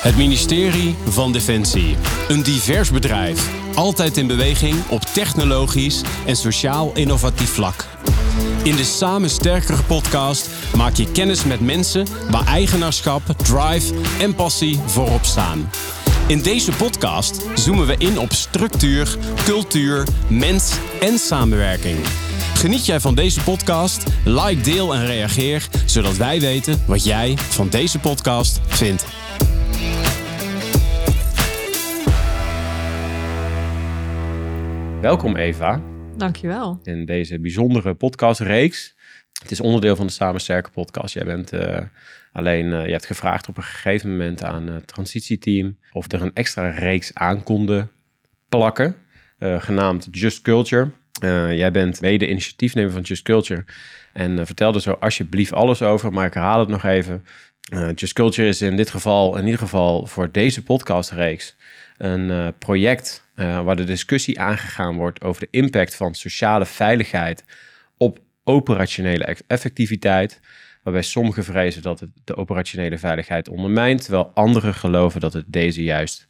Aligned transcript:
Het 0.00 0.16
ministerie 0.16 0.96
van 1.08 1.32
Defensie. 1.32 1.96
Een 2.28 2.42
divers 2.42 2.90
bedrijf. 2.90 3.50
Altijd 3.74 4.16
in 4.16 4.26
beweging 4.26 4.74
op 4.88 5.02
technologisch 5.02 6.00
en 6.26 6.36
sociaal 6.36 6.90
innovatief 6.94 7.50
vlak. 7.50 7.86
In 8.62 8.76
de 8.76 8.84
Samen 8.84 9.30
Sterkere 9.30 9.82
podcast 9.82 10.48
maak 10.76 10.94
je 10.94 11.12
kennis 11.12 11.44
met 11.44 11.60
mensen 11.60 12.06
waar 12.30 12.46
eigenaarschap, 12.46 13.22
drive 13.36 13.94
en 14.20 14.34
passie 14.34 14.80
voorop 14.86 15.24
staan. 15.24 15.70
In 16.26 16.42
deze 16.42 16.72
podcast 16.72 17.42
zoomen 17.54 17.86
we 17.86 17.94
in 17.98 18.18
op 18.18 18.32
structuur, 18.32 19.16
cultuur, 19.44 20.06
mens 20.28 20.72
en 21.00 21.18
samenwerking. 21.18 21.96
Geniet 22.54 22.86
jij 22.86 23.00
van 23.00 23.14
deze 23.14 23.40
podcast? 23.40 24.02
Like, 24.24 24.60
deel 24.60 24.94
en 24.94 25.06
reageer, 25.06 25.68
zodat 25.84 26.16
wij 26.16 26.40
weten 26.40 26.82
wat 26.86 27.04
jij 27.04 27.38
van 27.38 27.68
deze 27.68 27.98
podcast 27.98 28.60
vindt. 28.66 29.04
Welkom 35.00 35.36
Eva 35.36 35.82
Dankjewel. 36.16 36.80
in 36.82 37.04
deze 37.04 37.40
bijzondere 37.40 37.94
podcastreeks. 37.94 38.94
Het 39.42 39.50
is 39.50 39.60
onderdeel 39.60 39.96
van 39.96 40.06
de 40.06 40.12
Samen 40.12 40.40
Sterke 40.40 40.70
podcast. 40.70 41.14
Jij 41.14 41.24
bent 41.24 41.52
eh, 41.52 41.78
alleen, 42.32 42.72
eh, 42.72 42.84
je 42.84 42.92
hebt 42.92 43.06
gevraagd 43.06 43.48
op 43.48 43.56
een 43.56 43.62
gegeven 43.62 44.10
moment 44.10 44.42
aan 44.44 44.66
het 44.66 44.86
transitieteam 44.86 45.78
of 45.92 46.12
er 46.12 46.22
een 46.22 46.34
extra 46.34 46.70
reeks 46.70 47.14
aan 47.14 47.42
konden 47.42 47.90
plakken, 48.48 48.96
eh, 49.38 49.62
genaamd 49.62 50.08
Just 50.10 50.42
Culture. 50.42 50.90
Eh, 51.22 51.56
jij 51.56 51.70
bent 51.70 52.00
mede 52.00 52.28
initiatiefnemer 52.28 52.92
van 52.92 53.02
Just 53.02 53.22
Culture 53.22 53.64
en 54.12 54.38
eh, 54.38 54.44
vertel 54.44 54.74
er 54.74 54.80
zo 54.80 54.92
alsjeblieft 54.92 55.52
alles 55.52 55.82
over, 55.82 56.12
maar 56.12 56.26
ik 56.26 56.34
herhaal 56.34 56.60
het 56.60 56.68
nog 56.68 56.84
even. 56.84 57.24
Eh, 57.72 57.88
Just 57.94 58.12
Culture 58.12 58.48
is 58.48 58.62
in 58.62 58.76
dit 58.76 58.90
geval, 58.90 59.36
in 59.36 59.44
ieder 59.44 59.60
geval 59.60 60.06
voor 60.06 60.30
deze 60.32 60.62
podcastreeks, 60.62 61.56
een 61.98 62.30
eh, 62.30 62.48
project 62.58 63.29
eh, 63.40 63.62
waar 63.62 63.76
de 63.76 63.84
discussie 63.84 64.40
aangegaan 64.40 64.96
wordt 64.96 65.24
over 65.24 65.40
de 65.40 65.48
impact 65.50 65.94
van 65.94 66.14
sociale 66.14 66.66
veiligheid 66.66 67.44
op 67.96 68.18
operationele 68.44 69.24
eff- 69.24 69.42
effectiviteit. 69.46 70.40
Waarbij 70.82 71.02
sommigen 71.02 71.44
vrezen 71.44 71.82
dat 71.82 72.00
het 72.00 72.10
de 72.24 72.36
operationele 72.36 72.98
veiligheid 72.98 73.48
ondermijnt, 73.48 74.02
terwijl 74.02 74.30
anderen 74.34 74.74
geloven 74.74 75.20
dat 75.20 75.32
het 75.32 75.44
deze 75.46 75.82
juist 75.82 76.26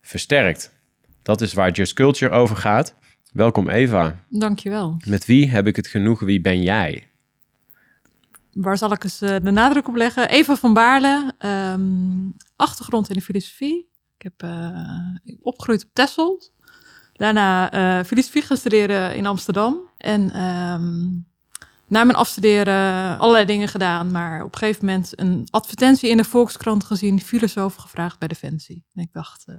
versterkt. 0.00 0.78
Dat 1.22 1.40
is 1.40 1.52
waar 1.52 1.70
Just 1.70 1.92
Culture 1.92 2.30
over 2.30 2.56
gaat. 2.56 2.94
Welkom 3.32 3.68
Eva. 3.68 4.24
Dankjewel. 4.28 4.96
Met 5.06 5.26
wie 5.26 5.50
heb 5.50 5.66
ik 5.66 5.76
het 5.76 5.86
genoegen? 5.86 6.26
Wie 6.26 6.40
ben 6.40 6.62
jij? 6.62 7.08
Waar 8.52 8.78
zal 8.78 8.92
ik 8.92 9.04
eens 9.04 9.20
eh, 9.20 9.36
de 9.42 9.50
nadruk 9.50 9.88
op 9.88 9.94
leggen? 9.94 10.28
Eva 10.28 10.56
van 10.56 10.74
Baarle, 10.74 11.32
ehm, 11.38 11.80
achtergrond 12.56 13.08
in 13.08 13.14
de 13.14 13.22
filosofie. 13.22 13.89
Ik 14.20 14.30
heb 14.36 14.50
eh, 14.50 15.36
opgegroeid 15.42 15.84
op 15.84 15.90
Texel. 15.92 16.42
Daarna 17.12 17.70
eh, 17.70 18.04
filosofie 18.04 18.42
gestudeerd 18.42 19.14
in 19.14 19.26
Amsterdam. 19.26 19.90
En 19.96 20.30
ehm, 20.30 21.08
na 21.86 22.04
mijn 22.04 22.14
afstuderen 22.14 23.18
allerlei 23.18 23.44
dingen 23.44 23.68
gedaan. 23.68 24.10
Maar 24.10 24.44
op 24.44 24.52
een 24.52 24.58
gegeven 24.58 24.84
moment 24.84 25.20
een 25.20 25.48
advertentie 25.50 26.10
in 26.10 26.16
de 26.16 26.24
Volkskrant 26.24 26.84
gezien. 26.84 27.20
Filosoof 27.20 27.74
gevraagd 27.74 28.18
bij 28.18 28.28
Defensie. 28.28 28.84
En 28.94 29.02
ik 29.02 29.12
dacht, 29.12 29.44
eh, 29.46 29.54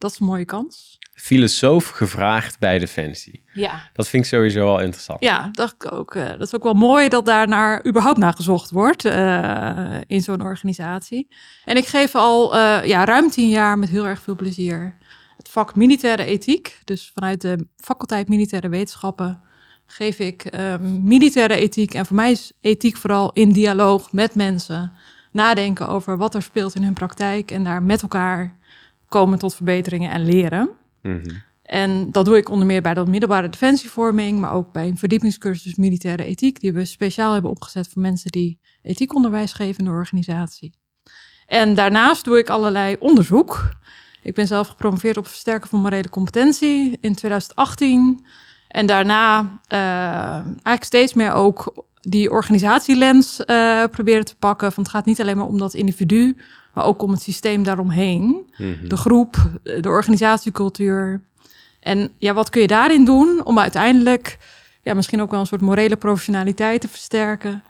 dat 0.00 0.10
is 0.10 0.18
een 0.20 0.26
mooie 0.26 0.44
kans. 0.44 0.98
Filosoof 1.14 1.88
gevraagd 1.88 2.58
bij 2.58 2.78
Defensie. 2.78 3.42
Ja, 3.52 3.88
Dat 3.92 4.08
vind 4.08 4.24
ik 4.24 4.28
sowieso 4.30 4.64
wel 4.64 4.80
interessant. 4.80 5.22
Ja, 5.22 5.48
dacht 5.52 5.74
ik 5.74 5.92
ook. 5.92 6.14
eh, 6.14 6.28
dat 6.28 6.40
is 6.40 6.54
ook 6.54 6.62
wel 6.62 6.74
mooi 6.74 7.08
dat 7.08 7.26
daar 7.26 7.48
naar 7.48 7.86
überhaupt 7.86 8.18
naar 8.18 8.32
gezocht 8.34 8.70
wordt 8.70 9.04
eh, 9.04 9.96
in 10.06 10.20
zo'n 10.20 10.42
organisatie. 10.42 11.28
En 11.64 11.76
ik 11.76 11.86
geef 11.86 12.14
al 12.14 12.54
eh, 12.56 12.86
ja, 12.86 13.04
ruim 13.04 13.30
tien 13.30 13.48
jaar 13.48 13.78
met 13.78 13.88
heel 13.88 14.06
erg 14.06 14.20
veel 14.20 14.34
plezier 14.36 14.96
het 15.36 15.48
vak 15.48 15.74
militaire 15.74 16.24
ethiek. 16.24 16.80
Dus 16.84 17.10
vanuit 17.14 17.40
de 17.40 17.66
faculteit 17.76 18.28
militaire 18.28 18.68
wetenschappen 18.68 19.40
geef 19.86 20.18
ik 20.18 20.44
eh, 20.44 20.78
militaire 21.02 21.54
ethiek. 21.54 21.94
En 21.94 22.06
voor 22.06 22.16
mij 22.16 22.30
is 22.30 22.52
ethiek 22.60 22.96
vooral 22.96 23.32
in 23.32 23.52
dialoog 23.52 24.12
met 24.12 24.34
mensen. 24.34 24.92
Nadenken 25.32 25.88
over 25.88 26.16
wat 26.16 26.34
er 26.34 26.42
speelt 26.42 26.74
in 26.74 26.82
hun 26.82 26.92
praktijk 26.94 27.50
en 27.50 27.64
daar 27.64 27.82
met 27.82 28.02
elkaar 28.02 28.58
komen 29.10 29.38
tot 29.38 29.54
verbeteringen 29.54 30.10
en 30.10 30.24
leren. 30.24 30.70
Mhm. 31.02 31.30
En 31.62 32.10
dat 32.10 32.24
doe 32.24 32.36
ik 32.36 32.48
onder 32.48 32.66
meer 32.66 32.82
bij 32.82 32.94
de 32.94 33.06
middelbare 33.06 33.48
defensievorming, 33.48 34.40
maar 34.40 34.52
ook 34.52 34.72
bij 34.72 34.88
een 34.88 34.98
verdiepingscursus 34.98 35.74
militaire 35.74 36.24
ethiek, 36.24 36.60
die 36.60 36.72
we 36.72 36.84
speciaal 36.84 37.32
hebben 37.32 37.50
opgezet 37.50 37.88
voor 37.88 38.02
mensen 38.02 38.30
die 38.30 38.58
ethiekonderwijs 38.82 39.52
geven 39.52 39.78
in 39.78 39.84
de 39.84 39.90
organisatie. 39.90 40.74
En 41.46 41.74
daarnaast 41.74 42.24
doe 42.24 42.38
ik 42.38 42.48
allerlei 42.48 42.96
onderzoek. 42.98 43.68
Ik 44.22 44.34
ben 44.34 44.46
zelf 44.46 44.68
gepromoveerd 44.68 45.16
op 45.16 45.26
versterken 45.26 45.68
van 45.68 45.80
morele 45.80 46.08
competentie 46.08 46.98
in 47.00 47.14
2018. 47.14 48.26
En 48.68 48.86
daarna 48.86 49.60
eh, 49.66 50.34
eigenlijk 50.44 50.84
steeds 50.84 51.14
meer 51.14 51.32
ook 51.32 51.84
die 52.00 52.30
organisatielens 52.30 53.44
eh, 53.44 53.84
proberen 53.90 54.24
te 54.24 54.36
pakken. 54.36 54.72
Van 54.72 54.82
het 54.82 54.92
gaat 54.92 55.04
niet 55.04 55.20
alleen 55.20 55.36
maar 55.36 55.46
om 55.46 55.58
dat 55.58 55.74
individu, 55.74 56.36
maar 56.74 56.84
ook 56.84 57.02
om 57.02 57.10
het 57.10 57.22
systeem 57.22 57.62
daaromheen 57.62 58.50
Mhm. 58.58 58.88
de 58.88 58.96
groep, 58.96 59.36
de 59.62 59.88
organisatiecultuur. 59.88 61.20
En 61.80 62.10
ja, 62.18 62.34
wat 62.34 62.50
kun 62.50 62.60
je 62.60 62.66
daarin 62.66 63.04
doen 63.04 63.44
om 63.44 63.58
uiteindelijk 63.58 64.38
ja, 64.82 64.94
misschien 64.94 65.20
ook 65.22 65.30
wel 65.30 65.40
een 65.40 65.46
soort 65.46 65.60
morele 65.60 65.96
professionaliteit 65.96 66.80
te 66.80 66.88
versterken. 66.88 67.62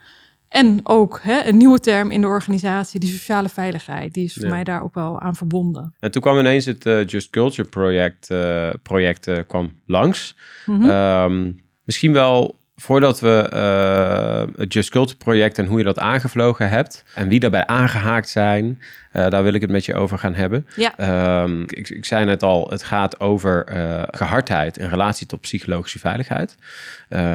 En 0.48 0.80
ook 0.82 1.20
hè, 1.22 1.44
een 1.44 1.56
nieuwe 1.56 1.78
term 1.80 2.10
in 2.10 2.20
de 2.20 2.26
organisatie, 2.26 3.00
die 3.00 3.12
sociale 3.12 3.48
veiligheid. 3.48 4.14
Die 4.14 4.24
is 4.24 4.32
voor 4.34 4.42
Ja. 4.44 4.50
mij 4.50 4.64
daar 4.64 4.82
ook 4.82 4.94
wel 4.94 5.20
aan 5.20 5.34
verbonden. 5.36 5.94
En 6.00 6.10
toen 6.10 6.22
kwam 6.22 6.38
ineens 6.38 6.64
het 6.64 6.86
eh, 6.86 7.06
Just 7.06 7.30
Culture 7.30 7.68
project, 7.68 8.30
eh, 8.30 8.70
project 8.82 9.26
eh, 9.26 9.38
kwam 9.46 9.72
langs. 9.86 10.36
Mhm. 10.66 10.90
Ehm, 10.90 11.52
misschien 11.84 12.12
wel 12.12 12.58
voordat 12.80 13.20
we 13.20 13.48
eh, 13.52 14.60
het 14.60 14.72
Just 14.72 14.90
Culture 14.90 15.16
project 15.16 15.58
en 15.58 15.66
hoe 15.66 15.78
je 15.78 15.84
dat 15.84 15.98
aangevlogen 15.98 16.68
hebt 16.68 17.04
en 17.14 17.28
wie 17.28 17.40
daarbij 17.40 17.66
aangehaakt 17.66 18.28
zijn, 18.28 18.80
eh, 19.12 19.28
daar 19.30 19.42
wil 19.42 19.52
ik 19.52 19.60
het 19.60 19.70
met 19.70 19.84
je 19.84 19.94
over 19.94 20.18
gaan 20.18 20.34
hebben. 20.34 20.66
Ja. 20.76 20.96
Ehm, 20.96 21.62
ik, 21.62 21.88
ik 21.88 22.04
zei 22.04 22.24
net 22.24 22.42
al, 22.42 22.70
het 22.70 22.82
gaat 22.82 23.20
over 23.20 23.64
eh, 23.64 24.02
gehardheid 24.10 24.78
in 24.78 24.88
relatie 24.88 25.26
tot 25.26 25.40
psychologische 25.40 25.98
veiligheid. 25.98 26.56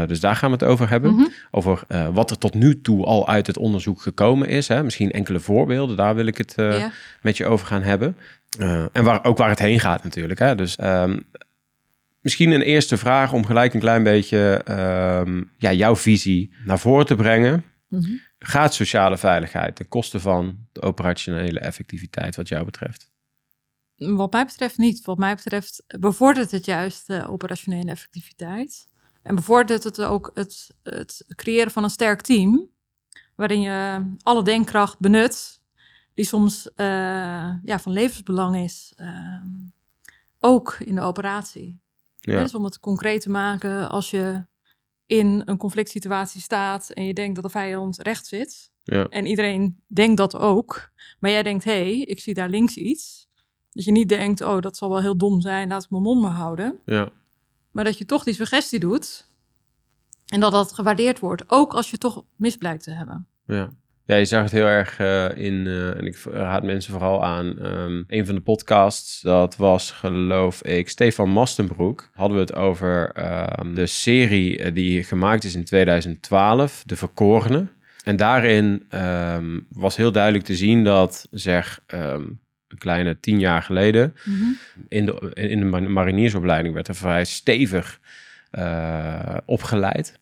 Dus 0.07 0.19
daar 0.19 0.35
gaan 0.35 0.49
we 0.49 0.55
het 0.55 0.65
over 0.65 0.89
hebben. 0.89 1.13
Mhm. 1.13 1.25
Over 1.51 1.83
wat 2.13 2.31
er 2.31 2.37
tot 2.37 2.53
nu 2.53 2.81
toe 2.81 3.05
al 3.05 3.27
uit 3.27 3.47
het 3.47 3.57
onderzoek 3.57 4.01
gekomen 4.01 4.47
is. 4.47 4.67
Hè? 4.67 4.83
Misschien 4.83 5.11
enkele 5.11 5.39
voorbeelden, 5.39 5.97
daar 5.97 6.15
wil 6.15 6.25
ik 6.25 6.37
het 6.37 6.53
Ja. 6.57 6.91
met 7.21 7.37
je 7.37 7.45
over 7.45 7.67
gaan 7.67 7.81
hebben. 7.81 8.17
En 8.91 9.03
waar, 9.03 9.23
ook 9.23 9.37
waar 9.37 9.49
het 9.49 9.59
heen 9.59 9.79
gaat 9.79 10.03
natuurlijk. 10.03 10.39
Hè? 10.39 10.55
Dus 10.55 10.75
ehm, 10.75 11.17
misschien 12.25 12.51
een 12.51 12.61
eerste 12.61 12.97
vraag 12.97 13.33
om 13.33 13.45
gelijk 13.45 13.73
een 13.73 13.79
klein 13.79 14.03
beetje 14.03 14.61
ehm, 14.63 15.43
ja, 15.57 15.73
jouw 15.73 15.95
visie 15.95 16.53
naar 16.63 16.79
voren 16.79 17.05
te 17.05 17.15
brengen. 17.15 17.63
Mhm. 17.87 18.11
Gaat 18.39 18.73
sociale 18.73 19.17
veiligheid 19.17 19.75
ten 19.75 19.87
koste 19.87 20.19
van 20.19 20.57
de 20.71 20.81
operationele 20.81 21.59
effectiviteit 21.59 22.35
wat 22.35 22.47
jou 22.47 22.65
betreft? 22.65 23.11
Wat 23.95 24.31
mij 24.31 24.45
betreft 24.45 24.77
niet. 24.77 25.05
Wat 25.05 25.17
mij 25.17 25.35
betreft 25.35 25.83
bevordert 25.99 26.51
het 26.51 26.65
juist 26.65 27.07
de 27.07 27.27
operationele 27.27 27.91
effectiviteit. 27.91 28.87
En 29.23 29.35
bevordert 29.35 29.83
het 29.83 30.01
ook 30.01 30.31
het, 30.33 30.69
het 30.83 31.25
creëren 31.35 31.71
van 31.71 31.83
een 31.83 31.89
sterk 31.89 32.21
team. 32.21 32.69
Waarin 33.35 33.61
je 33.61 34.05
alle 34.21 34.43
denkkracht 34.43 34.99
benut. 34.99 35.61
Die 36.13 36.25
soms 36.25 36.73
eh, 36.73 36.85
ja, 37.63 37.79
van 37.79 37.91
levensbelang 37.91 38.55
is. 38.55 38.93
ehm, 38.95 39.47
ook 40.39 40.77
in 40.79 40.95
de 40.95 41.01
operatie. 41.01 41.79
Ja. 42.31 42.41
Dus 42.41 42.55
om 42.55 42.63
het 42.63 42.79
concreet 42.79 43.21
te 43.21 43.29
maken. 43.29 43.89
Als 43.89 44.09
je 44.09 44.45
in 45.05 45.41
een 45.45 45.57
conflict 45.57 45.89
situatie 45.89 46.41
staat. 46.41 46.89
En 46.89 47.05
je 47.05 47.13
denkt 47.13 47.35
dat 47.35 47.43
de 47.43 47.49
vijand 47.49 47.97
rechts 47.97 48.29
zit. 48.29 48.71
Ja. 48.83 49.07
En 49.07 49.25
iedereen 49.25 49.83
denkt 49.87 50.17
dat 50.17 50.35
ook. 50.35 50.91
Maar 51.19 51.31
jij 51.31 51.43
denkt, 51.43 51.63
hé, 51.63 51.71
hey, 51.71 51.99
ik 51.99 52.19
zie 52.19 52.33
daar 52.33 52.49
links 52.49 52.75
iets. 52.75 53.27
Dat 53.71 53.83
je 53.83 53.91
niet 53.91 54.09
denkt, 54.09 54.41
oh, 54.41 54.59
dat 54.59 54.77
zal 54.77 54.89
wel 54.89 55.01
heel 55.01 55.17
dom 55.17 55.41
zijn, 55.41 55.67
laat 55.67 55.83
ik 55.83 55.89
mijn 55.89 56.03
mond 56.03 56.21
maar 56.21 56.31
houden. 56.31 56.79
Ja. 56.85 57.09
Maar 57.71 57.83
dat 57.83 57.97
je 57.97 58.05
toch 58.05 58.23
die 58.23 58.33
suggestie 58.33 58.79
doet. 58.79 59.29
En 60.25 60.39
dat 60.39 60.51
dat 60.51 60.73
gewaardeerd 60.73 61.19
wordt, 61.19 61.43
ook 61.47 61.73
als 61.73 61.91
je 61.91 61.97
toch 61.97 62.23
mis 62.35 62.57
blijkt 62.57 62.83
te 62.83 62.91
hebben. 62.91 63.27
Ja. 63.45 63.73
Ja, 64.07 64.15
je 64.15 64.25
zag 64.25 64.43
het 64.43 64.51
heel 64.51 64.65
erg 64.65 64.99
eh, 64.99 65.25
in, 65.35 65.67
eh, 65.67 65.97
en 65.97 66.05
ik 66.05 66.17
raad 66.31 66.63
mensen 66.63 66.91
vooral 66.91 67.23
aan, 67.23 67.59
ehm, 67.59 68.03
een 68.07 68.25
van 68.25 68.35
de 68.35 68.41
podcasts, 68.41 69.21
dat 69.21 69.55
was 69.55 69.91
geloof 69.91 70.63
ik 70.63 70.89
Stefan 70.89 71.29
Mastenbroek, 71.29 72.09
hadden 72.13 72.37
we 72.37 72.43
het 72.43 72.55
over 72.55 73.11
ehm, 73.11 73.73
de 73.73 73.85
serie 73.85 74.59
eh, 74.59 74.73
die 74.73 75.03
gemaakt 75.03 75.43
is 75.43 75.55
in 75.55 75.63
2012, 75.63 76.83
De 76.85 76.95
Verkorene. 76.95 77.67
En 78.03 78.15
daarin 78.15 78.85
ehm, 78.89 79.59
was 79.69 79.95
heel 79.95 80.11
duidelijk 80.11 80.43
te 80.43 80.55
zien 80.55 80.83
dat, 80.83 81.27
zeg, 81.31 81.79
een 81.87 82.39
kleine 82.77 83.19
tien 83.19 83.39
jaar 83.39 83.61
geleden, 83.61 84.15
in 84.87 85.05
de, 85.05 85.31
in 85.33 85.59
de 85.59 85.65
mar- 85.65 85.91
mariniersopleiding 85.91 86.73
werd 86.73 86.87
er 86.87 86.95
vrij 86.95 87.25
stevig 87.25 87.99
opgeleid. 89.45 90.19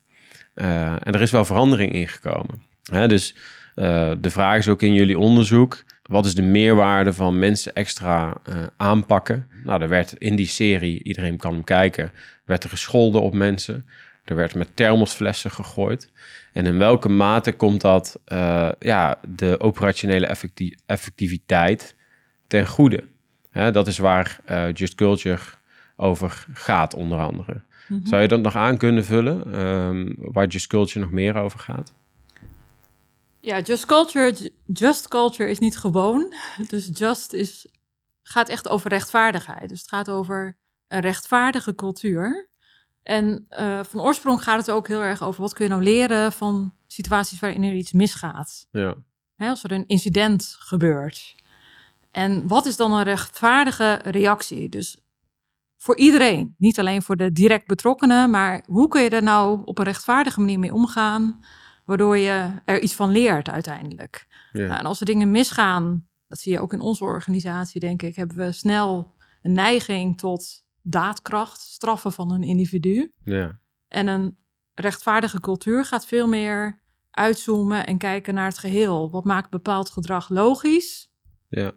En 0.54 1.14
er 1.14 1.22
is 1.22 1.32
wel 1.32 1.46
verandering 1.46 1.92
ingekomen. 1.94 2.62
Hè, 2.92 3.08
dus 3.08 3.36
eh, 3.76 4.12
de 4.20 4.30
vraag 4.30 4.58
is 4.58 4.68
ook 4.68 4.82
in 4.82 4.94
jullie 4.94 5.20
onderzoek, 5.20 5.84
wat 6.04 6.26
is 6.26 6.36
de 6.36 6.42
meerwaarde 6.42 7.14
van 7.14 7.40
mensen 7.40 7.74
extra 7.74 8.38
uh, 8.50 8.56
aanpakken? 8.78 9.48
Nou, 9.64 9.82
er 9.82 9.90
werd 9.90 10.14
in 10.18 10.36
die 10.36 10.48
serie, 10.48 11.04
iedereen 11.04 11.38
kan 11.38 11.54
hem 11.54 11.64
kijken, 11.64 12.12
werd 12.46 12.64
er 12.64 12.70
gescholden 12.70 13.22
op 13.22 13.34
mensen. 13.34 13.86
Er 14.24 14.36
werd 14.36 14.56
met 14.56 14.76
thermosflessen 14.76 15.52
gegooid. 15.52 16.12
En 16.54 16.66
in 16.66 16.78
welke 16.78 17.10
mate 17.10 17.52
komt 17.52 17.82
dat 17.82 18.20
uh, 18.28 18.70
ja, 18.80 19.20
de 19.28 19.60
operationele 19.60 20.26
effecti 20.26 20.76
effectiviteit 20.86 21.96
ten 22.48 22.68
goede? 22.68 23.04
Hè, 23.50 23.72
dat 23.72 23.88
is 23.88 23.98
waar 23.98 24.40
uh, 24.50 24.74
Just 24.74 24.96
Culture 24.96 25.40
over 25.96 26.46
gaat, 26.54 26.94
onder 26.94 27.20
andere. 27.20 27.54
Mm 27.54 27.98
-hmm. 27.98 28.08
Zou 28.08 28.22
je 28.22 28.28
dat 28.28 28.42
nog 28.42 28.56
aan 28.56 28.78
kunnen 28.78 29.06
vullen, 29.06 29.60
um, 29.60 30.16
waar 30.18 30.48
Just 30.48 30.68
Culture 30.68 31.00
nog 31.00 31.12
meer 31.12 31.36
over 31.36 31.60
gaat? 31.60 31.94
Ja, 33.46 33.60
Just 33.60 33.86
Culture, 33.86 34.52
Just 34.66 35.08
Culture 35.08 35.50
is 35.50 35.60
niet 35.60 35.78
gewoon. 35.78 36.34
Dus 36.68 36.90
Just 36.94 37.34
is, 37.34 37.68
gaat 38.22 38.50
echt 38.50 38.70
over 38.70 38.90
rechtvaardigheid. 38.90 39.70
Dus 39.70 39.80
het 39.80 39.90
gaat 39.90 40.10
over 40.10 40.58
een 40.88 41.00
rechtvaardige 41.00 41.76
cultuur. 41.76 42.50
En 43.02 43.46
uh, 43.50 43.84
van 43.84 44.02
oorsprong 44.02 44.44
gaat 44.44 44.58
het 44.58 44.72
ook 44.72 44.88
heel 44.88 45.02
erg 45.02 45.24
over 45.24 45.42
wat 45.42 45.54
kun 45.54 45.66
je 45.66 45.72
nou 45.72 45.84
leren 45.84 46.32
van 46.32 46.74
situaties 46.88 47.40
waarin 47.40 47.64
er 47.64 47.74
iets 47.74 47.92
misgaat. 47.92 48.68
Ja. 48.72 48.96
Hè, 49.36 49.50
als 49.50 49.64
er 49.64 49.72
een 49.72 49.88
incident 49.88 50.56
gebeurt. 50.60 51.36
En 52.12 52.48
wat 52.48 52.66
is 52.66 52.76
dan 52.76 52.94
een 52.94 53.04
rechtvaardige 53.04 54.00
reactie? 54.04 54.70
Dus 54.70 54.98
voor 55.78 55.98
iedereen, 55.98 56.56
niet 56.58 56.80
alleen 56.80 57.02
voor 57.02 57.16
de 57.16 57.32
direct 57.32 57.68
betrokkenen, 57.68 58.30
maar 58.30 58.64
hoe 58.66 58.88
kun 58.88 59.02
je 59.02 59.10
er 59.10 59.24
nou 59.24 59.62
op 59.66 59.78
een 59.78 59.86
rechtvaardige 59.86 60.40
manier 60.40 60.60
mee 60.60 60.74
omgaan, 60.74 61.44
waardoor 61.86 62.18
je 62.18 62.62
er 62.66 62.82
iets 62.82 62.94
van 62.94 63.12
leert 63.12 63.50
uiteindelijk. 63.50 64.28
Ja. 64.52 64.68
Nou, 64.68 64.80
en 64.80 64.86
als 64.86 65.00
er 65.00 65.06
dingen 65.06 65.32
misgaan, 65.32 66.08
dat 66.28 66.40
zie 66.40 66.52
je 66.52 66.60
ook 66.60 66.74
in 66.74 66.82
onze 66.82 67.04
organisatie, 67.04 67.80
denk 67.80 68.02
ik, 68.02 68.16
hebben 68.16 68.38
we 68.38 68.52
snel 68.52 69.14
een 69.42 69.54
neiging 69.54 70.18
tot 70.18 70.64
daadkracht, 70.82 71.60
straffen 71.60 72.12
van 72.12 72.32
een 72.32 72.44
individu. 72.44 73.14
Ja. 73.24 73.60
En 73.88 74.08
een 74.08 74.38
rechtvaardige 74.74 75.40
cultuur 75.40 75.86
gaat 75.86 76.06
veel 76.06 76.28
meer 76.28 76.82
uitzoomen 77.12 77.86
en 77.86 77.98
kijken 77.98 78.34
naar 78.34 78.48
het 78.48 78.58
geheel. 78.58 79.12
Wat 79.12 79.24
maakt 79.24 79.50
bepaald 79.50 79.90
gedrag 79.90 80.30
logisch? 80.30 81.12
Ja. 81.50 81.72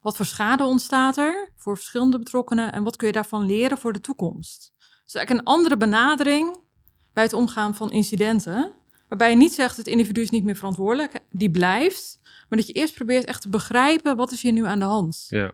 Wat 0.00 0.16
voor 0.16 0.26
schade 0.26 0.64
ontstaat 0.64 1.16
er 1.16 1.52
voor 1.56 1.76
verschillende 1.76 2.18
betrokkenen 2.18 2.72
en 2.72 2.82
wat 2.82 2.96
kun 2.96 3.06
je 3.06 3.12
daarvan 3.12 3.46
leren 3.46 3.78
voor 3.78 3.92
de 3.92 4.00
toekomst? 4.00 4.72
Dus 5.04 5.14
eigenlijk 5.14 5.30
een 5.30 5.54
andere 5.54 5.76
benadering 5.76 6.58
bij 7.12 7.22
het 7.22 7.32
omgaan 7.32 7.74
van 7.74 7.90
incidenten, 7.90 8.72
waarbij 9.08 9.30
je 9.30 9.36
niet 9.36 9.52
zegt 9.52 9.76
het 9.76 9.86
individu 9.86 10.20
is 10.20 10.30
niet 10.30 10.44
meer 10.44 10.56
verantwoordelijk, 10.56 11.20
die 11.30 11.50
blijft, 11.50 12.20
maar 12.48 12.58
dat 12.58 12.66
je 12.66 12.72
eerst 12.72 12.94
probeert 12.94 13.24
echt 13.24 13.42
te 13.42 13.48
begrijpen 13.48 14.16
wat 14.16 14.32
is 14.32 14.42
hier 14.42 14.52
nu 14.52 14.66
aan 14.66 14.78
de 14.78 14.84
hand. 14.84 15.26
Ja. 15.28 15.52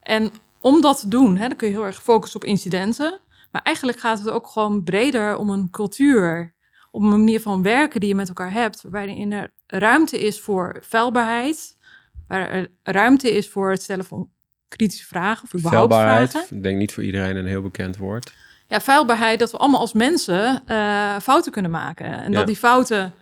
En 0.00 0.30
om 0.60 0.80
dat 0.80 1.00
te 1.00 1.08
doen, 1.08 1.36
hè, 1.36 1.48
dan 1.48 1.56
kun 1.56 1.68
je 1.68 1.74
heel 1.74 1.84
erg 1.84 2.02
focussen 2.02 2.40
op 2.40 2.46
incidenten. 2.46 3.20
Maar 3.50 3.62
eigenlijk 3.62 3.98
gaat 3.98 4.18
het 4.18 4.30
ook 4.30 4.46
gewoon 4.46 4.82
breder 4.82 5.36
om 5.36 5.50
een 5.50 5.70
cultuur, 5.70 6.54
om 6.90 7.04
een 7.04 7.18
manier 7.18 7.40
van 7.40 7.62
werken 7.62 8.00
die 8.00 8.08
je 8.08 8.14
met 8.14 8.28
elkaar 8.28 8.52
hebt, 8.52 8.82
waarbij 8.82 9.26
er 9.30 9.52
ruimte 9.66 10.18
is 10.18 10.40
voor 10.40 10.78
vuilbaarheid, 10.80 11.76
waar 12.28 12.50
er 12.50 12.68
ruimte 12.82 13.30
is 13.30 13.48
voor 13.48 13.70
het 13.70 13.82
stellen 13.82 14.04
van 14.04 14.30
kritische 14.68 15.06
vragen, 15.06 15.44
of 15.44 15.54
überhaupt 15.54 15.94
vragen. 15.94 16.44
ik 16.50 16.62
denk 16.62 16.78
niet 16.78 16.92
voor 16.92 17.04
iedereen 17.04 17.36
een 17.36 17.46
heel 17.46 17.62
bekend 17.62 17.96
woord. 17.96 18.32
Ja, 18.68 18.80
vuilbaarheid, 18.80 19.38
dat 19.38 19.50
we 19.50 19.56
allemaal 19.56 19.80
als 19.80 19.92
mensen 19.92 20.62
uh, 20.66 21.18
fouten 21.18 21.52
kunnen 21.52 21.70
maken. 21.70 22.06
En 22.06 22.30
ja. 22.30 22.38
dat 22.38 22.46
die 22.46 22.56
fouten, 22.56 23.14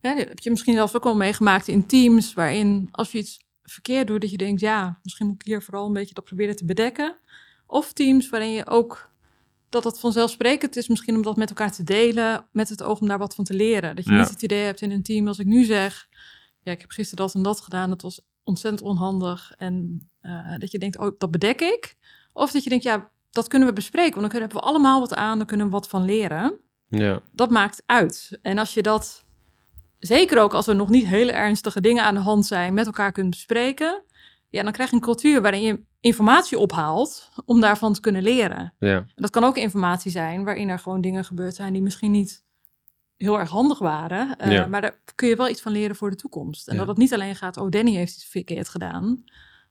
hè, 0.00 0.14
heb 0.14 0.38
je 0.38 0.50
misschien 0.50 0.74
zelfs 0.74 0.94
ook 0.96 1.04
al 1.06 1.16
meegemaakt 1.16 1.68
in 1.68 1.86
teams, 1.86 2.34
waarin 2.34 2.88
als 2.90 3.12
je 3.12 3.18
iets 3.18 3.44
verkeerd 3.62 4.06
doet, 4.06 4.20
dat 4.20 4.30
je 4.30 4.36
denkt, 4.36 4.60
ja, 4.60 4.98
misschien 5.02 5.26
moet 5.26 5.40
ik 5.40 5.46
hier 5.46 5.62
vooral 5.62 5.86
een 5.86 5.92
beetje 5.92 6.14
dat 6.14 6.24
proberen 6.24 6.56
te 6.56 6.64
bedekken. 6.64 7.16
Of 7.66 7.92
teams 7.92 8.28
waarin 8.28 8.50
je 8.50 8.66
ook 8.66 9.10
dat 9.68 9.84
het 9.84 10.00
vanzelfsprekend 10.00 10.76
is, 10.76 10.88
misschien 10.88 11.16
om 11.16 11.22
dat 11.22 11.36
met 11.36 11.48
elkaar 11.48 11.72
te 11.72 11.84
delen, 11.84 12.46
met 12.52 12.68
het 12.68 12.82
oog 12.82 13.00
om 13.00 13.08
daar 13.08 13.18
wat 13.18 13.34
van 13.34 13.44
te 13.44 13.54
leren. 13.54 13.96
Dat 13.96 14.04
je 14.04 14.12
Ja. 14.12 14.18
niet 14.18 14.28
het 14.28 14.42
idee 14.42 14.64
hebt 14.64 14.80
in 14.80 14.90
een 14.90 15.02
team, 15.02 15.28
als 15.28 15.38
ik 15.38 15.46
nu 15.46 15.64
zeg, 15.64 16.08
ja, 16.62 16.72
ik 16.72 16.80
heb 16.80 16.90
gisteren 16.90 17.24
dat 17.24 17.34
en 17.34 17.42
dat 17.42 17.60
gedaan, 17.60 17.88
dat 17.88 18.02
was 18.02 18.20
ontzettend 18.44 18.82
onhandig. 18.82 19.52
En 19.56 20.08
eh, 20.20 20.54
dat 20.58 20.70
je 20.70 20.78
denkt, 20.78 20.98
oh, 20.98 21.18
dat 21.18 21.30
bedek 21.30 21.60
ik. 21.60 21.96
Of 22.32 22.50
dat 22.52 22.62
je 22.62 22.68
denkt, 22.68 22.84
ja, 22.84 23.10
dat 23.36 23.48
kunnen 23.48 23.68
we 23.68 23.74
bespreken, 23.74 24.20
want 24.20 24.32
dan 24.32 24.40
hebben 24.40 24.58
we 24.60 24.64
allemaal 24.66 25.00
wat 25.00 25.14
aan, 25.14 25.38
dan 25.38 25.46
kunnen 25.46 25.66
we 25.66 25.72
wat 25.72 25.88
van 25.88 26.04
leren 26.04 26.60
Ja, 26.88 27.20
dat 27.32 27.50
maakt 27.50 27.82
uit. 27.86 28.38
En 28.42 28.58
als 28.58 28.74
je 28.74 28.82
dat, 28.82 29.24
zeker 29.98 30.38
ook 30.40 30.54
als 30.54 30.66
er 30.66 30.76
nog 30.76 30.88
niet 30.88 31.06
hele 31.06 31.32
ernstige 31.32 31.80
dingen 31.80 32.04
aan 32.04 32.14
de 32.14 32.20
hand 32.20 32.46
zijn, 32.46 32.74
met 32.74 32.86
elkaar 32.86 33.12
kunt 33.12 33.30
bespreken, 33.30 34.02
ja, 34.48 34.62
dan 34.62 34.72
krijg 34.72 34.90
je 34.90 34.96
een 34.96 35.02
cultuur 35.02 35.42
waarin 35.42 35.62
je 35.62 35.80
informatie 36.00 36.58
ophaalt 36.58 37.30
om 37.44 37.60
daarvan 37.60 37.92
te 37.92 38.00
kunnen 38.00 38.22
leren. 38.22 38.74
ja, 38.78 38.96
En 38.96 39.06
dat 39.14 39.30
kan 39.30 39.44
ook 39.44 39.56
informatie 39.56 40.10
zijn 40.10 40.44
waarin 40.44 40.68
er 40.68 40.78
gewoon 40.78 41.00
dingen 41.00 41.24
gebeurd 41.24 41.54
zijn 41.54 41.72
die 41.72 41.82
misschien 41.82 42.10
niet 42.10 42.44
heel 43.16 43.38
erg 43.38 43.50
handig 43.50 43.78
waren, 43.78 44.36
eh, 44.38 44.52
Ja. 44.52 44.66
maar 44.66 44.80
daar 44.80 45.00
kun 45.14 45.28
je 45.28 45.36
wel 45.36 45.48
iets 45.48 45.60
van 45.62 45.72
leren 45.72 45.96
voor 45.96 46.10
de 46.10 46.16
toekomst. 46.16 46.68
En 46.68 46.72
Ja. 46.72 46.78
dat 46.78 46.88
het 46.88 46.96
niet 46.96 47.14
alleen 47.14 47.36
gaat, 47.36 47.56
oh, 47.56 47.70
Danny 47.70 47.92
heeft 47.94 48.14
iets 48.14 48.24
verkeerd 48.26 48.68
gedaan, 48.68 49.24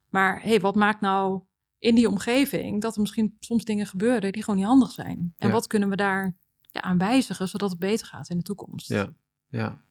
maar 0.10 0.42
hey, 0.42 0.60
wat 0.60 0.76
maakt 0.76 1.02
nou 1.02 1.42
in 1.86 1.96
die 1.96 2.10
omgeving 2.10 2.82
dat 2.82 2.96
er 2.96 3.02
misschien 3.02 3.36
soms 3.40 3.64
dingen 3.66 3.86
gebeuren 3.86 4.32
die 4.32 4.44
gewoon 4.44 4.60
niet 4.60 4.70
handig 4.70 4.92
zijn? 4.92 5.34
En 5.38 5.48
Ja. 5.48 5.54
wat 5.54 5.68
kunnen 5.68 5.90
we 5.90 5.96
daar 5.96 6.36
ja, 6.72 6.82
aan 6.82 6.98
wijzigen 6.98 7.48
zodat 7.48 7.70
het 7.70 7.80
beter 7.80 8.08
gaat 8.08 8.30
in 8.30 8.38
de 8.38 8.44
toekomst? 8.44 8.88
ja, 8.90 9.10
ja. 9.50 9.84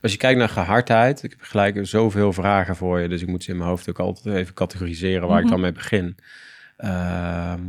Als 0.00 0.12
je 0.12 0.18
kijkt 0.18 0.38
naar 0.38 0.48
gehardheid, 0.48 1.22
ik 1.22 1.30
heb 1.30 1.40
gelijk 1.40 1.86
zoveel 1.86 2.32
vragen 2.32 2.76
voor 2.76 3.00
je, 3.00 3.08
dus 3.08 3.22
ik 3.22 3.28
moet 3.28 3.44
ze 3.44 3.50
in 3.50 3.56
mijn 3.56 3.68
hoofd 3.68 3.88
ook 3.88 3.98
altijd 3.98 4.34
even 4.36 4.54
categoriseren 4.54 5.28
waar 5.28 5.36
ik 5.38 5.42
Mhm. 5.44 5.52
dan 5.52 5.60
mee 5.60 5.72
begin. 5.72 6.16
Ehm, 6.76 7.64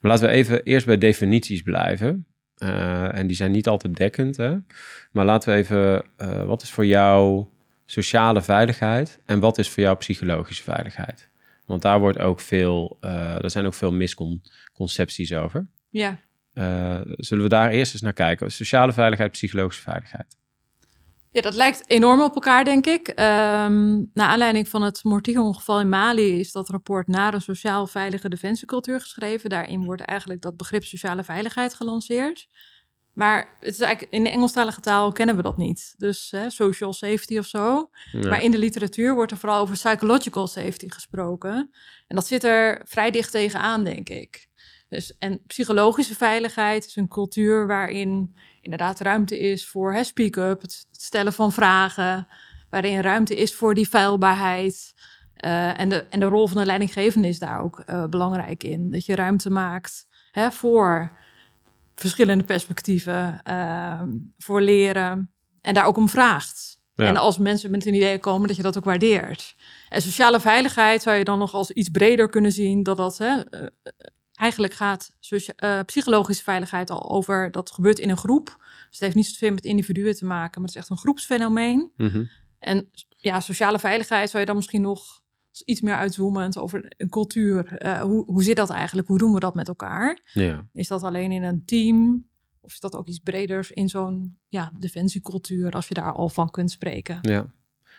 maar 0.00 0.10
laten 0.10 0.26
we 0.28 0.32
even 0.34 0.62
eerst 0.62 0.86
bij 0.86 0.98
definities 0.98 1.62
blijven. 1.62 2.26
Eh, 2.56 3.18
en 3.18 3.26
die 3.26 3.36
zijn 3.36 3.50
niet 3.50 3.68
altijd 3.68 3.96
dekkend, 3.96 4.36
hè? 4.36 4.56
Maar 5.12 5.24
laten 5.24 5.52
we 5.52 5.58
even, 5.58 6.04
eh, 6.16 6.44
wat 6.44 6.62
is 6.62 6.70
voor 6.70 6.86
jou 6.86 7.46
sociale 7.86 8.42
veiligheid 8.42 9.20
en 9.24 9.40
wat 9.40 9.58
is 9.58 9.68
voor 9.70 9.82
jou 9.82 9.96
psychologische 9.96 10.62
veiligheid? 10.62 11.28
Want 11.66 11.82
daar 11.82 12.00
wordt 12.00 12.18
ook 12.18 12.40
veel, 12.40 12.96
eh 13.00 13.42
er 13.44 13.50
zijn 13.50 13.66
ook 13.66 13.74
veel 13.74 13.92
misconcepties 13.92 15.32
over. 15.32 15.66
Ja. 15.90 16.18
Eh, 16.52 17.00
zullen 17.04 17.42
we 17.44 17.50
daar 17.50 17.70
eerst 17.70 17.92
eens 17.92 18.02
naar 18.02 18.12
kijken? 18.12 18.50
Sociale 18.50 18.92
veiligheid, 18.92 19.30
psychologische 19.30 19.82
veiligheid. 19.82 20.36
Ja, 21.30 21.40
dat 21.40 21.54
lijkt 21.54 21.90
enorm 21.90 22.22
op 22.22 22.34
elkaar, 22.34 22.64
denk 22.64 22.86
ik. 22.86 23.08
Ehm 23.08 24.02
naar 24.12 24.28
aanleiding 24.28 24.68
van 24.68 24.82
het 24.82 25.04
Mortigo-ongeval 25.04 25.80
in 25.80 25.88
Mali 25.88 26.38
is 26.40 26.52
dat 26.52 26.68
rapport 26.68 27.06
naar 27.06 27.34
een 27.34 27.40
sociaal 27.40 27.86
veilige 27.86 28.28
defensiecultuur 28.28 29.00
geschreven. 29.00 29.50
Daarin 29.50 29.84
wordt 29.84 30.02
eigenlijk 30.02 30.40
dat 30.40 30.56
begrip 30.56 30.84
sociale 30.84 31.24
veiligheid 31.24 31.74
gelanceerd. 31.74 32.48
Maar 33.14 33.56
het 33.60 33.74
is 33.74 33.80
eigenlijk, 33.80 34.12
in 34.12 34.24
de 34.24 34.30
Engelstalige 34.30 34.80
taal 34.80 35.12
kennen 35.12 35.36
we 35.36 35.42
dat 35.42 35.56
niet. 35.56 35.94
Dus 35.98 36.30
hè, 36.30 36.50
social 36.50 36.92
safety 36.92 37.38
of 37.38 37.46
zo. 37.46 37.90
Ja. 38.12 38.28
Maar 38.28 38.42
in 38.42 38.50
de 38.50 38.58
literatuur 38.58 39.14
wordt 39.14 39.32
er 39.32 39.38
vooral 39.38 39.60
over 39.60 39.74
psychological 39.74 40.46
safety 40.46 40.88
gesproken. 40.88 41.70
En 42.06 42.16
dat 42.16 42.26
zit 42.26 42.44
er 42.44 42.80
vrij 42.84 43.10
dicht 43.10 43.30
tegenaan, 43.30 43.84
denk 43.84 44.08
ik. 44.08 44.48
Dus, 44.88 45.18
en 45.18 45.42
psychologische 45.46 46.14
veiligheid 46.14 46.86
is 46.86 46.96
een 46.96 47.08
cultuur 47.08 47.66
waarin 47.66 48.36
inderdaad 48.60 49.00
ruimte 49.00 49.38
is 49.38 49.66
voor 49.66 50.04
speak-up, 50.04 50.60
het 50.60 50.86
het 50.92 51.02
stellen 51.02 51.32
van 51.32 51.52
vragen, 51.52 52.28
waarin 52.70 53.00
ruimte 53.00 53.36
is 53.36 53.54
voor 53.54 53.74
die 53.74 53.86
feilbaarheid. 53.86 54.94
Eh, 55.34 55.80
en, 55.80 55.88
de, 55.88 56.06
en 56.10 56.20
de 56.20 56.26
rol 56.26 56.46
van 56.46 56.56
de 56.56 56.66
leidinggevende 56.66 57.28
is 57.28 57.38
daar 57.38 57.60
ook 57.60 57.78
eh, 57.78 58.06
belangrijk 58.06 58.62
in. 58.62 58.90
Dat 58.90 59.06
je 59.06 59.14
ruimte 59.14 59.50
maakt 59.50 60.06
hè, 60.30 60.50
voor 60.50 61.18
verschillende 61.94 62.44
perspectieven, 62.44 63.40
ehm, 63.42 64.08
voor 64.38 64.60
leren 64.60 65.32
en 65.60 65.74
daar 65.74 65.86
ook 65.86 65.96
om 65.96 66.08
vraagt. 66.08 66.78
Ja. 66.94 67.06
En 67.06 67.16
als 67.16 67.38
mensen 67.38 67.70
met 67.70 67.86
een 67.86 67.94
idee 67.94 68.18
komen, 68.18 68.48
dat 68.48 68.56
je 68.56 68.62
dat 68.62 68.76
ook 68.76 68.84
waardeert. 68.84 69.54
En 69.88 70.02
sociale 70.02 70.40
veiligheid 70.40 71.02
zou 71.02 71.16
je 71.16 71.24
dan 71.24 71.38
nog 71.38 71.54
als 71.54 71.70
iets 71.70 71.88
breder 71.88 72.28
kunnen 72.28 72.52
zien, 72.52 72.82
dat 72.82 72.96
dat 72.96 73.18
hè, 73.18 73.40
eh, 73.40 73.68
eigenlijk 74.34 74.74
gaat 74.74 75.10
eh, 75.56 75.80
psychologische 75.86 76.42
veiligheid 76.42 76.90
al 76.90 77.10
over 77.10 77.50
dat 77.50 77.70
gebeurt 77.70 77.98
in 77.98 78.10
een 78.10 78.16
groep. 78.16 78.56
Dus 78.56 78.88
het 78.90 79.00
heeft 79.00 79.14
niet 79.14 79.26
zoveel 79.26 79.54
met 79.54 79.64
individuen 79.64 80.16
te 80.16 80.24
maken, 80.24 80.60
maar 80.60 80.68
het 80.68 80.76
is 80.76 80.82
echt 80.82 80.90
een 80.90 80.98
groepsfenomeen. 80.98 81.92
Mhm. 81.96 82.24
En 82.58 82.90
ja, 83.08 83.40
sociale 83.40 83.78
veiligheid 83.78 84.30
zou 84.30 84.40
je 84.40 84.46
dan 84.46 84.56
misschien 84.56 84.82
nog 84.82 85.22
iets 85.62 85.80
meer 85.80 85.94
uitzoomend 85.94 86.58
over 86.58 86.92
een 86.96 87.08
cultuur. 87.08 87.76
Eh, 87.76 88.00
hoe, 88.00 88.24
hoe 88.24 88.42
zit 88.42 88.56
dat 88.56 88.70
eigenlijk? 88.70 89.08
Hoe 89.08 89.18
doen 89.18 89.32
we 89.32 89.40
dat 89.40 89.54
met 89.54 89.68
elkaar? 89.68 90.20
ja. 90.32 90.66
Is 90.72 90.88
dat 90.88 91.02
alleen 91.02 91.32
in 91.32 91.42
een 91.42 91.64
team? 91.64 92.26
Of 92.60 92.72
is 92.72 92.80
dat 92.80 92.96
ook 92.96 93.06
iets 93.06 93.18
breders 93.18 93.70
in 93.70 93.88
zo'n 93.88 94.36
ja, 94.48 94.72
defensiecultuur, 94.78 95.70
als 95.70 95.88
je 95.88 95.94
daar 95.94 96.12
al 96.12 96.28
van 96.28 96.50
kunt 96.50 96.70
spreken? 96.70 97.18
Ja. 97.20 97.52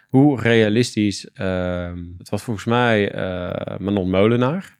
Hoe 0.10 0.42
realistisch, 0.42 1.32
ehm, 1.32 2.04
het 2.18 2.30
was 2.30 2.44
volgens 2.44 2.66
mij 2.66 3.12
eh, 3.12 3.78
Manon 3.78 4.10
Molenaar, 4.10 4.80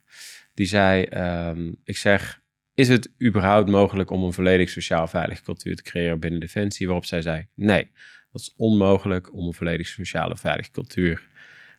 die 0.54 0.66
zei, 0.66 1.02
ehm, 1.02 1.72
ik 1.84 1.96
zeg, 1.96 2.42
is 2.74 2.88
het 2.88 3.12
überhaupt 3.22 3.70
mogelijk 3.70 4.10
om 4.10 4.22
een 4.22 4.32
volledig 4.32 4.68
sociaal 4.68 5.06
veilige 5.06 5.42
cultuur 5.42 5.76
te 5.76 5.82
creëren 5.82 6.20
binnen 6.20 6.40
Defensie? 6.40 6.86
Waarop 6.86 7.04
zij 7.04 7.22
zei, 7.22 7.46
nee, 7.54 7.90
dat 8.32 8.40
is 8.40 8.54
onmogelijk 8.56 9.32
om 9.32 9.46
een 9.46 9.54
volledig 9.54 9.86
sociale 9.86 10.36
veilige 10.36 10.70
cultuur 10.70 11.28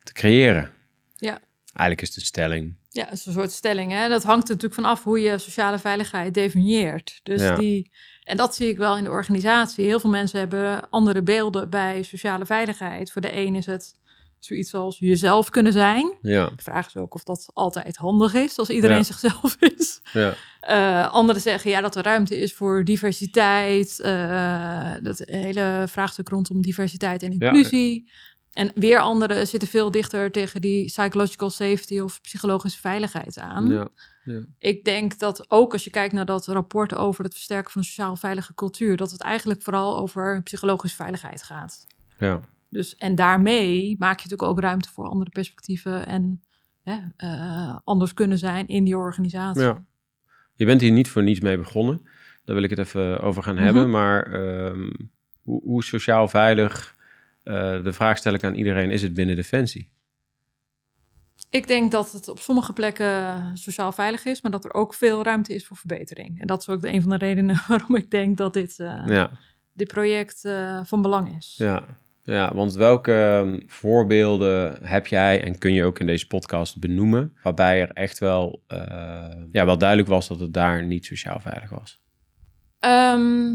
te 0.02 0.12
creëren. 0.12 0.70
Ja. 1.18 1.38
Eigenlijk 1.72 2.02
is 2.02 2.08
het 2.08 2.16
een 2.16 2.24
stelling. 2.24 2.74
Ja, 2.90 3.04
het 3.04 3.12
is 3.12 3.26
een 3.26 3.32
soort 3.32 3.52
stelling. 3.52 3.92
Hè? 3.92 4.08
Dat 4.08 4.22
hangt 4.22 4.42
er 4.48 4.54
natuurlijk 4.54 4.80
vanaf 4.80 5.04
hoe 5.04 5.20
je 5.20 5.38
sociale 5.38 5.78
veiligheid 5.78 6.34
definieert. 6.34 7.20
Dus 7.22 7.40
Ja. 7.42 7.54
die, 7.56 7.90
en 8.22 8.36
dat 8.36 8.54
zie 8.54 8.68
ik 8.68 8.76
wel 8.76 8.96
in 8.96 9.04
de 9.04 9.10
organisatie. 9.10 9.84
Heel 9.84 10.00
veel 10.00 10.10
mensen 10.10 10.38
hebben 10.38 10.90
andere 10.90 11.22
beelden 11.22 11.70
bij 11.70 12.02
sociale 12.02 12.46
veiligheid. 12.46 13.12
Voor 13.12 13.22
de 13.22 13.36
een 13.36 13.54
is 13.54 13.66
het 13.66 13.96
zoiets 14.38 14.74
als 14.74 14.98
jezelf 14.98 15.50
kunnen 15.50 15.72
zijn. 15.72 16.16
Ja, 16.22 16.46
De 16.56 16.62
vraag 16.62 16.86
is 16.86 16.96
ook 16.96 17.14
of 17.14 17.22
dat 17.22 17.50
altijd 17.54 17.96
handig 17.96 18.34
is 18.34 18.58
als 18.58 18.70
iedereen 18.70 18.96
Ja. 18.96 19.02
zichzelf 19.02 19.56
is. 19.76 20.00
ja, 20.12 20.34
Eh, 20.60 21.12
anderen 21.12 21.42
zeggen 21.42 21.70
ja, 21.70 21.80
dat 21.80 21.96
er 21.96 22.02
ruimte 22.04 22.38
is 22.40 22.54
voor 22.54 22.84
diversiteit. 22.84 24.00
eh, 24.00 24.92
dat 25.02 25.18
hele 25.24 25.84
vraagstuk 25.88 26.28
rondom 26.28 26.62
diversiteit 26.62 27.22
en 27.22 27.32
inclusie. 27.32 28.10
En 28.58 28.70
weer 28.74 28.98
anderen 29.00 29.46
zitten 29.46 29.68
veel 29.68 29.90
dichter 29.90 30.30
tegen 30.30 30.60
die 30.60 30.84
psychological 30.84 31.50
safety 31.50 31.98
of 31.98 32.20
psychologische 32.20 32.80
veiligheid 32.80 33.38
aan. 33.38 33.68
ja. 33.68 33.88
Ik 34.58 34.84
denk 34.84 35.18
dat 35.18 35.50
ook 35.50 35.72
als 35.72 35.84
je 35.84 35.90
kijkt 35.90 36.12
naar 36.14 36.24
dat 36.26 36.46
rapport 36.46 36.94
over 36.94 37.24
het 37.24 37.32
versterken 37.34 37.70
van 37.70 37.80
een 37.80 37.86
sociaal 37.86 38.16
veilige 38.16 38.54
cultuur, 38.54 38.96
dat 38.96 39.10
het 39.10 39.20
eigenlijk 39.22 39.62
vooral 39.62 39.98
over 39.98 40.42
psychologische 40.42 40.96
veiligheid 40.96 41.42
gaat. 41.42 41.86
ja. 42.18 42.40
Dus, 42.70 42.96
en 42.96 43.14
daarmee 43.14 43.96
maak 43.98 44.18
je 44.20 44.28
natuurlijk 44.28 44.50
ook 44.50 44.60
ruimte 44.60 44.88
voor 44.88 45.08
andere 45.08 45.30
perspectieven 45.30 46.06
en 46.06 46.42
hè, 46.82 46.98
eh, 47.16 47.76
anders 47.84 48.14
kunnen 48.14 48.38
zijn 48.38 48.66
in 48.66 48.84
die 48.84 48.96
organisatie. 48.96 49.62
Ja. 49.62 49.84
Je 50.54 50.64
bent 50.64 50.80
hier 50.80 50.90
niet 50.92 51.08
voor 51.08 51.22
niets 51.22 51.40
mee 51.40 51.58
begonnen. 51.58 52.00
Daar 52.44 52.54
wil 52.54 52.64
ik 52.64 52.70
het 52.70 52.78
even 52.78 53.20
over 53.20 53.42
gaan 53.42 53.54
Mhm. 53.54 53.64
hebben. 53.64 53.90
Maar 53.90 54.22
ehm, 54.32 54.90
hoe, 55.42 55.62
hoe 55.64 55.84
sociaal 55.84 56.28
veilig, 56.28 56.96
eh, 57.48 57.84
de 57.84 57.92
vraag 57.92 58.18
stel 58.18 58.34
ik 58.34 58.44
aan 58.44 58.54
iedereen, 58.54 58.90
is 58.90 59.02
het 59.02 59.14
binnen 59.14 59.36
Defensie? 59.36 59.90
Ik 61.50 61.66
denk 61.66 61.90
dat 61.90 62.12
het 62.12 62.28
op 62.28 62.38
sommige 62.38 62.72
plekken 62.72 63.50
sociaal 63.54 63.92
veilig 63.92 64.24
is, 64.24 64.42
maar 64.42 64.50
dat 64.50 64.64
er 64.64 64.74
ook 64.74 64.94
veel 64.94 65.22
ruimte 65.22 65.54
is 65.54 65.66
voor 65.66 65.76
verbetering. 65.76 66.40
En 66.40 66.46
dat 66.46 66.60
is 66.60 66.68
ook 66.68 66.84
een 66.84 67.02
van 67.02 67.10
de 67.10 67.16
redenen 67.16 67.60
waarom 67.68 67.96
ik 67.96 68.10
denk 68.10 68.36
dat 68.36 68.52
dit, 68.52 68.78
eh, 68.78 69.02
Ja, 69.06 69.30
dit 69.72 69.88
project 69.88 70.44
eh, 70.44 70.80
van 70.84 71.02
belang 71.02 71.36
is. 71.36 71.54
ja. 71.58 71.84
ja, 72.22 72.54
want 72.54 72.74
welke 72.74 73.12
ehm, 73.12 73.60
voorbeelden 73.66 74.86
heb 74.86 75.06
jij 75.06 75.44
en 75.44 75.58
kun 75.58 75.72
je 75.72 75.84
ook 75.84 75.98
in 75.98 76.06
deze 76.06 76.26
podcast 76.26 76.78
benoemen, 76.78 77.36
waarbij 77.42 77.80
er 77.80 77.90
echt 77.92 78.18
wel, 78.18 78.62
ja, 79.52 79.64
wel 79.64 79.78
duidelijk 79.78 80.08
was 80.08 80.28
dat 80.28 80.40
het 80.40 80.52
daar 80.52 80.84
niet 80.84 81.04
sociaal 81.04 81.40
veilig 81.40 81.70
was? 81.70 82.00
Ehm, 82.78 83.50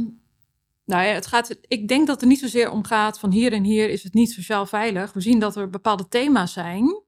nou 0.86 1.06
ja, 1.06 1.14
het 1.14 1.28
gaat, 1.28 1.58
ik 1.68 1.88
denk 1.88 2.08
dat 2.08 2.16
het 2.16 2.22
er 2.22 2.28
niet 2.28 2.40
zozeer 2.40 2.72
om 2.72 2.84
gaat 2.84 3.20
van 3.20 3.32
hier 3.32 3.54
en 3.54 3.64
hier 3.64 3.90
is 3.90 4.04
het 4.04 4.14
niet 4.14 4.32
sociaal 4.32 4.66
veilig. 4.66 5.14
We 5.14 5.22
zien 5.22 5.40
dat 5.40 5.56
er 5.56 5.70
bepaalde 5.70 6.08
thema's 6.08 6.54
zijn 6.54 7.04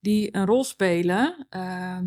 die 0.00 0.36
een 0.36 0.46
rol 0.46 0.64
spelen, 0.64 1.46
ehm, 1.48 2.04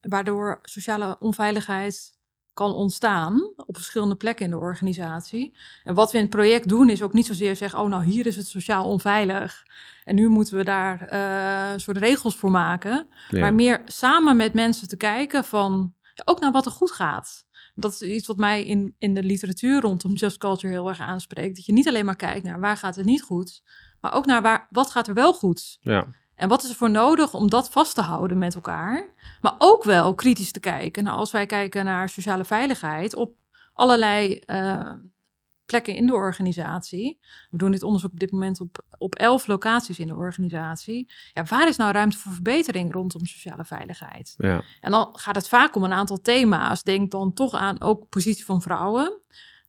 waardoor 0.00 0.58
sociale 0.62 1.16
onveiligheid 1.20 2.14
kan 2.52 2.74
ontstaan 2.74 3.52
op 3.56 3.76
verschillende 3.76 4.16
plekken 4.16 4.44
in 4.44 4.50
de 4.50 4.58
organisatie. 4.58 5.56
En 5.84 5.94
wat 5.94 6.10
we 6.10 6.16
in 6.16 6.22
het 6.22 6.32
project 6.32 6.68
doen 6.68 6.90
is 6.90 7.02
ook 7.02 7.12
niet 7.12 7.26
zozeer 7.26 7.56
zeggen, 7.56 7.78
oh 7.78 7.88
nou 7.88 8.04
hier 8.04 8.26
is 8.26 8.36
het 8.36 8.46
sociaal 8.46 8.84
onveilig 8.84 9.64
en 10.04 10.14
nu 10.14 10.28
moeten 10.28 10.56
we 10.56 10.64
daar 10.64 11.08
eh, 11.08 11.72
een 11.72 11.80
soort 11.80 11.96
regels 11.96 12.36
voor 12.36 12.50
maken. 12.50 13.08
Ja. 13.28 13.40
Maar 13.40 13.54
meer 13.54 13.82
samen 13.84 14.36
met 14.36 14.54
mensen 14.54 14.88
te 14.88 14.96
kijken 14.96 15.44
van 15.44 15.94
ook 16.24 16.40
naar 16.40 16.52
wat 16.52 16.66
er 16.66 16.72
goed 16.72 16.90
gaat. 16.90 17.46
Dat 17.78 17.92
is 17.92 18.00
iets 18.02 18.26
wat 18.26 18.36
mij 18.36 18.64
in, 18.64 18.94
in 18.98 19.14
de 19.14 19.22
literatuur 19.22 19.80
rondom 19.80 20.12
Just 20.12 20.38
Culture 20.38 20.72
heel 20.72 20.88
erg 20.88 21.00
aanspreekt. 21.00 21.56
Dat 21.56 21.66
je 21.66 21.72
niet 21.72 21.88
alleen 21.88 22.04
maar 22.04 22.16
kijkt 22.16 22.44
naar 22.44 22.60
waar 22.60 22.76
gaat 22.76 22.96
het 22.96 23.04
niet 23.04 23.22
goed, 23.22 23.62
maar 24.00 24.14
ook 24.14 24.26
naar 24.26 24.42
waar, 24.42 24.66
wat 24.70 24.90
gaat 24.90 25.08
er 25.08 25.14
wel 25.14 25.32
goed. 25.32 25.78
Ja, 25.80 26.06
En 26.34 26.48
wat 26.48 26.62
is 26.62 26.68
er 26.70 26.76
voor 26.76 26.90
nodig 26.90 27.34
om 27.34 27.50
dat 27.50 27.70
vast 27.70 27.94
te 27.94 28.00
houden 28.00 28.38
met 28.38 28.54
elkaar? 28.54 29.14
Maar 29.40 29.54
ook 29.58 29.84
wel 29.84 30.14
kritisch 30.14 30.52
te 30.52 30.60
kijken. 30.60 31.04
Nou, 31.04 31.18
als 31.18 31.30
wij 31.32 31.46
kijken 31.46 31.84
naar 31.84 32.08
sociale 32.08 32.44
veiligheid 32.44 33.14
op 33.14 33.34
allerlei 33.72 34.34
eh, 34.34 34.92
plekken 35.66 35.94
in 35.94 36.06
de 36.06 36.14
organisatie. 36.14 37.18
We 37.50 37.56
doen 37.56 37.70
dit 37.70 37.82
onderzoek 37.82 38.12
op 38.12 38.18
dit 38.18 38.30
moment 38.30 38.60
op, 38.60 38.84
op 38.98 39.14
elf 39.14 39.46
locaties 39.46 39.98
in 39.98 40.06
de 40.06 40.14
organisatie. 40.14 41.12
Ja, 41.32 41.44
waar 41.44 41.68
is 41.68 41.76
nou 41.76 41.92
ruimte 41.92 42.18
voor 42.18 42.32
verbetering 42.32 42.92
rondom 42.92 43.26
sociale 43.26 43.64
veiligheid? 43.64 44.34
ja, 44.38 44.62
En 44.80 44.90
dan 44.90 45.08
gaat 45.12 45.34
het 45.34 45.48
vaak 45.48 45.76
om 45.76 45.84
een 45.84 45.92
aantal 45.92 46.20
thema's. 46.20 46.82
Denk 46.82 47.10
dan 47.10 47.32
toch 47.32 47.54
aan 47.54 47.80
ook 47.80 48.08
positie 48.08 48.44
van 48.44 48.62
vrouwen. 48.62 49.20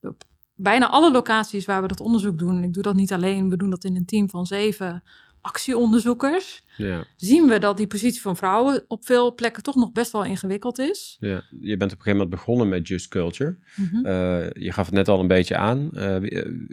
Op 0.02 0.24
bijna 0.56 0.90
alle 0.90 1.12
locaties 1.12 1.66
waar 1.66 1.82
we 1.82 1.88
dat 1.88 2.00
onderzoek 2.00 2.38
doen, 2.38 2.58
en 2.58 2.64
ik 2.64 2.74
doe 2.74 2.84
dat 2.84 2.96
niet 2.96 3.14
alleen, 3.14 3.50
we 3.50 3.58
doen 3.58 3.70
dat 3.70 3.84
in 3.84 3.96
een 3.96 4.06
team 4.06 4.30
van 4.30 4.46
zeven 4.46 5.04
actieonderzoekers, 5.48 6.62
ja, 6.78 7.04
zien 7.16 7.48
we 7.48 7.60
dat 7.60 7.78
die 7.78 7.88
positie 7.88 8.22
van 8.22 8.36
vrouwen 8.38 8.84
op 8.88 9.06
veel 9.06 9.34
plekken 9.36 9.64
toch 9.64 9.76
nog 9.76 9.92
best 9.92 10.12
wel 10.12 10.24
ingewikkeld 10.26 10.80
is. 10.80 11.18
ja. 11.20 11.44
Je 11.62 11.78
bent 11.78 11.92
op 11.92 11.98
een 11.98 12.04
gegeven 12.04 12.12
moment 12.12 12.30
begonnen 12.30 12.70
met 12.70 12.88
Just 12.88 13.08
Culture. 13.08 13.56
Mhm. 13.76 14.06
Eh, 14.06 14.50
je 14.54 14.72
gaf 14.72 14.86
het 14.86 14.96
net 14.96 15.08
al 15.08 15.20
een 15.20 15.28
beetje 15.28 15.56
aan. 15.58 15.90
Eh, 15.94 16.16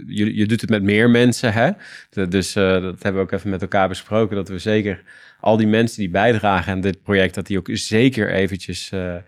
je, 0.06 0.34
je 0.36 0.46
doet 0.46 0.60
het 0.60 0.70
met 0.70 0.82
meer 0.82 1.10
mensen, 1.10 1.52
hè? 1.52 1.70
De- 2.10 2.28
dus 2.28 2.54
eh, 2.56 2.64
dat 2.82 3.02
hebben 3.02 3.14
we 3.14 3.26
ook 3.28 3.32
even 3.32 3.50
met 3.50 3.62
elkaar 3.62 3.88
besproken. 3.88 4.36
Dat 4.36 4.48
we 4.48 4.58
zeker 4.58 5.02
al 5.40 5.56
die 5.56 5.66
mensen 5.66 5.98
die 5.98 6.10
bijdragen 6.10 6.72
aan 6.72 6.80
dit 6.80 7.02
project, 7.02 7.34
dat 7.34 7.46
die 7.46 7.58
ook 7.58 7.68
zeker 7.72 8.30
eventjes 8.32 8.90
eh, 8.92 9.14
eh, 9.16 9.22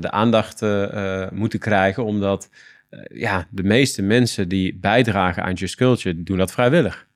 de 0.00 0.10
aandacht 0.10 0.62
eh, 0.62 1.22
eh, 1.22 1.30
moeten 1.32 1.58
krijgen. 1.58 2.04
Omdat 2.04 2.50
eh, 2.90 3.00
ja, 3.20 3.46
de 3.50 3.62
meeste 3.62 4.02
mensen 4.02 4.48
die 4.48 4.74
bijdragen 4.80 5.42
aan 5.42 5.52
Just 5.54 5.74
Culture, 5.76 6.22
doen 6.22 6.38
dat 6.38 6.52
vrijwillig. 6.52 7.06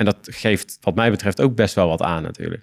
Ja. 0.00 0.06
En 0.06 0.16
dat 0.20 0.34
geeft, 0.36 0.78
wat 0.80 0.94
mij 0.94 1.10
betreft, 1.10 1.40
ook 1.40 1.54
best 1.54 1.74
wel 1.74 1.88
wat 1.88 2.02
aan 2.02 2.22
natuurlijk. 2.22 2.62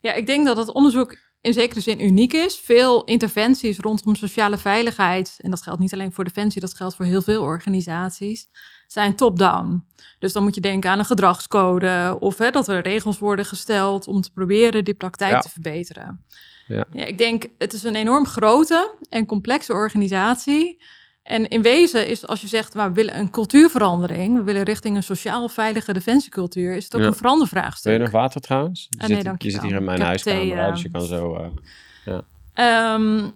Ja, 0.00 0.14
ik 0.14 0.26
denk 0.26 0.46
dat 0.46 0.56
het 0.56 0.72
onderzoek 0.72 1.18
in 1.40 1.52
zekere 1.52 1.80
zin 1.80 2.04
uniek 2.04 2.32
is. 2.32 2.56
Veel 2.56 3.04
interventies 3.04 3.78
rondom 3.78 4.14
sociale 4.14 4.58
veiligheid, 4.58 5.36
en 5.40 5.50
dat 5.50 5.62
geldt 5.62 5.80
niet 5.80 5.92
alleen 5.92 6.12
voor 6.12 6.24
Defensie, 6.24 6.60
dat 6.60 6.74
geldt 6.74 6.96
voor 6.96 7.04
heel 7.04 7.22
veel 7.22 7.42
organisaties, 7.42 8.48
zijn 8.86 9.16
top-down. 9.16 9.84
Dus 10.18 10.32
dan 10.32 10.42
moet 10.42 10.54
je 10.54 10.60
denken 10.60 10.90
aan 10.90 10.98
een 10.98 11.04
gedragscode 11.04 12.16
of 12.20 12.38
hè, 12.38 12.50
dat 12.50 12.68
er 12.68 12.80
regels 12.82 13.18
worden 13.18 13.44
gesteld 13.44 14.06
om 14.06 14.20
te 14.20 14.32
proberen 14.32 14.84
die 14.84 14.94
praktijk 14.94 15.32
Ja. 15.32 15.40
te 15.40 15.48
verbeteren. 15.48 16.24
Ja. 16.66 16.86
ik 16.92 17.18
denk, 17.18 17.46
het 17.58 17.72
is 17.72 17.82
een 17.82 17.94
enorm 17.96 18.26
grote 18.26 18.94
en 19.08 19.26
complexe 19.26 19.72
organisatie. 19.72 20.82
En 21.26 21.48
in 21.48 21.62
wezen 21.62 22.06
is 22.08 22.26
als 22.26 22.40
je 22.40 22.46
zegt, 22.48 22.74
maar 22.74 22.88
we 22.88 22.94
willen 22.94 23.18
een 23.18 23.30
cultuurverandering, 23.30 24.36
we 24.36 24.42
willen 24.42 24.62
richting 24.62 24.96
een 24.96 25.02
sociaal 25.02 25.48
veilige 25.48 25.92
defensiecultuur, 25.92 26.76
is 26.76 26.84
het 26.84 26.94
ook 26.94 27.00
Ja. 27.00 27.06
een 27.06 27.14
verandervraagstuk. 27.14 27.82
Wil 27.84 27.92
je 27.92 27.98
nog 27.98 28.10
water 28.10 28.40
trouwens? 28.40 28.86
Je, 28.90 28.96
Ah, 29.02 29.08
nee, 29.08 29.16
zit, 29.16 29.24
je 29.26 29.34
je 29.38 29.50
zit 29.50 29.62
hier 29.62 29.74
in 29.76 29.84
mijn 29.84 30.00
huiskamer, 30.00 30.40
thee, 30.40 30.54
eh, 30.54 30.70
dus 30.72 30.82
je 30.82 30.90
kan 30.90 31.02
zo... 31.02 31.34
eh, 31.36 32.18
Ehm, 32.54 33.30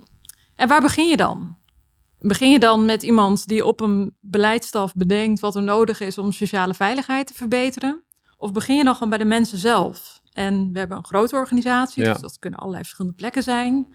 en 0.57 0.69
waar 0.69 0.81
begin 0.81 1.09
je 1.09 1.17
dan? 1.17 1.57
Begin 2.19 2.51
je 2.51 2.59
dan 2.59 2.85
met 2.85 3.03
iemand 3.03 3.47
die 3.49 3.65
op 3.67 3.81
een 3.81 4.17
beleidsstaf 4.21 4.95
bedenkt 4.95 5.41
wat 5.41 5.57
er 5.57 5.63
nodig 5.63 6.01
is 6.01 6.19
om 6.19 6.33
sociale 6.33 6.75
veiligheid 6.75 7.27
te 7.27 7.35
verbeteren? 7.35 8.03
Of 8.37 8.53
begin 8.53 8.77
je 8.77 8.85
dan 8.85 8.95
gewoon 8.95 9.09
bij 9.09 9.19
de 9.19 9.25
mensen 9.25 9.59
zelf? 9.59 10.21
En 10.33 10.73
we 10.73 10.79
hebben 10.79 10.97
een 10.97 11.05
grote 11.05 11.37
organisatie, 11.37 12.05
Ja. 12.05 12.13
dus 12.13 12.23
dat 12.23 12.39
kunnen 12.39 12.59
allerlei 12.59 12.85
verschillende 12.85 13.17
plekken 13.17 13.43
zijn. 13.43 13.95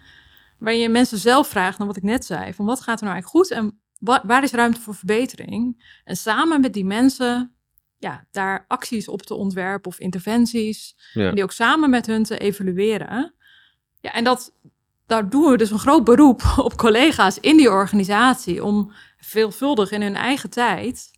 Waar 0.60 0.74
je 0.74 0.90
mensen 0.90 1.18
zelf 1.18 1.48
vraagt, 1.48 1.78
naar 1.78 1.88
wat 1.88 1.98
ik 1.98 2.04
net 2.04 2.26
zei, 2.26 2.54
van 2.54 2.66
wat 2.66 2.82
gaat 2.82 3.00
er 3.00 3.06
nou 3.06 3.14
eigenlijk 3.16 3.46
goed 3.50 3.58
en 3.58 3.80
wa- 4.00 4.24
waar 4.26 4.44
is 4.44 4.52
ruimte 4.52 4.80
voor 4.82 4.96
verbetering? 4.96 5.84
En 6.04 6.16
samen 6.18 6.62
met 6.62 6.74
die 6.74 6.86
mensen 6.86 7.56
ja, 7.98 8.28
daar 8.32 8.66
acties 8.68 9.08
op 9.08 9.22
te 9.22 9.34
ontwerpen 9.34 9.92
of 9.92 10.00
interventies. 10.00 10.96
Ja. 11.14 11.28
En 11.30 11.36
die 11.36 11.44
ook 11.44 11.52
samen 11.52 11.90
met 11.90 12.06
hun 12.06 12.24
te 12.24 12.38
evalueren. 12.38 13.34
Ja, 14.02 14.14
en 14.14 14.24
dat, 14.24 14.54
daar 15.06 15.30
doen 15.30 15.52
we 15.52 15.58
dus 15.58 15.72
een 15.72 15.80
groot 15.80 16.04
beroep 16.04 16.42
op 16.58 16.78
collega's 16.78 17.40
in 17.40 17.58
die 17.58 17.70
organisatie 17.70 18.64
om 18.64 18.92
veelvuldig 19.20 19.92
in 19.92 20.02
hun 20.02 20.16
eigen 20.16 20.50
tijd 20.50 21.12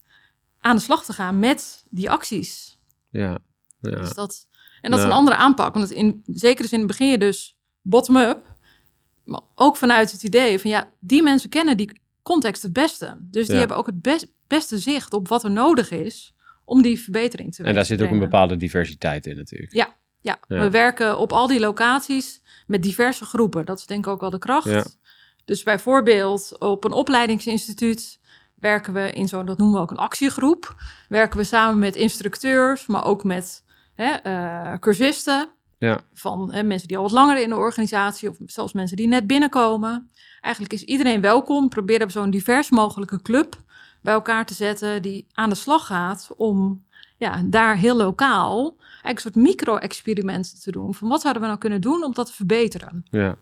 aan 0.59 0.75
de 0.75 0.81
slag 0.81 1.05
te 1.05 1.13
gaan 1.13 1.39
met 1.39 1.85
die 1.89 2.09
acties. 2.09 2.79
ja, 3.09 3.37
ja. 3.81 3.89
Dus 3.99 4.13
dat, 4.13 4.47
en 4.81 4.91
dat 4.91 4.99
is 4.99 5.05
een 5.05 5.11
andere 5.11 5.35
aanpak. 5.37 5.73
Want 5.73 5.91
in 5.91 6.21
zekere 6.25 6.67
zin 6.67 6.87
begin 6.87 7.07
je 7.07 7.17
dus 7.17 7.57
bottom-up, 7.81 8.55
maar 9.23 9.41
ook 9.55 9.77
vanuit 9.77 10.11
het 10.11 10.23
idee 10.23 10.59
van 10.59 10.69
ja, 10.69 10.89
die 10.99 11.23
mensen 11.23 11.49
kennen 11.49 11.77
die 11.77 12.01
context 12.27 12.61
het 12.63 12.73
beste. 12.73 13.17
Dus 13.21 13.45
die 13.45 13.53
Ja. 13.53 13.59
hebben 13.59 13.77
ook 13.77 13.85
het 13.85 14.01
best, 14.01 14.27
beste 14.47 14.77
zicht 14.77 15.13
op 15.13 15.27
wat 15.27 15.43
er 15.43 15.51
nodig 15.51 15.91
is 15.91 16.33
om 16.65 16.81
die 16.81 16.99
verbetering 16.99 17.53
te 17.53 17.63
En 17.63 17.73
daar 17.73 17.85
zit 17.85 18.01
ook 18.01 18.11
een 18.11 18.19
bepaalde 18.19 18.57
diversiteit 18.57 19.25
in 19.25 19.35
natuurlijk. 19.35 19.73
Ja, 19.73 19.95
ja. 20.21 20.37
Ja. 20.47 20.59
we 20.59 20.69
werken 20.69 21.17
op 21.17 21.31
al 21.31 21.47
die 21.47 21.59
locaties 21.59 22.41
met 22.67 22.83
diverse 22.83 23.25
groepen. 23.25 23.65
Dat 23.65 23.79
is 23.79 23.85
denk 23.85 24.05
ik 24.05 24.11
ook 24.11 24.21
wel 24.21 24.29
de 24.29 24.37
kracht. 24.39 24.69
Ja. 24.69 24.85
Dus 25.45 25.63
bijvoorbeeld 25.63 26.55
op 26.59 26.83
een 26.83 26.91
opleidingsinstituut 26.91 28.19
werken 28.55 28.93
we 28.93 29.11
in 29.11 29.27
zo'n, 29.27 29.45
dat 29.45 29.57
noemen 29.57 29.75
we 29.75 29.81
ook 29.81 29.91
een 29.91 29.97
actiegroep. 29.97 30.75
Werken 31.09 31.37
we 31.37 31.43
samen 31.43 31.79
met 31.79 31.95
instructeurs, 31.95 32.85
maar 32.85 33.05
ook 33.05 33.23
met 33.23 33.63
hè, 33.95 34.09
eh, 34.11 34.79
cursisten. 34.79 35.49
Ja. 35.77 35.99
Van 36.13 36.53
hè, 36.53 36.63
mensen 36.63 36.87
die 36.87 36.97
al 36.97 37.03
wat 37.03 37.11
langer 37.11 37.41
in 37.41 37.49
de 37.49 37.55
organisatie 37.55 38.29
of 38.29 38.37
zelfs 38.45 38.73
mensen 38.73 38.97
die 38.97 39.07
net 39.07 39.27
binnenkomen. 39.27 40.11
Eigenlijk 40.41 40.73
is 40.73 40.83
iedereen 40.83 41.21
welkom. 41.21 41.69
Proberen 41.69 42.07
we 42.07 42.13
zo'n 42.13 42.29
divers 42.29 42.69
mogelijke 42.69 43.21
club 43.21 43.55
bij 44.01 44.13
elkaar 44.13 44.45
te 44.45 44.53
zetten 44.53 45.01
die 45.01 45.27
aan 45.31 45.49
de 45.49 45.55
slag 45.55 45.85
gaat 45.85 46.29
om 46.37 46.85
ja, 47.17 47.41
daar 47.45 47.75
heel 47.75 47.95
lokaal 47.95 48.75
eigenlijk 48.79 49.15
een 49.15 49.21
soort 49.21 49.35
micro-experimenten 49.35 50.61
te 50.61 50.71
doen. 50.71 50.93
Van 50.93 51.07
wat 51.07 51.21
zouden 51.21 51.41
we 51.41 51.47
nou 51.47 51.59
kunnen 51.59 51.81
doen 51.81 52.03
om 52.03 52.13
dat 52.13 52.25
te 52.25 52.33
verbeteren? 52.33 53.05
Ja. 53.09 53.35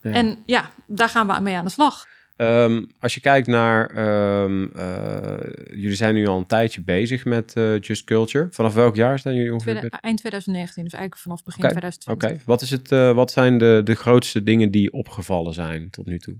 Ja. 0.00 0.10
En 0.10 0.42
ja, 0.46 0.70
daar 0.86 1.08
gaan 1.08 1.26
we 1.26 1.40
mee 1.40 1.56
aan 1.56 1.64
de 1.64 1.70
slag. 1.70 2.06
Ehm, 2.38 2.84
als 3.00 3.14
je 3.14 3.20
kijkt 3.20 3.46
naar, 3.46 3.90
ehm, 3.90 4.66
eh, 4.74 5.50
jullie 5.70 5.96
zijn 5.96 6.14
nu 6.14 6.26
al 6.26 6.38
een 6.38 6.46
tijdje 6.46 6.82
bezig 6.82 7.24
met 7.24 7.52
eh, 7.54 7.80
Just 7.80 8.04
Culture. 8.04 8.48
Vanaf 8.50 8.74
welk 8.74 8.96
jaar 8.96 9.18
zijn 9.18 9.34
jullie 9.34 9.52
ongeveer? 9.52 9.78
Tweede- 9.78 9.96
eind 10.00 10.18
2019, 10.18 10.84
dus 10.84 10.92
eigenlijk 10.92 11.22
vanaf 11.22 11.42
begin 11.42 11.64
Oké, 11.64 11.72
2020. 11.72 12.30
Oké, 12.30 12.40
wat, 12.44 12.62
is 12.62 12.70
het, 12.70 12.92
eh, 12.92 13.12
wat 13.12 13.30
zijn 13.30 13.58
de, 13.58 13.80
de 13.84 13.94
grootste 13.94 14.42
dingen 14.42 14.70
die 14.70 14.92
opgevallen 14.92 15.54
zijn 15.54 15.90
tot 15.90 16.06
nu 16.06 16.18
toe? 16.18 16.36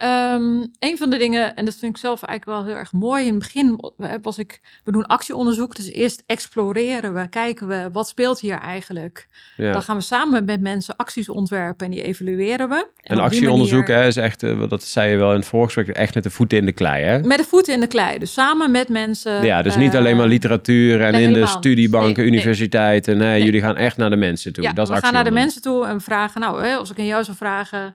Ehm, 0.00 0.64
een 0.78 0.98
van 0.98 1.10
de 1.10 1.16
dingen, 1.16 1.56
en 1.56 1.64
dat 1.64 1.74
vind 1.76 1.94
ik 1.94 2.00
zelf 2.00 2.22
eigenlijk 2.22 2.58
wel 2.58 2.68
heel 2.68 2.80
erg 2.80 2.92
mooi. 2.92 3.26
In 3.26 3.30
het 3.34 3.38
begin 3.38 3.80
eh, 3.98 4.12
was 4.22 4.38
ik, 4.38 4.60
we 4.84 4.92
doen 4.92 5.06
actieonderzoek. 5.06 5.76
Dus 5.76 5.92
eerst 5.92 6.22
exploreren 6.26 7.14
we, 7.14 7.28
kijken 7.28 7.68
we, 7.68 7.88
wat 7.92 8.08
speelt 8.08 8.40
hier 8.40 8.58
eigenlijk? 8.58 9.28
Ja. 9.56 9.72
Dan 9.72 9.82
gaan 9.82 9.96
we 9.96 10.02
samen 10.02 10.44
met 10.44 10.60
mensen 10.60 10.96
acties 10.96 11.28
ontwerpen 11.28 11.86
en 11.86 11.92
die 11.92 12.02
evalueren 12.02 12.68
we. 12.68 12.86
En 13.02 13.18
actieonderzoek 13.18 13.88
manier- 13.88 14.02
hè, 14.02 14.06
is 14.06 14.16
echt, 14.16 14.42
eh, 14.42 14.68
dat 14.68 14.82
zei 14.82 15.10
je 15.10 15.16
wel 15.16 15.30
in 15.30 15.36
het 15.38 15.46
voorgesprek, 15.46 15.88
echt 15.88 16.14
met 16.14 16.22
de 16.22 16.30
voeten 16.30 16.58
in 16.58 16.66
de 16.66 16.72
klei. 16.72 17.04
Hè? 17.04 17.18
Met 17.22 17.38
de 17.38 17.44
voeten 17.44 17.74
in 17.74 17.80
de 17.80 17.86
klei. 17.86 18.18
Dus 18.18 18.32
samen 18.32 18.70
met 18.70 18.88
mensen. 18.88 19.44
Ja, 19.44 19.62
dus 19.62 19.76
niet 19.76 19.92
eh, 19.92 19.98
alleen 19.98 20.16
maar 20.16 20.28
literatuur 20.28 21.00
en 21.02 21.14
in 21.14 21.32
de 21.32 21.46
studiebanken, 21.46 22.22
Nee, 22.24 22.32
universiteiten. 22.32 23.16
Nee, 23.18 23.28
Nee. 23.28 23.44
jullie 23.44 23.60
gaan 23.60 23.76
echt 23.76 23.96
naar 23.96 24.10
de 24.10 24.16
mensen 24.16 24.52
toe. 24.52 24.64
Ja, 24.64 24.72
dat 24.72 24.88
is 24.88 24.94
we 24.94 25.00
gaan 25.00 25.12
naar 25.12 25.24
de 25.24 25.30
mensen 25.30 25.62
toe 25.62 25.86
en 25.86 26.00
vragen, 26.00 26.40
nou, 26.40 26.62
hè, 26.64 26.74
als 26.74 26.90
ik 26.90 26.98
aan 26.98 27.06
jou 27.06 27.24
zou 27.24 27.36
vragen, 27.36 27.94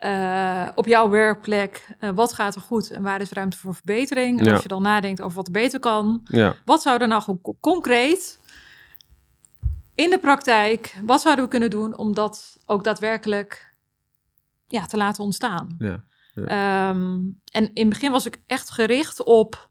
eh, 0.00 0.68
op 0.74 0.86
jouw 0.86 1.08
werkplek, 1.08 1.88
eh, 1.98 2.10
wat 2.10 2.32
gaat 2.32 2.54
er 2.54 2.60
goed 2.60 2.90
en 2.90 3.02
waar 3.02 3.20
is 3.20 3.30
ruimte 3.30 3.56
voor 3.56 3.74
verbetering? 3.74 4.38
En 4.38 4.44
Ja. 4.44 4.52
als 4.52 4.62
je 4.62 4.68
dan 4.68 4.82
nadenkt 4.82 5.20
over 5.20 5.36
wat 5.36 5.46
er 5.46 5.52
beter 5.52 5.80
kan, 5.80 6.20
Ja, 6.24 6.56
wat 6.64 6.82
zou 6.82 7.00
er 7.00 7.08
nou 7.08 7.22
gewoon 7.22 7.56
concreet 7.60 8.38
in 9.94 10.10
de 10.10 10.18
praktijk, 10.18 10.96
wat 11.04 11.20
zouden 11.20 11.44
we 11.44 11.50
kunnen 11.50 11.70
doen 11.70 11.96
om 11.96 12.14
dat 12.14 12.56
ook 12.66 12.84
daadwerkelijk 12.84 13.74
ja, 14.68 14.86
te 14.86 14.96
laten 14.96 15.24
ontstaan? 15.24 15.76
ja. 15.78 16.04
Ehm, 16.34 17.18
en 17.52 17.70
in 17.74 17.84
het 17.84 17.88
begin 17.88 18.10
was 18.12 18.26
ik 18.26 18.40
echt 18.46 18.70
gericht 18.70 19.22
op 19.22 19.68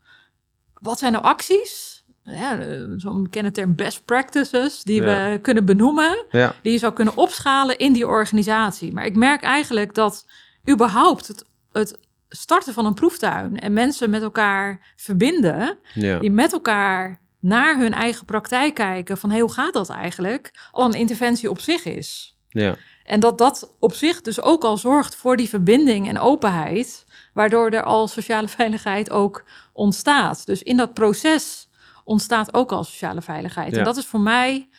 wat 0.74 1.00
zijn 1.00 1.12
nou 1.12 1.24
acties? 1.24 1.99
Ja, 2.31 2.59
eh, 2.59 2.81
Zo'n 2.98 3.24
bekende 3.24 3.51
term 3.51 3.75
best 3.75 4.05
practices 4.05 4.83
die 4.83 5.01
Ja. 5.01 5.31
we 5.31 5.39
kunnen 5.39 5.65
benoemen, 5.65 6.25
ja. 6.31 6.55
die 6.62 6.71
je 6.71 6.77
zou 6.77 6.93
kunnen 6.93 7.17
opschalen 7.17 7.77
in 7.77 7.93
die 7.93 8.07
organisatie. 8.07 8.93
Maar 8.93 9.05
ik 9.05 9.15
merk 9.15 9.41
eigenlijk 9.43 9.93
dat 9.93 10.25
überhaupt 10.69 11.27
het, 11.27 11.45
het 11.71 11.98
starten 12.29 12.74
van 12.74 12.86
een 12.86 12.93
proeftuin 12.93 13.59
en 13.59 13.74
mensen 13.74 14.09
met 14.09 14.21
elkaar 14.21 14.93
verbinden, 14.95 15.77
ja. 15.93 16.19
die 16.19 16.31
met 16.31 16.53
elkaar 16.53 17.19
naar 17.39 17.77
hun 17.77 17.93
eigen 17.93 18.25
praktijk 18.25 18.74
kijken 18.74 19.17
van 19.17 19.29
hey, 19.29 19.39
hoe 19.39 19.51
gaat 19.51 19.74
dat 19.74 19.89
eigenlijk, 19.89 20.51
al 20.71 20.86
een 20.86 21.00
interventie 21.00 21.50
op 21.50 21.59
zich 21.59 21.86
is. 21.86 22.38
ja. 22.50 22.75
En 23.03 23.19
dat 23.19 23.38
dat 23.38 23.75
op 23.79 23.93
zich 23.93 24.21
dus 24.21 24.41
ook 24.41 24.63
al 24.63 24.77
zorgt 24.77 25.15
voor 25.15 25.38
die 25.38 25.50
verbinding 25.50 26.07
en 26.07 26.19
openheid, 26.19 27.05
waardoor 27.33 27.69
er 27.69 27.83
al 27.83 28.07
sociale 28.07 28.48
veiligheid 28.48 29.09
ook 29.09 29.43
ontstaat. 29.74 30.45
Dus 30.45 30.63
in 30.63 30.77
dat 30.77 30.93
proces 30.93 31.69
ontstaat 32.10 32.54
ook 32.54 32.72
al 32.72 32.84
sociale 32.84 33.22
veiligheid. 33.22 33.72
Ja. 33.72 33.78
En 33.78 33.84
dat 33.84 33.98
is 33.98 34.06
voor 34.06 34.20
mij 34.20 34.70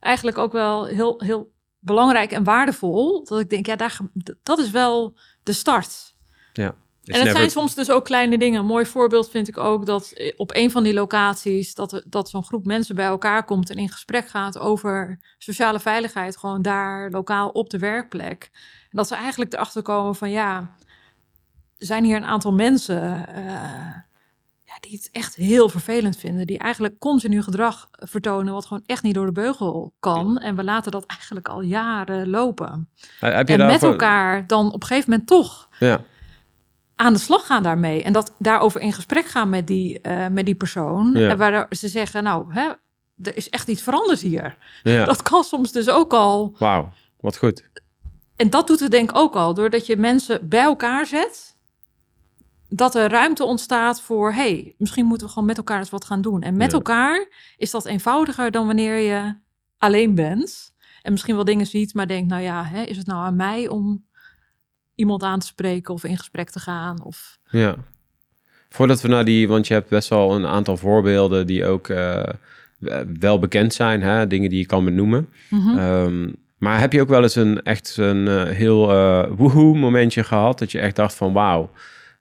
eigenlijk 0.00 0.38
ook 0.38 0.52
wel 0.52 0.84
heel, 0.84 1.20
heel 1.20 1.52
belangrijk 1.78 2.32
en 2.32 2.44
waardevol. 2.44 3.24
Dat 3.24 3.40
ik 3.40 3.50
denk, 3.50 3.66
ja, 3.66 3.76
daar, 3.76 3.98
dat 4.42 4.58
is 4.58 4.70
wel 4.70 5.18
de 5.42 5.52
start. 5.52 6.14
It's 7.04 7.16
En 7.16 7.24
het 7.24 7.24
never- 7.24 7.36
zijn 7.40 7.50
soms 7.50 7.74
dus 7.74 7.90
ook 7.90 8.04
kleine 8.04 8.38
dingen. 8.38 8.60
Een 8.60 8.66
mooi 8.66 8.86
voorbeeld 8.86 9.30
vind 9.30 9.48
ik 9.48 9.58
ook 9.58 9.86
dat 9.86 10.10
eh, 10.10 10.32
op 10.36 10.54
een 10.54 10.70
van 10.70 10.82
die 10.82 10.94
locaties... 10.94 11.74
dat, 11.74 12.02
dat 12.06 12.30
zo'n 12.30 12.44
groep 12.44 12.64
mensen 12.64 12.94
bij 12.94 13.06
elkaar 13.06 13.44
komt 13.44 13.70
en 13.70 13.76
in 13.76 13.88
gesprek 13.88 14.28
gaat 14.28 14.58
over 14.58 15.18
sociale 15.38 15.80
veiligheid... 15.80 16.36
gewoon 16.36 16.62
daar 16.62 17.10
lokaal 17.10 17.48
op 17.48 17.70
de 17.70 17.78
werkplek. 17.78 18.50
En 18.82 18.96
dat 18.96 19.08
ze 19.08 19.14
eigenlijk 19.14 19.52
erachter 19.52 19.82
komen 19.82 20.14
van 20.14 20.30
ja... 20.30 20.58
er 21.78 21.86
zijn 21.86 22.04
hier 22.04 22.16
een 22.16 22.24
aantal 22.24 22.52
mensen 22.52 23.26
eh, 23.28 23.44
ja, 23.44 24.04
die 24.84 24.96
het 24.96 25.08
echt 25.12 25.34
heel 25.34 25.68
vervelend 25.68 26.16
vinden... 26.16 26.46
die 26.46 26.58
eigenlijk 26.58 26.98
continu 26.98 27.42
gedrag 27.42 27.88
vertonen 27.92 28.52
wat 28.52 28.66
gewoon 28.66 28.82
echt 28.86 29.02
niet 29.02 29.14
door 29.14 29.26
de 29.26 29.32
beugel 29.32 29.92
kan. 30.00 30.38
En 30.38 30.56
we 30.56 30.64
laten 30.64 30.92
dat 30.92 31.06
eigenlijk 31.06 31.48
al 31.48 31.60
jaren 31.60 32.28
lopen. 32.30 32.88
Eh, 33.20 33.34
Heb 33.34 33.48
je 33.48 33.56
En 33.56 33.66
met 33.66 33.82
elkaar 33.82 34.46
dan 34.46 34.72
op 34.72 34.82
een 34.82 34.86
gegeven 34.88 35.10
moment 35.10 35.28
toch 35.28 35.68
Ja, 35.78 36.00
aan 36.96 37.12
de 37.12 37.18
slag 37.18 37.46
gaan 37.46 37.62
daarmee. 37.62 38.02
En 38.02 38.12
dat 38.12 38.34
daarover 38.38 38.80
in 38.80 38.92
gesprek 38.92 39.26
gaan 39.26 39.48
met 39.48 39.66
die, 39.66 40.00
eh, 40.00 40.26
met 40.28 40.46
die 40.46 40.54
persoon. 40.54 41.10
Ja. 41.14 41.28
En 41.28 41.36
waar 41.36 41.66
ze 41.70 41.88
zeggen, 41.88 42.22
nou, 42.22 42.54
hè, 42.54 42.68
er 43.22 43.36
is 43.36 43.50
echt 43.50 43.68
iets 43.68 43.82
veranderd 43.82 44.20
hier. 44.20 44.56
ja. 44.82 45.04
Dat 45.14 45.22
kan 45.22 45.44
soms 45.44 45.72
dus 45.72 45.88
ook 45.90 46.12
al. 46.12 46.54
Wauw, 46.58 46.92
wat 47.20 47.36
goed. 47.36 47.68
En 48.36 48.50
dat 48.50 48.66
doet 48.66 48.80
het 48.80 48.90
denk 48.90 49.10
ik 49.10 49.16
ook 49.16 49.34
al. 49.34 49.54
Doordat 49.54 49.86
je 49.86 49.96
mensen 49.96 50.48
bij 50.48 50.62
elkaar 50.62 51.06
zet. 51.06 51.53
Dat 52.76 52.94
er 52.94 53.10
ruimte 53.10 53.44
ontstaat 53.44 54.00
voor, 54.00 54.32
hey, 54.32 54.74
misschien 54.78 55.06
moeten 55.06 55.26
we 55.26 55.32
gewoon 55.32 55.48
met 55.48 55.56
elkaar 55.56 55.78
eens 55.78 55.90
wat 55.90 56.04
gaan 56.04 56.22
doen. 56.22 56.42
En 56.42 56.56
met 56.56 56.70
Ja. 56.70 56.76
elkaar 56.76 57.28
is 57.56 57.70
dat 57.70 57.84
eenvoudiger 57.86 58.50
dan 58.50 58.66
wanneer 58.66 58.96
je 58.96 59.34
alleen 59.78 60.14
bent. 60.14 60.72
En 61.02 61.12
misschien 61.12 61.34
wel 61.34 61.44
dingen 61.44 61.66
ziet, 61.66 61.94
maar 61.94 62.06
denkt, 62.06 62.28
nou 62.30 62.42
ja, 62.42 62.64
hè, 62.64 62.82
is 62.82 62.96
het 62.96 63.06
nou 63.06 63.24
aan 63.24 63.36
mij 63.36 63.68
om 63.68 64.04
iemand 64.94 65.22
aan 65.22 65.38
te 65.38 65.46
spreken 65.46 65.94
of 65.94 66.04
in 66.04 66.16
gesprek 66.18 66.50
te 66.50 66.60
gaan? 66.60 67.02
Of 67.04 67.38
Ja. 67.50 67.74
Voordat 68.68 69.00
we 69.00 69.08
naar 69.08 69.24
die, 69.24 69.48
want 69.48 69.66
je 69.66 69.74
hebt 69.74 69.88
best 69.88 70.08
wel 70.08 70.34
een 70.34 70.46
aantal 70.46 70.76
voorbeelden 70.76 71.46
die 71.46 71.66
ook 71.66 71.88
eh, 71.88 72.22
wel 73.18 73.38
bekend 73.38 73.74
zijn, 73.74 74.02
hè? 74.02 74.26
dingen 74.26 74.50
die 74.50 74.58
je 74.58 74.66
kan 74.66 74.84
benoemen. 74.84 75.28
Mhm. 75.50 75.78
Ehm, 75.78 76.32
maar 76.58 76.80
heb 76.80 76.92
je 76.92 77.00
ook 77.00 77.08
wel 77.08 77.22
eens 77.22 77.34
een 77.34 77.62
echt 77.62 77.96
een 77.96 78.28
eh, 78.28 78.42
heel 78.44 78.90
eh 78.90 79.30
woehoe 79.36 79.78
momentje 79.78 80.24
gehad 80.24 80.58
dat 80.58 80.72
je 80.72 80.78
echt 80.80 80.96
dacht 80.96 81.14
van 81.14 81.32
wauw, 81.32 81.70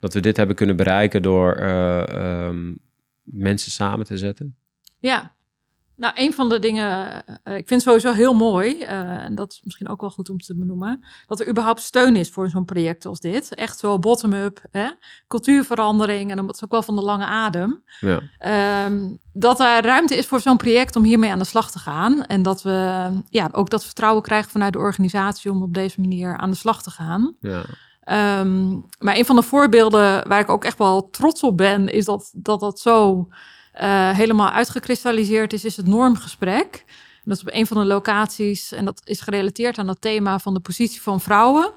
dat 0.03 0.13
we 0.13 0.19
dit 0.19 0.37
hebben 0.37 0.55
kunnen 0.55 0.75
bereiken 0.75 1.21
door 1.21 1.53
eh, 1.53 2.07
ehm, 2.07 2.73
mensen 3.23 3.71
samen 3.71 4.05
te 4.05 4.17
zetten? 4.17 4.55
Ja, 4.99 5.35
nou, 5.95 6.13
een 6.17 6.33
van 6.33 6.49
de 6.49 6.59
dingen, 6.59 7.23
eh, 7.25 7.57
ik 7.57 7.67
vind 7.67 7.69
het 7.69 7.81
sowieso 7.81 8.11
heel 8.11 8.33
mooi, 8.33 8.81
eh, 8.81 9.23
en 9.23 9.35
dat 9.35 9.51
is 9.51 9.61
misschien 9.63 9.89
ook 9.89 10.01
wel 10.01 10.09
goed 10.09 10.29
om 10.29 10.37
te 10.37 10.55
benoemen, 10.55 11.03
dat 11.27 11.39
er 11.39 11.49
überhaupt 11.49 11.81
steun 11.81 12.15
is 12.15 12.29
voor 12.29 12.49
zo'n 12.49 12.65
project 12.65 13.05
als 13.05 13.19
dit. 13.19 13.55
Echt 13.55 13.79
zo 13.79 13.99
bottom-up, 13.99 14.61
cultuurverandering, 15.27 16.31
en 16.31 16.45
dat 16.45 16.55
is 16.55 16.63
ook 16.63 16.71
wel 16.71 16.83
van 16.83 16.95
de 16.95 17.03
lange 17.03 17.25
adem. 17.25 17.83
Ja, 17.99 18.21
Ehm, 18.37 19.15
dat 19.33 19.59
er 19.59 19.81
ruimte 19.81 20.15
is 20.15 20.25
voor 20.25 20.39
zo'n 20.39 20.57
project 20.57 20.95
om 20.95 21.03
hiermee 21.03 21.31
aan 21.31 21.39
de 21.39 21.45
slag 21.45 21.71
te 21.71 21.79
gaan. 21.79 22.25
En 22.25 22.41
dat 22.41 22.61
we 22.61 23.09
ja, 23.29 23.49
ook 23.51 23.69
dat 23.69 23.85
vertrouwen 23.85 24.23
krijgen 24.23 24.51
vanuit 24.51 24.73
de 24.73 24.79
organisatie 24.79 25.51
om 25.51 25.61
op 25.61 25.73
deze 25.73 26.01
manier 26.01 26.37
aan 26.37 26.49
de 26.49 26.57
slag 26.57 26.83
te 26.83 26.91
gaan. 26.91 27.35
ja, 27.39 27.65
Ehm, 28.03 28.71
maar 28.99 29.17
een 29.17 29.25
van 29.25 29.35
de 29.35 29.41
voorbeelden 29.41 30.27
waar 30.27 30.39
ik 30.39 30.49
ook 30.49 30.63
echt 30.63 30.77
wel 30.77 31.09
trots 31.09 31.41
op 31.41 31.57
ben, 31.57 31.87
is 31.87 32.05
dat 32.05 32.31
dat, 32.33 32.59
dat 32.59 32.79
zo 32.79 33.27
eh, 33.73 34.09
helemaal 34.09 34.49
uitgekristalliseerd 34.49 35.53
is, 35.53 35.65
is 35.65 35.77
het 35.77 35.87
normgesprek. 35.87 36.85
Dat 37.23 37.37
is 37.37 37.43
op 37.43 37.49
een 37.53 37.67
van 37.67 37.77
de 37.77 37.85
locaties 37.85 38.71
en 38.71 38.85
dat 38.85 39.01
is 39.03 39.21
gerelateerd 39.21 39.77
aan 39.77 39.87
het 39.87 40.01
thema 40.01 40.39
van 40.39 40.53
de 40.53 40.59
positie 40.59 41.01
van 41.01 41.21
vrouwen. 41.21 41.71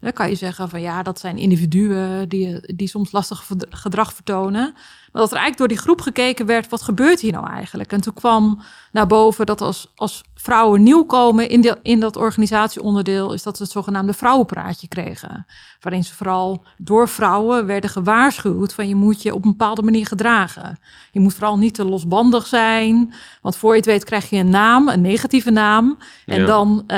Dan 0.00 0.12
kan 0.12 0.28
je 0.28 0.34
zeggen 0.34 0.68
van 0.68 0.80
ja, 0.80 1.02
dat 1.02 1.20
zijn 1.20 1.38
individuen 1.38 2.28
die, 2.28 2.74
die 2.74 2.88
soms 2.88 3.12
lastig 3.12 3.48
gedrag 3.70 4.12
vertonen. 4.12 4.74
Maar 5.12 5.22
dat 5.22 5.30
er 5.32 5.38
eigenlijk 5.38 5.58
door 5.58 5.68
die 5.68 5.86
groep 5.86 6.00
gekeken 6.00 6.46
werd, 6.46 6.68
wat 6.68 6.82
gebeurt 6.82 7.20
hier 7.20 7.32
nou 7.32 7.46
eigenlijk? 7.50 7.92
En 7.92 8.00
toen 8.00 8.14
kwam 8.14 8.62
naar 8.92 9.06
boven 9.06 9.46
dat 9.46 9.60
als, 9.60 9.92
als 9.96 10.22
vrouwen 10.34 10.82
nieuw 10.82 11.04
komen 11.04 11.48
in, 11.48 11.60
de, 11.60 11.78
in 11.82 12.00
dat 12.00 12.16
organisatieonderdeel, 12.16 13.32
is 13.32 13.42
dat 13.42 13.56
ze 13.56 13.62
het 13.62 13.72
zogenaamde 13.72 14.12
vrouwenpraatje 14.12 14.88
kregen. 14.88 15.46
Waarin 15.80 16.04
ze 16.04 16.14
vooral 16.14 16.62
door 16.78 17.08
vrouwen 17.08 17.66
werden 17.66 17.90
gewaarschuwd 17.90 18.74
van 18.74 18.88
je 18.88 18.94
moet 18.94 19.22
je 19.22 19.34
op 19.34 19.44
een 19.44 19.50
bepaalde 19.50 19.82
manier 19.82 20.06
gedragen. 20.06 20.78
Je 21.10 21.20
moet 21.20 21.34
vooral 21.34 21.58
niet 21.58 21.74
te 21.74 21.84
losbandig 21.84 22.46
zijn, 22.46 23.14
want 23.42 23.56
voor 23.56 23.70
je 23.70 23.76
het 23.76 23.86
weet 23.86 24.04
krijg 24.04 24.30
je 24.30 24.36
een 24.36 24.50
naam, 24.50 24.88
een 24.88 25.00
negatieve 25.00 25.50
naam. 25.50 25.98
En 26.26 26.40
Ja. 26.40 26.46
dan, 26.46 26.84
eh, 26.86 26.96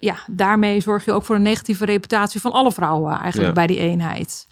ja, 0.00 0.16
daarmee 0.26 0.80
zorg 0.80 1.04
je 1.04 1.12
ook 1.12 1.24
voor 1.24 1.36
een 1.36 1.42
negatieve 1.42 1.84
reputatie 1.84 2.40
van 2.40 2.52
alle 2.52 2.72
vrouwen 2.72 3.12
eigenlijk 3.18 3.48
Ja. 3.48 3.52
bij 3.54 3.66
die 3.66 3.78
eenheid. 3.78 4.46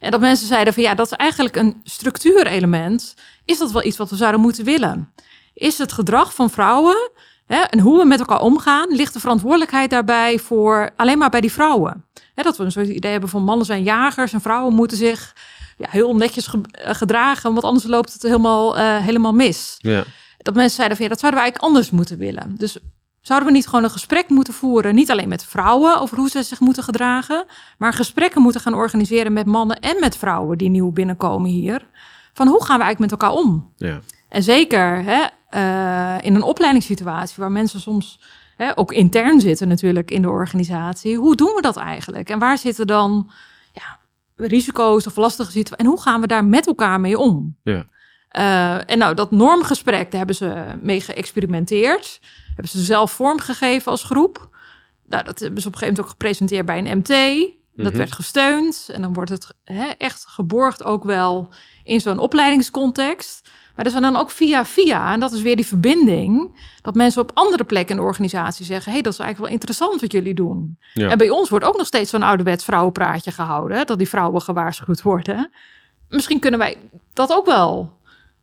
En 0.00 0.10
dat 0.10 0.20
mensen 0.20 0.46
zeiden 0.46 0.74
van 0.74 0.82
ja, 0.82 0.94
dat 0.94 1.06
is 1.06 1.12
eigenlijk 1.16 1.56
een 1.56 1.80
structuurelement. 1.84 3.14
Is 3.44 3.58
dat 3.58 3.70
wel 3.72 3.84
iets 3.84 3.96
wat 3.96 4.10
we 4.10 4.16
zouden 4.16 4.40
moeten 4.40 4.64
willen? 4.64 5.12
Is 5.54 5.78
het 5.78 5.92
gedrag 5.92 6.34
van 6.34 6.50
vrouwen 6.50 7.10
hè, 7.46 7.56
en 7.60 7.80
hoe 7.80 7.98
we 7.98 8.04
met 8.04 8.18
elkaar 8.18 8.40
omgaan, 8.40 8.94
ligt 8.94 9.12
de 9.12 9.20
verantwoordelijkheid 9.20 9.90
daarbij 9.90 10.38
voor 10.38 10.90
alleen 10.96 11.18
maar 11.18 11.30
bij 11.30 11.40
die 11.40 11.52
vrouwen? 11.52 12.04
Hè, 12.34 12.42
dat 12.42 12.56
we 12.56 12.64
een 12.64 12.72
soort 12.72 12.88
idee 12.88 13.10
hebben 13.10 13.28
van 13.30 13.42
mannen 13.42 13.66
zijn 13.66 13.82
jagers 13.82 14.32
en 14.32 14.40
vrouwen 14.40 14.74
moeten 14.74 14.96
zich 14.96 15.34
ja, 15.78 15.86
heel 15.90 16.16
netjes 16.16 16.46
ge- 16.46 16.60
eh, 16.70 16.94
gedragen, 16.94 17.52
want 17.52 17.64
anders 17.64 17.84
loopt 17.86 18.12
het 18.12 18.22
helemaal, 18.22 18.76
eh, 18.78 18.96
helemaal 18.96 19.32
mis 19.32 19.74
ja, 19.78 20.04
dat 20.38 20.54
mensen 20.54 20.76
zeiden 20.76 20.96
van 20.96 21.06
ja, 21.06 21.12
dat 21.12 21.20
zouden 21.20 21.40
we 21.40 21.46
eigenlijk 21.46 21.74
anders 21.74 21.90
moeten 21.90 22.18
willen. 22.18 22.54
Dus 22.56 22.78
zouden 23.28 23.48
we 23.48 23.54
niet 23.54 23.66
gewoon 23.66 23.84
een 23.84 23.90
gesprek 23.90 24.28
moeten 24.28 24.54
voeren, 24.54 24.94
niet 24.94 25.10
alleen 25.10 25.28
met 25.28 25.44
vrouwen 25.44 26.00
over 26.00 26.16
hoe 26.16 26.28
ze 26.28 26.42
zich 26.42 26.60
moeten 26.60 26.82
gedragen, 26.82 27.44
maar 27.78 27.92
gesprekken 27.92 28.42
moeten 28.42 28.60
gaan 28.60 28.74
organiseren 28.74 29.32
met 29.32 29.46
mannen 29.46 29.80
en 29.80 30.00
met 30.00 30.16
vrouwen 30.16 30.58
die 30.58 30.68
nieuw 30.68 30.90
binnenkomen 30.90 31.50
hier. 31.50 31.86
Van 32.32 32.48
hoe 32.48 32.64
gaan 32.64 32.78
we 32.78 32.84
eigenlijk 32.84 33.10
met 33.12 33.20
elkaar 33.20 33.36
om? 33.36 33.72
ja. 33.76 34.00
En 34.28 34.42
zeker 34.42 35.04
hè, 35.04 35.26
uh, 35.50 36.24
in 36.24 36.34
een 36.34 36.42
opleidingssituatie 36.42 37.36
waar 37.38 37.52
mensen 37.52 37.80
soms 37.80 38.20
hè, 38.56 38.78
ook 38.78 38.92
intern 38.92 39.40
zitten 39.40 39.68
natuurlijk 39.68 40.10
in 40.10 40.22
de 40.22 40.30
organisatie. 40.30 41.16
Hoe 41.16 41.36
doen 41.36 41.52
we 41.54 41.60
dat 41.60 41.76
eigenlijk? 41.76 42.30
En 42.30 42.38
waar 42.38 42.58
zitten 42.58 42.86
dan 42.86 43.30
ja, 43.72 43.98
risico's 44.36 45.06
of 45.06 45.16
lastige 45.16 45.50
situaties? 45.50 45.86
En 45.86 45.90
hoe 45.90 46.00
gaan 46.00 46.20
we 46.20 46.26
daar 46.26 46.44
met 46.44 46.66
elkaar 46.66 47.00
mee 47.00 47.18
om? 47.18 47.56
Ja. 47.62 47.86
Uh, 48.32 48.90
en 48.90 48.98
nou, 48.98 49.14
dat 49.14 49.30
normgesprek, 49.30 50.10
daar 50.10 50.18
hebben 50.18 50.36
ze 50.36 50.64
mee 50.80 51.00
geëxperimenteerd. 51.00 52.20
Hebben 52.58 52.80
ze 52.80 52.84
zelf 52.84 53.12
vormgegeven 53.12 53.90
als 53.90 54.02
groep. 54.02 54.48
Nou, 55.06 55.24
dat 55.24 55.38
hebben 55.38 55.60
ze 55.62 55.68
op 55.68 55.72
een 55.74 55.78
gegeven 55.78 55.86
moment 55.86 56.00
ook 56.00 56.08
gepresenteerd 56.08 56.66
bij 56.66 56.78
een 56.78 56.98
MT. 56.98 57.08
Dat 57.74 57.86
Mhm. 57.86 57.96
werd 57.96 58.12
gesteund. 58.12 58.88
En 58.92 59.02
dan 59.02 59.12
wordt 59.12 59.30
het 59.30 59.54
hè, 59.64 59.84
echt 59.98 60.24
geborgd 60.28 60.84
ook 60.84 61.04
wel 61.04 61.48
in 61.84 62.00
zo'n 62.00 62.18
opleidingscontext. 62.18 63.48
Maar 63.74 63.84
dat 63.84 63.94
is 63.94 64.00
dan 64.00 64.16
ook 64.16 64.30
via 64.30 64.64
via, 64.64 65.12
en 65.12 65.20
dat 65.20 65.32
is 65.32 65.42
weer 65.42 65.56
die 65.56 65.66
verbinding, 65.66 66.60
dat 66.82 66.94
mensen 66.94 67.22
op 67.22 67.30
andere 67.34 67.64
plekken 67.64 67.94
in 67.96 68.00
de 68.00 68.06
organisatie 68.06 68.64
zeggen: 68.64 68.86
hé, 68.86 68.92
hey, 68.92 69.02
dat 69.02 69.12
is 69.12 69.18
eigenlijk 69.18 69.50
wel 69.50 69.60
interessant 69.60 70.00
wat 70.00 70.12
jullie 70.12 70.34
doen. 70.34 70.78
Ja. 70.94 71.08
En 71.10 71.18
bij 71.18 71.30
ons 71.30 71.48
wordt 71.48 71.64
ook 71.64 71.76
nog 71.76 71.86
steeds 71.86 72.10
zo'n 72.10 72.22
ouderwets 72.22 72.64
vrouwenpraatje 72.64 73.30
gehouden, 73.30 73.86
dat 73.86 73.98
die 73.98 74.08
vrouwen 74.08 74.42
gewaarschuwd 74.42 75.02
worden. 75.02 75.50
Misschien 76.08 76.40
kunnen 76.40 76.58
wij 76.60 76.76
dat 77.12 77.32
ook 77.32 77.46
wel 77.46 77.97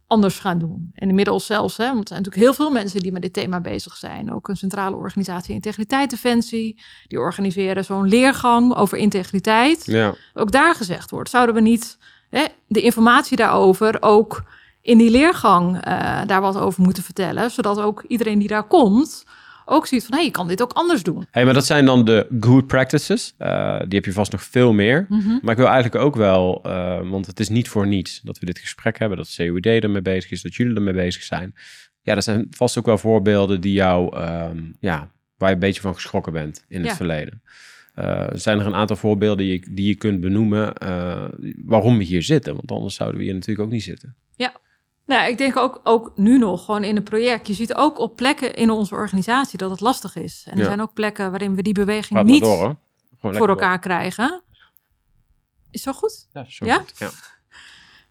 anders 0.07 0.39
gaan 0.39 0.59
doen. 0.59 0.91
En 0.93 1.09
inmiddels 1.09 1.45
zelfs, 1.45 1.77
hè, 1.77 1.85
want 1.85 1.99
er 1.99 2.07
zijn 2.07 2.21
natuurlijk 2.21 2.45
heel 2.45 2.65
veel 2.65 2.71
mensen 2.71 2.99
die 2.99 3.11
met 3.11 3.21
dit 3.21 3.33
thema 3.33 3.59
bezig 3.59 3.95
zijn. 3.95 4.33
Ook 4.33 4.47
een 4.47 4.55
centrale 4.55 4.95
organisatie 4.95 5.53
Integriteit 5.53 6.09
Defensie, 6.09 6.81
die 7.07 7.19
organiseren 7.19 7.85
zo'n 7.85 8.07
leergang 8.07 8.75
over 8.75 8.97
integriteit 8.97 9.85
Ja. 9.85 10.13
ook 10.33 10.51
daar 10.51 10.75
gezegd 10.75 11.09
wordt. 11.09 11.29
Zouden 11.29 11.55
we 11.55 11.61
niet 11.61 11.97
hè, 12.29 12.45
de 12.67 12.81
informatie 12.81 13.37
daarover 13.37 13.97
ook 13.99 14.43
in 14.81 14.97
die 14.97 15.09
leergang 15.09 15.81
eh, 15.81 16.21
daar 16.25 16.41
wat 16.41 16.57
over 16.57 16.83
moeten 16.83 17.03
vertellen, 17.03 17.51
zodat 17.51 17.79
ook 17.79 18.03
iedereen 18.07 18.39
die 18.39 18.47
daar 18.47 18.67
komt 18.67 19.25
ook 19.65 19.87
ziet 19.87 20.01
van, 20.03 20.11
hé, 20.11 20.17
hey, 20.17 20.25
je 20.25 20.31
kan 20.31 20.47
dit 20.47 20.61
ook 20.61 20.71
anders 20.71 21.03
doen. 21.03 21.27
Hey, 21.31 21.45
maar 21.45 21.53
dat 21.53 21.65
zijn 21.65 21.85
dan 21.85 22.05
de 22.05 22.27
good 22.39 22.67
practices. 22.67 23.33
Uh, 23.39 23.79
die 23.79 23.95
heb 23.95 24.05
je 24.05 24.13
vast 24.13 24.31
nog 24.31 24.43
veel 24.43 24.73
meer. 24.73 25.05
Mhm. 25.09 25.37
Maar 25.41 25.51
ik 25.51 25.57
wil 25.57 25.67
eigenlijk 25.67 26.05
ook 26.05 26.15
wel, 26.15 26.61
uh, 26.65 27.09
want 27.09 27.25
het 27.25 27.39
is 27.39 27.49
niet 27.49 27.69
voor 27.69 27.87
niets 27.87 28.21
dat 28.21 28.39
we 28.39 28.45
dit 28.45 28.59
gesprek 28.59 28.99
hebben, 28.99 29.17
dat 29.17 29.35
COD 29.35 29.65
ermee 29.65 30.01
bezig 30.01 30.31
is, 30.31 30.41
dat 30.41 30.55
jullie 30.55 30.75
ermee 30.75 30.93
bezig 30.93 31.23
zijn. 31.23 31.55
Ja, 32.01 32.15
er 32.15 32.23
zijn 32.23 32.47
vast 32.49 32.77
ook 32.77 32.85
wel 32.85 32.97
voorbeelden 32.97 33.61
die 33.61 33.73
jou, 33.73 34.17
um, 34.17 34.75
ja, 34.79 35.11
waar 35.37 35.49
je 35.49 35.55
een 35.55 35.61
beetje 35.61 35.81
van 35.81 35.93
geschrokken 35.93 36.33
bent 36.33 36.65
in 36.67 36.85
het 36.85 36.95
verleden. 36.95 37.41
Uh, 37.99 38.27
zijn 38.33 38.59
er 38.59 38.65
een 38.65 38.75
aantal 38.75 38.95
voorbeelden 38.95 39.45
die 39.45 39.53
je, 39.53 39.73
die 39.73 39.87
je 39.87 39.95
kunt 39.95 40.21
benoemen 40.21 40.73
waarom 41.65 41.97
we 41.97 42.03
hier 42.03 42.23
zitten? 42.23 42.55
Want 42.55 42.71
anders 42.71 42.95
zouden 42.95 43.19
we 43.19 43.25
hier 43.25 43.33
natuurlijk 43.33 43.67
ook 43.67 43.73
niet 43.73 43.83
zitten. 43.83 44.15
Ja, 44.35 44.53
nou, 45.05 45.29
ik 45.29 45.37
denk 45.37 45.57
ook, 45.57 45.79
ook 45.83 46.11
nu 46.15 46.37
nog, 46.37 46.65
gewoon 46.65 46.83
in 46.83 46.95
een 46.95 47.03
project. 47.03 47.47
Je 47.47 47.53
ziet 47.53 47.73
ook 47.73 47.99
op 47.99 48.15
plekken 48.15 48.53
in 48.55 48.69
onze 48.69 48.95
organisatie 48.95 49.57
dat 49.57 49.69
het 49.71 49.79
lastig 49.79 50.15
is. 50.15 50.43
En 50.45 50.51
er 50.51 50.57
Ja. 50.59 50.65
zijn 50.65 50.81
ook 50.81 50.93
plekken 50.93 51.29
waarin 51.29 51.55
we 51.55 51.61
die 51.61 51.73
beweging 51.73 52.23
niet 52.23 52.43
door, 52.43 52.75
voor 53.19 53.49
elkaar 53.49 53.79
krijgen. 53.79 54.41
Is 55.71 55.81
zo 55.81 55.93
goed? 55.93 56.27
Ja, 56.33 56.45
zo 56.47 56.65
Ja? 56.65 56.75
goed. 56.77 56.93
Ja. 56.97 57.09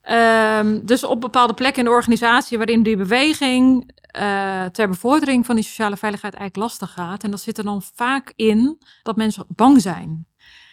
Ehm, 0.02 0.80
dus 0.86 1.04
op 1.04 1.20
bepaalde 1.20 1.54
plekken 1.54 1.78
in 1.82 1.88
de 1.88 1.94
organisatie 1.94 2.56
waarin 2.58 2.82
die 2.82 2.96
beweging 2.96 3.92
eh, 4.06 4.64
ter 4.64 4.88
bevordering 4.88 5.46
van 5.46 5.54
die 5.54 5.64
sociale 5.64 5.96
veiligheid 5.96 6.34
eigenlijk 6.34 6.68
lastig 6.68 6.92
gaat. 6.92 7.24
En 7.24 7.30
dat 7.30 7.40
zit 7.40 7.58
er 7.58 7.64
dan 7.64 7.82
vaak 7.94 8.32
in 8.36 8.78
dat 9.02 9.16
mensen 9.16 9.44
bang 9.48 9.80
zijn. 9.82 10.26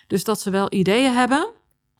Dus 0.07 0.23
dat 0.23 0.41
ze 0.41 0.49
wel 0.49 0.73
ideeën 0.73 1.13
hebben 1.13 1.49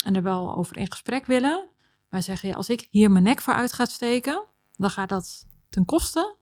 en 0.06 0.16
er 0.16 0.24
wel 0.24 0.56
over 0.56 0.78
in 0.78 0.92
gesprek 0.92 1.26
willen. 1.26 1.70
Maar 2.12 2.24
zeggen, 2.24 2.50
ja, 2.50 2.56
als 2.56 2.69
ik 2.69 2.88
hier 2.89 3.12
mijn 3.12 3.24
nek 3.24 3.41
voor 3.41 3.54
uit 3.54 3.74
ga 3.74 3.86
steken, 3.86 4.43
dan 4.76 4.89
gaat 4.89 5.10
dat 5.10 5.45
ten 5.69 5.86
koste 5.86 6.36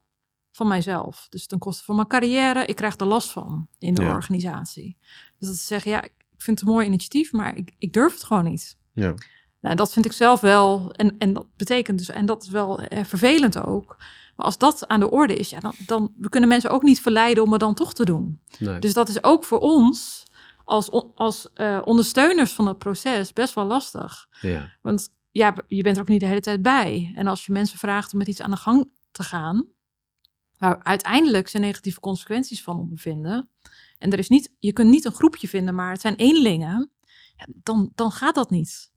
van 0.52 0.68
mijzelf. 0.68 1.28
Dus 1.30 1.48
ten 1.48 1.60
koste 1.60 1.84
van 1.84 1.96
mijn 1.96 2.08
carrière. 2.08 2.66
Ik 2.66 2.76
krijg 2.76 2.96
er 2.98 3.06
last 3.06 3.30
van 3.32 3.68
in 3.80 3.94
de 3.94 4.02
Ja. 4.02 4.14
organisatie. 4.14 4.98
Dus 5.40 5.48
dat 5.48 5.58
ze 5.58 5.66
zeggen, 5.66 5.92
ja, 5.92 6.04
ik 6.04 6.14
vind 6.38 6.60
het 6.60 6.68
een 6.68 6.74
mooi 6.74 6.86
initiatief, 6.88 7.32
maar 7.32 7.56
ik, 7.58 7.72
ik 7.78 7.94
durf 7.94 8.14
het 8.14 8.24
gewoon 8.24 8.44
niet. 8.44 8.78
Ja. 8.94 9.14
Nou, 9.62 9.76
dat 9.76 9.94
vind 9.94 10.06
ik 10.06 10.12
zelf 10.12 10.40
wel, 10.42 10.92
en, 10.92 11.16
en 11.18 11.34
dat 11.34 11.46
betekent 11.56 11.98
dus, 11.98 12.10
en 12.10 12.26
dat 12.26 12.44
is 12.44 12.50
wel 12.50 12.80
eh, 12.82 13.04
vervelend 13.06 13.64
ook. 13.66 13.98
Maar 14.36 14.46
als 14.46 14.58
dat 14.58 14.88
aan 14.88 15.00
de 15.00 15.12
orde 15.12 15.36
is, 15.36 15.50
ja, 15.50 15.60
dan, 15.60 15.74
dan 15.86 16.14
we 16.18 16.30
kunnen 16.30 16.50
mensen 16.50 16.70
ook 16.70 16.84
niet 16.84 17.02
verleiden 17.02 17.44
om 17.44 17.52
het 17.52 17.60
dan 17.60 17.74
toch 17.74 17.94
te 17.94 18.06
doen. 18.06 18.42
Nee. 18.60 18.80
Dus 18.80 18.94
dat 18.94 19.10
is 19.10 19.24
ook 19.24 19.44
voor 19.44 19.60
ons 19.60 20.24
als, 20.66 20.92
als 21.16 21.54
eh, 21.54 21.82
ondersteuners 21.84 22.52
van 22.54 22.68
het 22.68 22.78
proces 22.78 23.34
best 23.34 23.54
wel 23.54 23.66
lastig. 23.66 24.28
ja. 24.42 24.72
Want 24.82 25.18
ja, 25.32 25.56
je 25.68 25.84
bent 25.84 25.96
er 25.96 26.02
ook 26.02 26.08
niet 26.08 26.20
de 26.20 26.26
hele 26.26 26.40
tijd 26.40 26.62
bij. 26.62 27.12
En 27.16 27.28
als 27.28 27.46
je 27.46 27.52
mensen 27.52 27.80
vraagt 27.80 28.12
om 28.12 28.18
met 28.18 28.28
iets 28.28 28.42
aan 28.42 28.52
de 28.52 28.58
gang 28.58 28.90
te 29.12 29.24
gaan, 29.24 29.68
waar 30.58 30.84
uiteindelijk 30.84 31.48
ze 31.48 31.58
negatieve 31.60 32.00
consequenties 32.00 32.64
van 32.64 32.80
ondervinden. 32.80 33.50
En 33.98 34.12
er 34.12 34.20
is 34.20 34.30
niet, 34.30 34.54
je 34.60 34.74
kunt 34.74 34.90
niet 34.90 35.06
een 35.06 35.12
groepje 35.12 35.48
vinden, 35.48 35.76
maar 35.76 35.92
het 35.92 36.02
zijn 36.02 36.16
eenlingen. 36.16 36.92
Ja, 37.36 37.46
dan, 37.64 37.92
dan 37.96 38.12
gaat 38.12 38.36
dat 38.36 38.50
niet. 38.50 38.92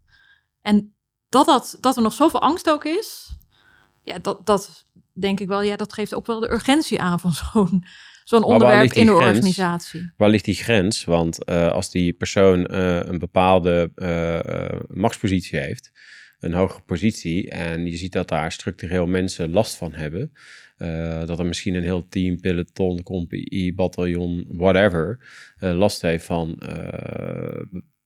En 0.61 0.95
dat, 1.29 1.47
dat, 1.47 1.77
dat 1.81 1.97
er 1.97 2.03
nog 2.03 2.13
zoveel 2.13 2.41
angst 2.41 2.71
ook 2.71 2.85
is, 2.85 3.37
ja, 4.03 4.19
dat, 4.19 4.47
dat 4.47 4.87
denk 5.13 5.41
ik 5.41 5.49
wel, 5.49 5.63
ja, 5.63 5.77
dat 5.77 5.93
geeft 5.93 6.15
ook 6.15 6.27
wel 6.27 6.41
de 6.41 6.53
urgentie 6.53 7.01
aan 7.01 7.21
van 7.21 7.33
zo'n 7.53 7.85
zo'n 8.25 8.43
onderwerp 8.43 8.93
in 8.93 9.07
de 9.07 9.15
grens? 9.15 9.37
organisatie. 9.37 10.13
Waar 10.17 10.29
ligt 10.29 10.45
die 10.45 10.55
grens? 10.55 11.05
Want 11.05 11.45
eh, 11.45 11.69
als 11.69 11.91
die 11.91 12.13
persoon 12.13 12.67
eh, 12.67 13.01
een 13.05 13.19
bepaalde 13.19 13.93
eh, 13.95 14.81
machtspositie 14.97 15.59
heeft, 15.59 15.91
een 16.43 16.55
hogere 16.55 16.83
positie, 16.83 17.51
en 17.51 17.87
je 17.87 17.97
ziet 17.97 18.13
dat 18.13 18.29
daar 18.29 18.53
structureel 18.53 19.07
mensen 19.07 19.51
last 19.51 19.77
van 19.77 19.93
hebben, 19.93 20.33
eh, 20.77 21.27
dat 21.27 21.39
er 21.39 21.47
misschien 21.47 21.75
een 21.75 21.83
heel 21.83 22.09
team, 22.09 22.41
peloton, 22.41 23.03
compagnie, 23.03 23.75
bataljon, 23.75 24.45
whatever, 24.49 25.19
eh, 25.59 25.73
last 25.73 26.03
heeft 26.03 26.25
van 26.25 26.59
eh, 26.59 27.63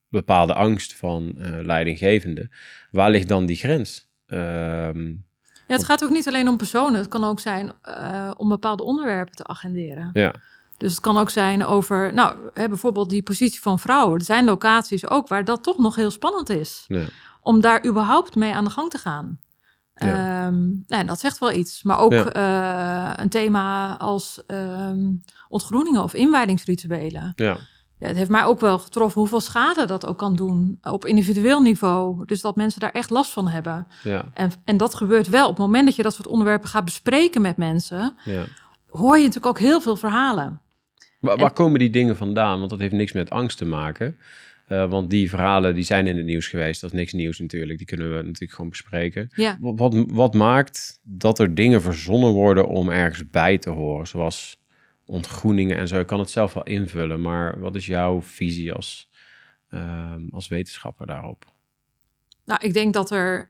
bepaalde 0.09 0.55
angst 0.55 0.95
van 0.95 1.35
leidinggevende. 1.63 2.51
Waar 2.91 3.11
ligt 3.11 3.29
dan 3.29 3.47
die 3.47 3.57
grens? 3.57 4.09
Ehm, 4.27 5.07
Ja, 5.69 5.75
het 5.75 5.85
gaat 5.85 6.05
ook 6.05 6.11
niet 6.11 6.29
alleen 6.29 6.49
om 6.49 6.57
personen. 6.57 6.99
Het 6.99 7.09
kan 7.09 7.25
ook 7.25 7.41
zijn 7.41 7.73
om 8.37 8.49
bepaalde 8.49 8.83
onderwerpen 8.83 9.35
te 9.35 9.47
agenderen. 9.47 10.11
ja, 10.13 10.35
Dus 10.77 10.91
het 10.91 11.01
kan 11.01 11.19
ook 11.19 11.31
zijn 11.31 11.65
over, 11.65 12.13
nou, 12.15 12.37
hè, 12.55 12.69
bijvoorbeeld 12.69 13.11
die 13.11 13.23
positie 13.23 13.61
van 13.61 13.79
vrouwen. 13.79 14.19
Er 14.19 14.25
zijn 14.25 14.45
locaties 14.45 15.09
ook 15.09 15.29
waar 15.29 15.45
dat 15.45 15.63
toch 15.63 15.79
nog 15.79 15.97
heel 15.97 16.11
spannend 16.11 16.49
is. 16.49 16.85
ja, 16.89 17.07
Om 17.47 17.61
daar 17.61 17.87
überhaupt 17.87 18.35
mee 18.35 18.53
aan 18.55 18.65
de 18.65 18.71
gang 18.71 18.91
te 18.91 18.99
gaan. 18.99 19.39
Ja. 19.95 20.51
Nou, 20.87 21.05
dat 21.05 21.21
zegt 21.21 21.39
wel 21.39 21.53
iets. 21.53 21.83
Maar 21.83 21.99
ook 21.99 22.13
Ja. 22.13 22.33
eh, 22.33 23.23
een 23.23 23.29
thema 23.29 23.97
als 23.99 24.43
ehm, 24.47 25.13
ontgroeningen 25.49 26.03
of 26.03 26.15
inwijdingsrituelen. 26.15 27.33
ja, 27.37 27.57
Ja, 27.99 28.07
het 28.07 28.17
heeft 28.17 28.31
mij 28.31 28.45
ook 28.45 28.61
wel 28.61 28.79
getroffen 28.79 29.21
hoeveel 29.21 29.41
schade 29.41 29.85
dat 29.85 30.07
ook 30.07 30.19
kan 30.19 30.37
doen 30.37 30.79
op 30.83 31.05
individueel 31.05 31.61
niveau. 31.61 32.25
Dus 32.25 32.41
dat 32.41 32.57
mensen 32.57 32.81
daar 32.81 32.91
echt 32.93 33.11
last 33.11 33.31
van 33.33 33.49
hebben. 33.49 33.87
ja, 34.03 34.25
En, 34.35 34.51
en 34.65 34.77
dat 34.77 34.95
gebeurt 34.95 35.29
wel. 35.29 35.45
Op 35.45 35.57
het 35.57 35.59
moment 35.67 35.87
dat 35.87 35.97
je 35.97 36.03
dat 36.03 36.15
soort 36.15 36.29
onderwerpen 36.29 36.69
gaat 36.69 36.85
bespreken 36.85 37.41
met 37.43 37.57
mensen, 37.57 38.17
ja. 38.25 38.45
hoor 38.89 39.17
je 39.17 39.25
natuurlijk 39.27 39.47
ook 39.47 39.59
heel 39.59 39.81
veel 39.81 39.97
verhalen. 39.97 40.61
Waar, 41.21 41.37
waar 41.37 41.53
komen 41.53 41.79
die 41.79 41.91
dingen 41.91 42.17
vandaan? 42.17 42.59
Want 42.59 42.71
dat 42.71 42.79
heeft 42.79 42.93
niks 42.93 43.13
met 43.13 43.31
angst 43.31 43.59
te 43.59 43.65
maken. 43.65 44.17
Eh, 44.67 44.91
want 44.91 45.11
die 45.11 45.29
verhalen 45.29 45.75
die 45.75 45.85
zijn 45.85 46.07
in 46.07 46.17
het 46.17 46.27
nieuws 46.27 46.49
geweest. 46.49 46.81
Dat 46.81 46.93
is 46.93 46.99
niks 46.99 47.13
nieuws 47.13 47.39
natuurlijk. 47.39 47.79
Die 47.79 47.87
kunnen 47.87 48.17
we 48.17 48.23
natuurlijk 48.23 48.53
gewoon 48.53 48.71
bespreken. 48.71 49.29
Ja, 49.35 49.57
Wat, 49.61 49.79
wat, 49.79 50.05
wat 50.09 50.35
maakt 50.35 51.01
dat 51.03 51.39
er 51.39 51.55
dingen 51.55 51.83
verzonnen 51.83 52.31
worden 52.31 52.69
om 52.69 52.91
ergens 52.91 53.31
bij 53.31 53.59
te 53.59 53.71
horen? 53.71 54.07
Zoals 54.07 54.59
ontgroeningen 55.05 55.77
en 55.77 55.89
zo. 55.89 56.01
Ik 56.01 56.07
kan 56.07 56.19
het 56.19 56.31
zelf 56.31 56.53
wel 56.53 56.63
invullen. 56.63 57.21
Maar 57.21 57.61
wat 57.61 57.75
is 57.75 57.87
jouw 57.87 58.23
visie 58.23 58.73
als, 58.73 59.11
ehm, 59.69 60.29
als 60.31 60.49
wetenschapper 60.49 61.07
daarop? 61.07 61.55
nou, 62.47 62.61
ik 62.63 62.73
denk 62.73 62.95
dat 62.95 63.11
er 63.11 63.49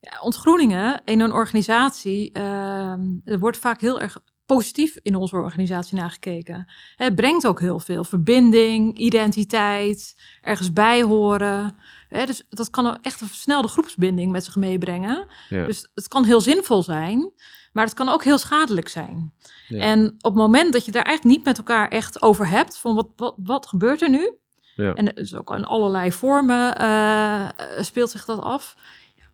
ja, 0.00 0.20
ontgroeningen 0.20 1.02
in 1.04 1.20
een 1.20 1.32
organisatie, 1.32 2.32
ehm, 2.32 3.00
er 3.24 3.38
wordt 3.38 3.56
vaak 3.56 3.80
heel 3.80 4.00
erg 4.00 4.22
positief 4.46 4.96
in 5.02 5.14
onze 5.14 5.36
organisatie 5.36 5.96
naar 5.96 6.10
gekeken. 6.10 6.72
Het 6.96 7.14
brengt 7.14 7.46
ook 7.46 7.60
heel 7.60 7.78
veel 7.80 8.04
verbinding, 8.04 8.98
identiteit, 8.98 10.14
ergens 10.40 10.72
bij 10.72 11.02
horen. 11.02 11.76
Dus 12.08 12.42
dat 12.48 12.70
kan 12.70 12.98
echt 13.02 13.20
een 13.20 13.26
versnelde 13.26 13.68
groepsbinding 13.68 14.32
met 14.32 14.44
zich 14.44 14.56
meebrengen. 14.56 15.26
Ja. 15.48 15.66
Dus 15.66 15.88
het 15.94 16.08
kan 16.08 16.24
heel 16.24 16.40
zinvol 16.40 16.82
zijn, 16.82 17.32
maar 17.72 17.84
het 17.84 17.94
kan 17.94 18.08
ook 18.08 18.24
heel 18.24 18.38
schadelijk 18.38 18.88
zijn. 18.88 19.32
Ja. 19.68 19.78
En 19.80 20.06
op 20.06 20.22
het 20.22 20.34
moment 20.34 20.72
dat 20.72 20.84
je 20.84 20.92
daar 20.92 21.04
eigenlijk 21.04 21.36
niet 21.36 21.46
met 21.46 21.58
elkaar 21.58 21.88
echt 21.88 22.22
over 22.22 22.48
hebt, 22.48 22.78
van 22.78 22.94
wat, 22.94 23.08
wat, 23.16 23.34
wat 23.36 23.66
gebeurt 23.66 24.02
er 24.02 24.10
nu? 24.10 24.32
Ja. 24.74 24.94
En 24.94 25.04
dus 25.04 25.34
ook 25.34 25.50
in 25.54 25.64
allerlei 25.64 26.12
vormen 26.12 26.76
eh, 26.76 27.48
speelt 27.80 28.10
zich 28.10 28.24
dat 28.24 28.40
af. 28.40 28.76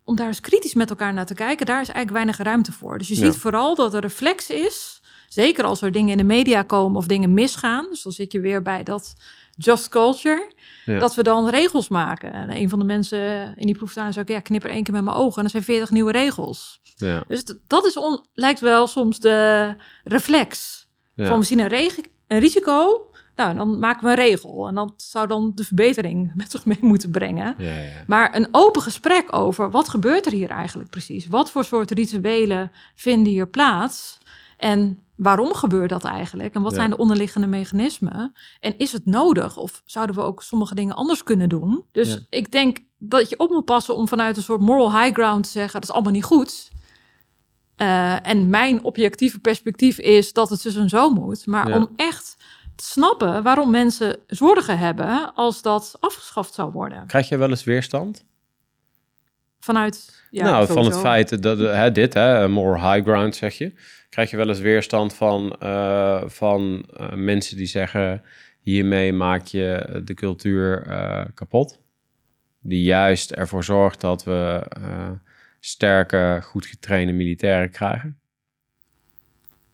Om 0.03 0.15
daar 0.15 0.27
eens 0.27 0.39
kritisch 0.39 0.73
met 0.73 0.89
elkaar 0.89 1.13
naar 1.13 1.25
te 1.25 1.33
kijken, 1.33 1.65
daar 1.65 1.81
is 1.81 1.89
eigenlijk 1.89 2.25
weinig 2.25 2.37
ruimte 2.37 2.71
voor. 2.71 2.97
Dus 2.97 3.07
je 3.07 3.15
Ja. 3.15 3.25
ziet 3.25 3.35
vooral 3.35 3.75
dat 3.75 3.91
de 3.91 3.99
reflex 3.99 4.49
is 4.49 5.00
zeker 5.33 5.63
als 5.63 5.81
er 5.81 5.91
dingen 5.91 6.11
in 6.11 6.17
de 6.17 6.23
media 6.23 6.61
komen 6.61 6.97
of 6.97 7.05
dingen 7.05 7.33
misgaan, 7.33 7.85
dus 7.89 8.01
dan 8.01 8.11
zit 8.11 8.31
je 8.31 8.39
weer 8.39 8.61
bij 8.61 8.83
dat 8.83 9.13
just 9.55 9.89
culture, 9.89 10.51
Ja. 10.85 10.99
dat 10.99 11.15
we 11.15 11.23
dan 11.23 11.49
regels 11.49 11.87
maken. 11.87 12.33
En 12.33 12.55
een 12.55 12.69
van 12.69 12.79
de 12.79 12.85
mensen 12.85 13.53
in 13.57 13.65
die 13.65 13.75
proeftuin 13.77 14.13
zei 14.13 14.25
ook, 14.25 14.35
ja, 14.35 14.39
knip 14.39 14.63
er 14.63 14.69
één 14.69 14.83
keer 14.83 14.93
met 14.93 15.03
mijn 15.03 15.15
ogen 15.15 15.37
en 15.37 15.43
er 15.43 15.49
zijn 15.49 15.63
40 15.63 15.89
nieuwe 15.89 16.11
regels. 16.11 16.81
Ja. 16.95 17.23
Dus 17.27 17.43
dat 17.67 17.85
is 17.85 17.97
on, 17.97 18.25
lijkt 18.33 18.59
wel 18.59 18.87
soms 18.87 19.19
de 19.19 19.75
reflex. 20.03 20.79
Ja. 21.15 21.27
Van 21.27 21.39
we 21.39 21.45
zien 21.45 21.59
een, 21.59 21.91
een 22.27 22.39
risico, 22.39 23.09
nou, 23.35 23.55
dan 23.55 23.79
maken 23.79 24.03
we 24.03 24.09
een 24.09 24.15
regel. 24.15 24.67
En 24.67 24.75
dat 24.75 24.93
zou 24.97 25.27
dan 25.27 25.51
de 25.55 25.63
verbetering 25.63 26.31
met 26.35 26.51
zich 26.51 26.65
mee 26.65 26.77
moeten 26.81 27.11
brengen. 27.11 27.55
Ja, 27.57 27.75
ja. 27.75 28.03
Maar 28.07 28.35
een 28.35 28.47
open 28.51 28.81
gesprek 28.81 29.35
over 29.35 29.71
wat 29.71 29.89
gebeurt 29.89 30.25
er 30.25 30.31
hier 30.31 30.49
eigenlijk 30.49 30.89
precies? 30.89 31.27
Wat 31.27 31.51
voor 31.51 31.63
soort 31.63 31.91
rituelen 31.91 32.71
vinden 32.95 33.31
hier 33.33 33.47
plaats? 33.47 34.19
En 34.57 34.99
waarom 35.21 35.53
gebeurt 35.53 35.89
dat 35.89 36.03
eigenlijk? 36.03 36.55
En 36.55 36.61
wat 36.61 36.71
Ja. 36.71 36.77
zijn 36.77 36.89
de 36.89 36.97
onderliggende 36.97 37.47
mechanismen? 37.47 38.33
En 38.59 38.77
is 38.77 38.91
het 38.91 39.05
nodig? 39.05 39.57
Of 39.57 39.81
zouden 39.85 40.15
we 40.15 40.21
ook 40.21 40.43
sommige 40.43 40.75
dingen 40.75 40.95
anders 40.95 41.23
kunnen 41.23 41.49
doen? 41.49 41.85
Dus 41.91 42.09
Ja. 42.09 42.17
ik 42.29 42.51
denk 42.51 42.77
dat 42.97 43.29
je 43.29 43.39
op 43.39 43.49
moet 43.49 43.65
passen 43.65 43.95
om 43.95 44.07
vanuit 44.07 44.37
een 44.37 44.43
soort 44.43 44.61
moral 44.61 44.99
high 45.01 45.13
ground 45.13 45.43
te 45.43 45.49
zeggen: 45.49 45.73
dat 45.73 45.83
is 45.89 45.91
allemaal 45.95 46.11
niet 46.11 46.23
goed. 46.23 46.69
Eh, 47.75 48.27
en 48.27 48.49
mijn 48.49 48.83
objectieve 48.83 49.39
perspectief 49.39 49.97
is 49.99 50.33
dat 50.33 50.49
het 50.49 50.61
dus 50.63 50.75
en 50.75 50.89
zo 50.89 51.09
moet. 51.09 51.45
Maar 51.45 51.69
Ja. 51.69 51.75
om 51.77 51.89
echt 51.95 52.37
te 52.75 52.83
snappen 52.85 53.43
waarom 53.43 53.69
mensen 53.71 54.17
zorgen 54.27 54.77
hebben 54.77 55.33
als 55.35 55.61
dat 55.61 55.95
afgeschaft 55.99 56.53
zou 56.53 56.71
worden. 56.71 57.07
Krijg 57.07 57.29
je 57.29 57.37
wel 57.37 57.49
eens 57.49 57.63
weerstand? 57.63 58.25
Vanuit. 59.61 60.25
Ja, 60.29 60.43
nou, 60.43 60.67
van 60.67 60.85
het 60.85 60.99
feit 60.99 61.41
dat 61.41 61.59
eh, 61.59 61.73
hè, 61.73 61.91
dit, 61.91 62.13
hè, 62.13 62.47
more 62.47 62.79
high 62.79 63.07
ground 63.07 63.35
zeg 63.35 63.57
je. 63.57 63.73
Krijg 64.09 64.29
je 64.29 64.37
wel 64.37 64.47
eens 64.47 64.59
weerstand 64.59 65.13
van, 65.13 65.55
eh, 65.59 66.21
van 66.25 66.85
eh, 66.93 67.13
mensen 67.13 67.57
die 67.57 67.65
zeggen: 67.65 68.21
hiermee 68.61 69.13
maak 69.13 69.45
je 69.45 70.01
de 70.05 70.13
cultuur 70.13 70.85
kapot? 71.33 71.79
Die 72.59 72.83
juist 72.83 73.31
ervoor 73.31 73.63
zorgt 73.63 74.01
dat 74.01 74.23
we 74.23 74.67
sterke, 75.59 76.39
goed 76.43 76.65
getrainde 76.65 77.13
militairen 77.13 77.71
krijgen. 77.71 78.19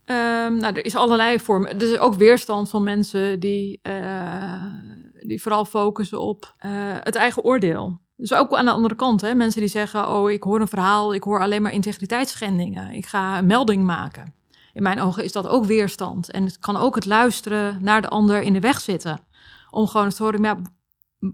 Ehm, 0.06 0.58
nou, 0.58 0.76
er 0.76 0.86
is 0.86 0.95
allerlei 0.95 1.39
vormen. 1.39 1.69
Er 1.69 1.91
is 1.91 1.97
ook 1.97 2.13
weerstand 2.13 2.69
van 2.69 2.84
mensen 2.84 3.39
die, 3.39 3.82
die 5.19 5.41
vooral 5.41 5.65
focussen 5.65 6.21
op 6.21 6.54
het 7.04 7.15
eigen 7.15 7.43
oordeel. 7.43 8.06
Dus 8.18 8.34
ook 8.34 8.54
aan 8.54 8.66
de 8.66 8.72
andere 8.72 8.96
kant, 8.96 9.22
hè, 9.22 9.34
mensen 9.36 9.62
die 9.62 9.70
zeggen: 9.70 10.10
Oh, 10.10 10.32
ik 10.32 10.44
hoor 10.44 10.62
een 10.62 10.68
verhaal, 10.68 11.14
ik 11.14 11.24
hoor 11.24 11.40
alleen 11.42 11.62
maar 11.62 11.72
integriteitsschendingen. 11.74 12.92
Ik 12.92 13.06
ga 13.06 13.38
een 13.38 13.46
melding 13.46 13.84
maken. 13.84 14.34
In 14.74 14.84
mijn 14.84 15.02
ogen 15.02 15.24
is 15.24 15.32
dat 15.32 15.48
ook 15.48 15.66
weerstand. 15.66 16.32
En 16.32 16.44
het 16.46 16.60
kan 16.60 16.78
ook 16.78 16.96
het 16.96 17.06
luisteren 17.06 17.78
naar 17.82 18.02
de 18.02 18.08
ander 18.10 18.42
in 18.42 18.54
de 18.54 18.60
weg 18.60 18.80
zitten. 18.80 19.20
Om 19.70 19.88
gewoon 19.88 20.10
te 20.10 20.24
horen, 20.24 20.44
ja, 20.44 20.58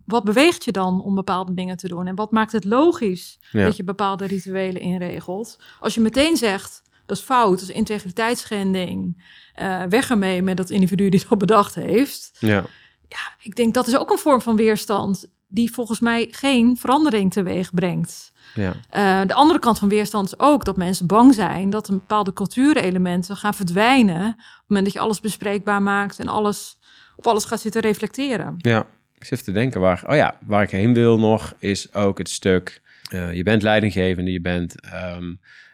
wat 0.05 0.23
beweegt 0.23 0.63
je 0.65 0.71
dan 0.71 1.01
om 1.01 1.15
bepaalde 1.15 1.53
dingen 1.53 1.77
te 1.77 1.87
doen? 1.87 2.07
En 2.07 2.15
wat 2.15 2.31
maakt 2.31 2.51
het 2.51 2.65
logisch 2.65 3.39
Ja. 3.51 3.63
dat 3.63 3.75
je 3.77 3.83
bepaalde 3.83 4.25
rituelen 4.25 4.81
inregelt? 4.81 5.59
Als 5.79 5.93
je 5.93 6.01
meteen 6.01 6.37
zegt, 6.37 6.81
dat 7.05 7.17
is 7.17 7.23
fout, 7.23 7.59
dat 7.59 7.69
is 7.69 7.75
integriteitsschending. 7.75 9.23
eh 9.53 9.83
weg 9.89 10.09
ermee 10.09 10.41
met 10.41 10.57
dat 10.57 10.69
individu 10.69 11.09
die 11.09 11.23
dat 11.29 11.37
bedacht 11.37 11.75
heeft. 11.75 12.31
Ja, 12.39 12.63
Ja, 13.09 13.19
ik 13.41 13.55
denk 13.55 13.73
dat 13.73 13.87
is 13.87 13.97
ook 13.97 14.11
een 14.11 14.17
vorm 14.17 14.41
van 14.41 14.55
weerstand 14.55 15.27
die 15.53 15.71
volgens 15.73 15.99
mij 15.99 16.27
geen 16.31 16.77
verandering 16.77 17.31
teweeg 17.31 17.73
brengt. 17.73 18.31
ja, 18.53 18.73
Eh, 18.89 19.21
de 19.27 19.33
andere 19.33 19.59
kant 19.59 19.79
van 19.79 19.89
weerstand 19.89 20.25
is 20.25 20.39
ook 20.39 20.65
dat 20.65 20.77
mensen 20.77 21.07
bang 21.07 21.33
zijn 21.33 21.69
dat 21.69 21.87
een 21.87 21.97
bepaalde 21.97 22.33
cultuurelementen 22.33 23.35
gaan 23.37 23.53
verdwijnen. 23.53 24.27
Op 24.27 24.35
het 24.37 24.63
moment 24.67 24.85
dat 24.85 24.93
je 24.93 24.99
alles 24.99 25.19
bespreekbaar 25.19 25.81
maakt 25.81 26.19
en 26.19 26.27
alles 26.27 26.77
op 27.15 27.27
alles 27.27 27.45
gaat 27.45 27.59
zitten 27.61 27.81
reflecteren. 27.81 28.55
ja. 28.57 28.85
Ik 29.17 29.29
zit 29.29 29.43
te 29.43 29.51
denken 29.51 29.81
waar, 29.81 30.03
oh 30.07 30.15
ja, 30.15 30.37
waar 30.45 30.63
ik 30.63 30.69
heen 30.69 30.93
wil 30.93 31.19
nog, 31.19 31.53
is 31.59 31.93
ook 31.93 32.17
het 32.17 32.29
stuk. 32.29 32.81
eh, 33.09 33.33
je 33.33 33.43
bent 33.43 33.61
leidinggevende, 33.61 34.31
je 34.31 34.41
bent. 34.41 34.81
ehm, 34.81 35.33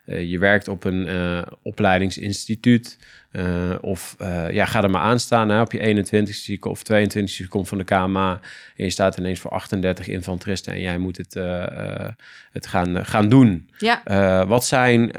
eh, 0.10 0.30
je 0.30 0.40
werkt 0.40 0.68
op 0.68 0.84
een 0.84 1.08
eh, 1.08 1.42
opleidingsinstituut. 1.62 2.98
eh, 3.32 3.76
of 3.82 4.16
ja, 4.52 4.66
ga 4.66 4.84
er 4.84 4.90
maar 4.90 5.02
aan 5.02 5.20
staan 5.20 5.50
hè, 5.50 5.62
op 5.62 5.72
je 5.72 6.06
21ste 6.06 6.60
of 6.60 6.80
22ste 6.80 7.38
je 7.38 7.48
komt 7.48 7.68
van 7.68 7.78
de 7.78 7.84
KMA. 7.84 8.40
En 8.76 8.84
je 8.84 8.90
staat 8.90 9.18
ineens 9.18 9.40
voor 9.40 9.52
38 9.52 10.08
infanteristen 10.08 10.74
en 10.74 10.82
jij 10.82 10.98
moet 10.98 11.18
het, 11.18 11.34
het 12.52 12.68
gaan, 12.68 13.06
gaan 13.06 13.30
doen. 13.30 13.70
Ja, 13.78 14.46
wat 14.48 14.66
zijn 14.66 15.12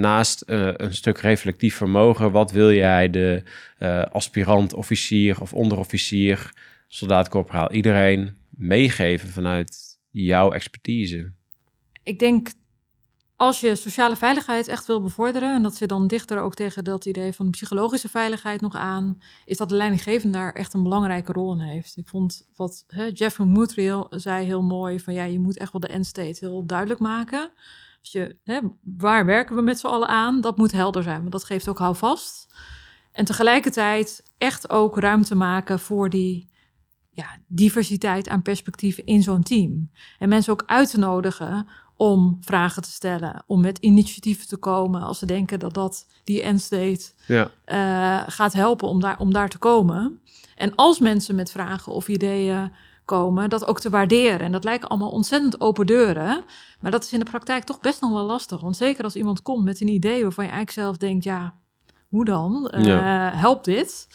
naast 0.00 0.42
een 0.46 0.94
stuk 0.94 1.18
reflectief 1.18 1.76
vermogen, 1.76 2.30
wat 2.30 2.52
wil 2.52 2.72
jij 2.72 3.10
de 3.10 3.42
aspirant, 4.12 4.74
officier 4.74 5.40
of 5.40 5.52
onderofficier, 5.52 6.50
soldaat, 6.88 7.28
corporaal, 7.28 7.72
iedereen 7.72 8.36
meegeven 8.50 9.28
vanuit 9.28 9.98
jouw 10.10 10.52
expertise? 10.52 11.30
ik 12.08 12.18
denk 12.18 12.48
als 13.38 13.60
je 13.60 13.74
sociale 13.74 14.16
veiligheid 14.16 14.68
echt 14.68 14.86
wil 14.86 15.02
bevorderen, 15.02 15.54
en 15.54 15.62
dat 15.62 15.76
zit 15.76 15.88
dan 15.88 16.06
dichter 16.06 16.40
ook 16.40 16.54
tegen 16.54 16.84
dat 16.84 17.04
idee 17.04 17.32
van 17.32 17.50
psychologische 17.50 18.08
veiligheid 18.08 18.60
nog 18.60 18.74
aan, 18.74 19.18
is 19.44 19.56
dat 19.56 19.68
de 19.68 19.74
leidinggevende 19.74 20.38
daar 20.38 20.52
echt 20.52 20.74
een 20.74 20.82
belangrijke 20.82 21.32
rol 21.32 21.52
in 21.52 21.60
heeft. 21.60 21.96
Ik 21.96 22.08
vond 22.08 22.48
wat 22.56 22.84
hè, 22.86 23.10
Jeffrey 23.12 23.46
Moodreel 23.46 24.06
zei 24.10 24.44
heel 24.44 24.62
mooi, 24.62 25.00
van 25.00 25.14
ja, 25.14 25.24
je 25.24 25.38
moet 25.38 25.58
echt 25.58 25.72
wel 25.72 25.80
de 25.80 25.88
end 25.88 26.06
state 26.06 26.36
heel 26.40 26.66
duidelijk 26.66 27.00
maken. 27.00 27.50
Als 28.00 28.12
je, 28.12 28.36
hè, 28.44 28.60
waar 28.82 29.24
werken 29.24 29.56
we 29.56 29.62
met 29.62 29.78
z'n 29.78 29.86
allen 29.86 30.08
aan? 30.08 30.40
Dat 30.40 30.56
moet 30.56 30.72
helder 30.72 31.02
zijn, 31.02 31.20
want 31.20 31.32
dat 31.32 31.44
geeft 31.44 31.68
ook 31.68 31.78
houvast. 31.78 32.54
En 33.12 33.24
tegelijkertijd 33.24 34.32
echt 34.38 34.70
ook 34.70 34.98
ruimte 34.98 35.34
maken 35.34 35.78
voor 35.78 36.10
die 36.10 36.50
ja, 37.10 37.38
diversiteit 37.46 38.28
aan 38.28 38.42
perspectieven 38.42 39.06
in 39.06 39.22
zo'n 39.22 39.42
team. 39.42 39.90
En 40.18 40.28
mensen 40.28 40.52
ook 40.52 40.62
uit 40.66 40.90
te 40.90 40.98
nodigen 40.98 41.68
om 41.98 42.38
vragen 42.40 42.82
te 42.82 42.90
stellen, 42.90 43.42
om 43.46 43.60
met 43.60 43.78
initiatieven 43.78 44.48
te 44.48 44.56
komen 44.56 45.02
als 45.02 45.18
ze 45.18 45.26
denken 45.26 45.58
dat 45.58 45.74
dat 45.74 46.06
die 46.24 46.42
end 46.42 46.60
state 46.60 47.12
Ja, 47.26 47.50
eh, 47.64 48.22
gaat 48.26 48.52
helpen 48.52 48.88
om 48.88 49.00
daar, 49.00 49.18
om 49.18 49.32
daar 49.32 49.48
te 49.48 49.58
komen. 49.58 50.20
En 50.56 50.74
als 50.74 50.98
mensen 50.98 51.34
met 51.34 51.50
vragen 51.50 51.92
of 51.92 52.08
ideeën 52.08 52.72
komen, 53.04 53.50
dat 53.50 53.66
ook 53.66 53.80
te 53.80 53.90
waarderen. 53.90 54.40
En 54.40 54.52
dat 54.52 54.64
lijken 54.64 54.88
allemaal 54.88 55.10
ontzettend 55.10 55.60
open 55.60 55.86
deuren. 55.86 56.44
Maar 56.80 56.90
dat 56.90 57.04
is 57.04 57.12
in 57.12 57.18
de 57.18 57.24
praktijk 57.30 57.64
toch 57.64 57.80
best 57.80 58.00
nog 58.00 58.12
wel 58.12 58.24
lastig. 58.24 58.60
Want 58.60 58.76
zeker 58.76 59.04
als 59.04 59.16
iemand 59.16 59.42
komt 59.42 59.64
met 59.64 59.80
een 59.80 59.88
idee 59.88 60.22
waarvan 60.22 60.44
je 60.44 60.50
eigenlijk 60.50 60.80
zelf 60.80 60.96
denkt, 60.96 61.24
ja, 61.24 61.54
hoe 62.08 62.24
dan? 62.24 62.68
Eh, 62.68 62.84
Ja. 62.84 63.30
Helpt 63.34 63.64
dit? 63.64 64.08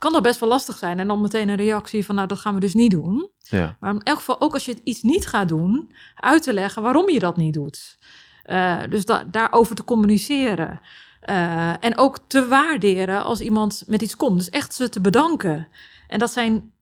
Kan 0.00 0.12
dat 0.12 0.22
best 0.22 0.40
wel 0.40 0.48
lastig 0.48 0.78
zijn. 0.78 0.98
En 0.98 1.08
dan 1.08 1.20
meteen 1.20 1.48
een 1.48 1.56
reactie 1.56 2.04
van, 2.04 2.14
nou, 2.14 2.26
dat 2.28 2.38
gaan 2.38 2.54
we 2.54 2.60
dus 2.60 2.74
niet 2.74 2.90
doen. 2.90 3.30
ja, 3.38 3.76
Maar 3.80 3.94
in 3.94 4.02
elk 4.02 4.18
geval, 4.18 4.40
ook 4.40 4.52
als 4.52 4.64
je 4.64 4.80
iets 4.84 5.02
niet 5.02 5.26
gaat 5.26 5.48
doen, 5.48 5.92
uit 6.14 6.42
te 6.42 6.52
leggen 6.52 6.82
waarom 6.82 7.10
je 7.10 7.18
dat 7.18 7.36
niet 7.36 7.54
doet. 7.54 7.98
Eh, 8.42 8.82
dus 8.90 9.04
da 9.04 9.24
daarover 9.24 9.74
te 9.74 9.84
communiceren. 9.84 10.80
Eh, 11.20 11.84
en 11.84 11.98
ook 11.98 12.18
te 12.26 12.48
waarderen 12.48 13.24
als 13.24 13.40
iemand 13.40 13.82
met 13.86 14.02
iets 14.02 14.16
komt. 14.16 14.36
Dus 14.36 14.48
echt 14.48 14.74
ze 14.74 14.88
te 14.88 15.00
bedanken. 15.00 15.68
En 16.08 16.18
dat 16.18 16.30
zijn 16.30 16.72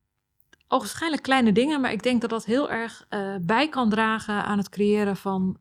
ogenschijnlijk 0.68 1.22
kleine 1.22 1.52
dingen, 1.52 1.80
maar 1.80 1.92
ik 1.92 2.02
denk 2.02 2.20
dat 2.20 2.30
dat 2.30 2.44
heel 2.44 2.70
erg 2.70 3.06
eh, 3.08 3.34
bij 3.40 3.68
kan 3.68 3.90
dragen 3.90 4.44
aan 4.44 4.58
het 4.58 4.68
creëren 4.68 5.16
van, 5.16 5.56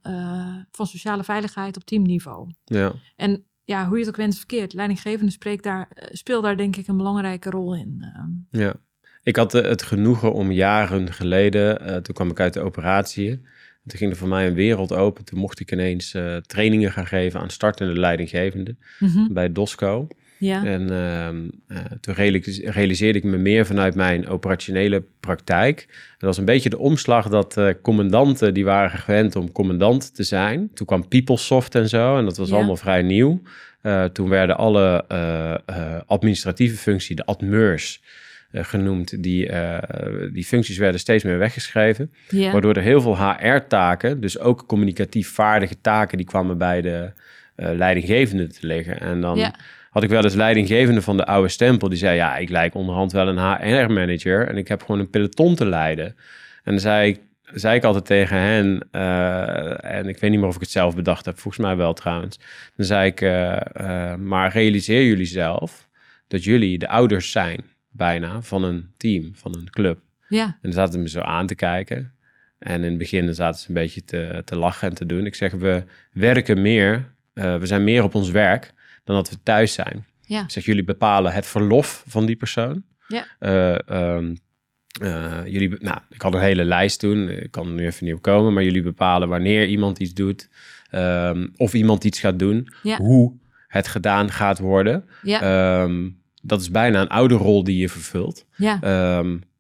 van 0.72 0.88
sociale 0.88 1.24
veiligheid 1.24 1.76
op 1.76 1.84
teamniveau. 1.84 2.50
ja. 2.63 2.93
En 3.15 3.46
ja, 3.67 3.88
hoe 3.88 3.93
je 3.93 3.99
het 3.99 4.10
ook 4.10 4.15
wenst 4.15 4.38
verkeerd, 4.38 4.73
leidinggevende 4.73 5.32
spreekt 5.32 5.63
daar, 5.63 5.88
eh, 5.93 6.08
speelt 6.12 6.43
daar 6.43 6.58
denk 6.58 6.75
ik 6.75 6.88
een 6.88 6.97
belangrijke 6.97 7.49
rol 7.49 7.75
in. 7.75 7.97
Eh, 7.99 8.62
Ja, 8.62 8.75
ik 9.23 9.36
had 9.36 9.53
eh, 9.53 9.63
het 9.63 9.84
genoegen 9.84 10.34
om 10.34 10.51
jaren 10.51 11.13
geleden, 11.13 12.03
toen 12.03 12.15
kwam 12.15 12.30
ik 12.30 12.39
uit 12.39 12.53
de 12.53 12.62
operatie. 12.62 13.41
Toen 13.86 13.99
ging 13.99 14.12
er 14.12 14.17
voor 14.17 14.27
mij 14.27 14.47
een 14.47 14.53
wereld 14.53 14.93
open. 14.93 15.25
Toen 15.25 15.39
mocht 15.39 15.60
ik 15.60 15.71
ineens 15.71 16.15
trainingen 16.41 16.91
gaan 16.91 17.08
geven 17.08 17.39
aan 17.39 17.49
startende 17.49 17.99
leidinggevenden 17.99 18.80
mhm, 18.99 19.34
bij 19.34 19.51
DOSCO. 19.51 20.08
Ja, 20.39 20.65
En 20.65 20.89
ehm, 20.91 21.47
eh, 21.67 21.86
toen 22.02 22.13
realis- 22.13 22.60
realiseerde 22.63 23.17
ik 23.17 23.23
me 23.23 23.38
meer 23.38 23.65
vanuit 23.65 23.95
mijn 23.95 24.28
operationele 24.28 25.04
praktijk. 25.19 25.86
Dat 25.89 26.19
was 26.30 26.38
een 26.38 26.45
beetje 26.45 26.69
de 26.69 26.78
omslag 26.78 27.30
dat 27.30 27.58
eh, 27.58 27.69
commandanten 27.82 28.54
die 28.54 28.65
waren 28.65 29.00
gewend 29.00 29.36
om 29.36 29.52
commandant 29.52 30.15
te 30.15 30.23
zijn. 30.23 30.69
Toen 30.73 30.86
kwam 30.88 31.08
PeopleSoft 31.08 31.76
en 31.76 31.89
zo 31.89 32.17
en 32.17 32.26
dat 32.26 32.38
was 32.38 32.50
Ja. 32.50 32.56
allemaal 32.56 32.78
vrij 32.78 33.02
nieuw. 33.02 33.41
Eh, 33.82 34.04
toen 34.04 34.30
werden 34.30 34.58
alle 34.58 35.06
administratieve 36.08 36.78
functies, 36.78 37.15
de 37.15 37.26
admeurs, 37.26 38.02
genoemd, 38.52 39.23
die, 39.23 39.50
die 40.34 40.45
functies 40.45 40.78
werden 40.78 41.00
steeds 41.00 41.23
meer 41.23 41.38
weggeschreven. 41.38 42.12
Waardoor 42.52 42.73
er 42.73 42.82
heel 42.82 43.02
veel 43.02 43.17
HR-taken, 43.17 44.21
dus 44.21 44.39
ook 44.39 44.65
communicatief 44.67 45.30
vaardige 45.30 45.76
taken, 45.82 46.17
die 46.17 46.26
kwamen 46.26 46.58
bij 46.58 46.82
de 46.82 47.12
eh 47.56 47.69
leidinggevende 47.76 48.47
te 48.47 48.67
liggen. 48.67 49.00
En 49.00 49.21
dan. 49.21 49.38
Had 49.97 50.05
ik 50.05 50.12
wel 50.12 50.23
eens 50.23 50.33
leidinggevende 50.33 51.01
van 51.01 51.17
de 51.17 51.25
oude 51.25 51.49
stempel, 51.49 51.89
die 51.89 51.97
zei, 51.97 52.15
ja, 52.15 52.38
ik 52.38 52.49
lijk 52.49 52.75
onderhand 52.75 53.12
wel 53.12 53.27
een 53.27 53.38
HR-manager 53.38 54.47
en 54.47 54.57
ik 54.57 54.67
heb 54.67 54.81
gewoon 54.81 54.99
een 54.99 55.10
peloton 55.10 55.55
te 55.55 55.65
leiden. 55.65 56.05
En 56.63 56.71
dan 56.71 56.79
zei 56.79 57.10
ik, 57.10 57.19
zei 57.53 57.75
ik 57.75 57.83
altijd 57.83 58.05
tegen 58.05 58.38
hen, 58.38 58.88
eh, 58.91 59.83
en 59.97 60.07
ik 60.07 60.17
weet 60.17 60.29
niet 60.31 60.39
meer 60.39 60.49
of 60.49 60.55
ik 60.55 60.62
het 60.62 60.69
zelf 60.69 60.95
bedacht 60.95 61.25
heb, 61.25 61.39
volgens 61.39 61.65
mij 61.65 61.75
wel 61.75 61.93
trouwens. 61.93 62.39
Dan 62.75 62.86
zei 62.86 63.07
ik, 63.07 63.21
eh, 63.21 63.60
eh, 63.73 64.19
maar 64.19 64.51
realiseer 64.51 65.05
jullie 65.05 65.25
zelf 65.25 65.89
dat 66.27 66.43
jullie 66.43 66.77
de 66.77 66.88
ouders 66.88 67.31
zijn, 67.31 67.63
bijna, 67.89 68.41
van 68.41 68.63
een 68.63 68.89
team, 68.97 69.31
van 69.33 69.55
een 69.55 69.69
club. 69.69 69.99
Ja, 70.29 70.45
En 70.45 70.57
dan 70.62 70.73
zaten 70.73 70.93
ze 70.93 70.99
me 70.99 71.10
zo 71.10 71.19
aan 71.21 71.47
te 71.47 71.55
kijken. 71.55 72.12
En 72.60 72.83
in 72.83 72.89
het 72.89 72.97
begin 72.97 73.36
zaten 73.36 73.60
ze 73.60 73.67
een 73.67 73.73
beetje 73.73 74.03
te, 74.03 74.41
te 74.45 74.55
lachen 74.55 74.89
en 74.89 74.95
te 74.95 75.05
doen. 75.05 75.25
Ik 75.25 75.36
zeg, 75.36 75.51
we 75.51 75.83
werken 76.12 76.62
meer, 76.62 77.13
we 77.33 77.65
zijn 77.65 77.83
meer 77.83 78.03
op 78.03 78.15
ons 78.15 78.31
werk 78.31 78.75
dan 79.08 79.15
dat 79.15 79.30
we 79.30 79.38
thuis 79.43 79.74
zijn. 79.74 80.06
ja, 80.22 80.43
zeg, 80.48 80.65
jullie 80.65 80.84
bepalen 80.84 81.32
het 81.34 81.46
verlof 81.46 82.04
van 82.08 82.26
die 82.26 82.36
persoon. 82.36 82.84
Ja. 83.08 83.26
Eh, 83.39 83.89
ehm, 83.89 84.36
eh, 85.02 85.39
jullie, 85.46 85.76
nou, 85.80 85.98
ik 86.10 86.22
had 86.22 86.34
een 86.34 86.39
hele 86.39 86.63
lijst 86.63 87.00
toen. 87.00 87.30
Ik 87.30 87.52
kan 87.52 87.67
er 87.67 87.74
nu 87.74 87.86
even 87.86 88.06
niet 88.06 88.13
op 88.15 88.22
komen. 88.22 88.54
Maar 88.54 88.63
jullie 88.63 88.82
bepalen 88.82 89.28
wanneer 89.30 89.67
iemand 89.67 90.00
iets 90.00 90.13
doet. 90.13 90.50
ehm, 90.89 91.48
of 91.58 91.74
iemand 91.74 92.04
iets 92.04 92.20
gaat 92.20 92.39
doen. 92.39 92.67
Ja. 92.84 92.98
Hoe 92.98 93.34
het 93.67 93.88
gedaan 93.88 94.32
gaat 94.32 94.60
worden. 94.60 95.06
ja, 95.24 95.41
Ehm, 95.41 96.10
dat 96.41 96.62
is 96.62 96.72
bijna 96.72 97.02
een 97.02 97.08
oude 97.08 97.36
rol 97.36 97.63
die 97.63 97.78
je 97.78 97.89
vervult. 97.89 98.46
ja, 98.56 98.80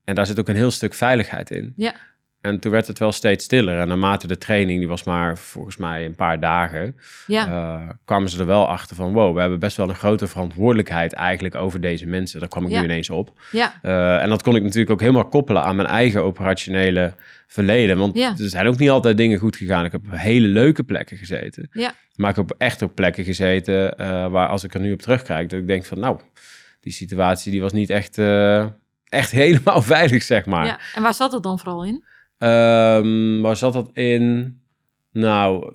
en 0.03 0.15
daar 0.15 0.25
zit 0.25 0.39
ook 0.39 0.47
een 0.47 0.55
heel 0.55 0.71
stuk 0.71 0.93
veiligheid 0.93 1.51
in. 1.51 1.73
ja, 1.75 1.95
En 2.47 2.59
toen 2.59 2.71
werd 2.71 2.87
het 2.87 2.99
wel 2.99 3.11
steeds 3.11 3.43
stiller. 3.45 3.79
En 3.79 3.87
naarmate 3.87 4.27
de 4.27 4.37
training, 4.37 4.79
die 4.79 4.87
was 4.87 5.03
maar 5.03 5.37
volgens 5.37 5.77
mij 5.77 6.05
een 6.05 6.15
paar 6.15 6.39
dagen, 6.39 6.95
ja, 7.27 7.47
eh, 7.47 7.89
kwamen 8.05 8.29
ze 8.29 8.39
er 8.39 8.45
wel 8.45 8.67
achter 8.67 8.95
van, 8.95 9.13
wow, 9.13 9.33
we 9.33 9.39
hebben 9.39 9.59
best 9.59 9.77
wel 9.77 9.89
een 9.89 9.95
grote 9.95 10.27
verantwoordelijkheid 10.27 11.13
eigenlijk 11.13 11.55
over 11.55 11.81
deze 11.81 12.05
mensen. 12.05 12.39
Daar 12.39 12.49
kwam 12.49 12.65
ik 12.65 12.71
Ja. 12.71 12.79
nu 12.79 12.83
ineens 12.85 13.09
op. 13.09 13.39
ja, 13.51 13.73
Eh, 13.81 14.21
en 14.21 14.29
dat 14.29 14.43
kon 14.43 14.55
ik 14.55 14.63
natuurlijk 14.63 14.91
ook 14.91 14.99
helemaal 14.99 15.27
koppelen 15.27 15.63
aan 15.63 15.75
mijn 15.75 15.87
eigen 15.87 16.23
operationele 16.23 17.13
verleden. 17.47 17.97
Want 17.97 18.15
Ja. 18.17 18.29
er 18.29 18.49
zijn 18.49 18.67
ook 18.67 18.77
niet 18.77 18.89
altijd 18.89 19.17
dingen 19.17 19.39
goed 19.39 19.55
gegaan. 19.55 19.85
Ik 19.85 19.91
heb 19.91 20.01
op 20.05 20.17
hele 20.17 20.47
leuke 20.47 20.83
plekken 20.83 21.17
gezeten. 21.17 21.69
ja, 21.71 21.91
Maar 22.15 22.29
ik 22.29 22.35
heb 22.35 22.53
echt 22.57 22.81
op 22.81 22.95
plekken 22.95 23.23
gezeten 23.23 23.97
eh, 23.97 24.27
waar 24.27 24.47
als 24.47 24.63
ik 24.63 24.73
er 24.73 24.79
nu 24.79 24.93
op 24.93 25.01
terugkijk, 25.01 25.49
dat 25.49 25.59
ik 25.59 25.67
denk 25.67 25.85
van, 25.85 25.99
nou, 25.99 26.19
die 26.81 26.93
situatie 26.93 27.51
die 27.51 27.61
was 27.61 27.71
niet 27.73 27.89
echt, 27.89 28.17
echt 29.09 29.31
helemaal 29.43 29.81
veilig, 29.81 30.23
zeg 30.23 30.45
maar. 30.45 30.65
ja. 30.65 30.79
En 30.95 31.01
waar 31.01 31.13
zat 31.13 31.31
het 31.31 31.43
dan 31.43 31.59
vooral 31.59 31.85
in? 31.85 32.03
Ehm, 32.37 33.41
waar 33.41 33.55
zat 33.57 33.73
dat 33.73 33.89
in? 33.93 34.59
Nou, 35.11 35.73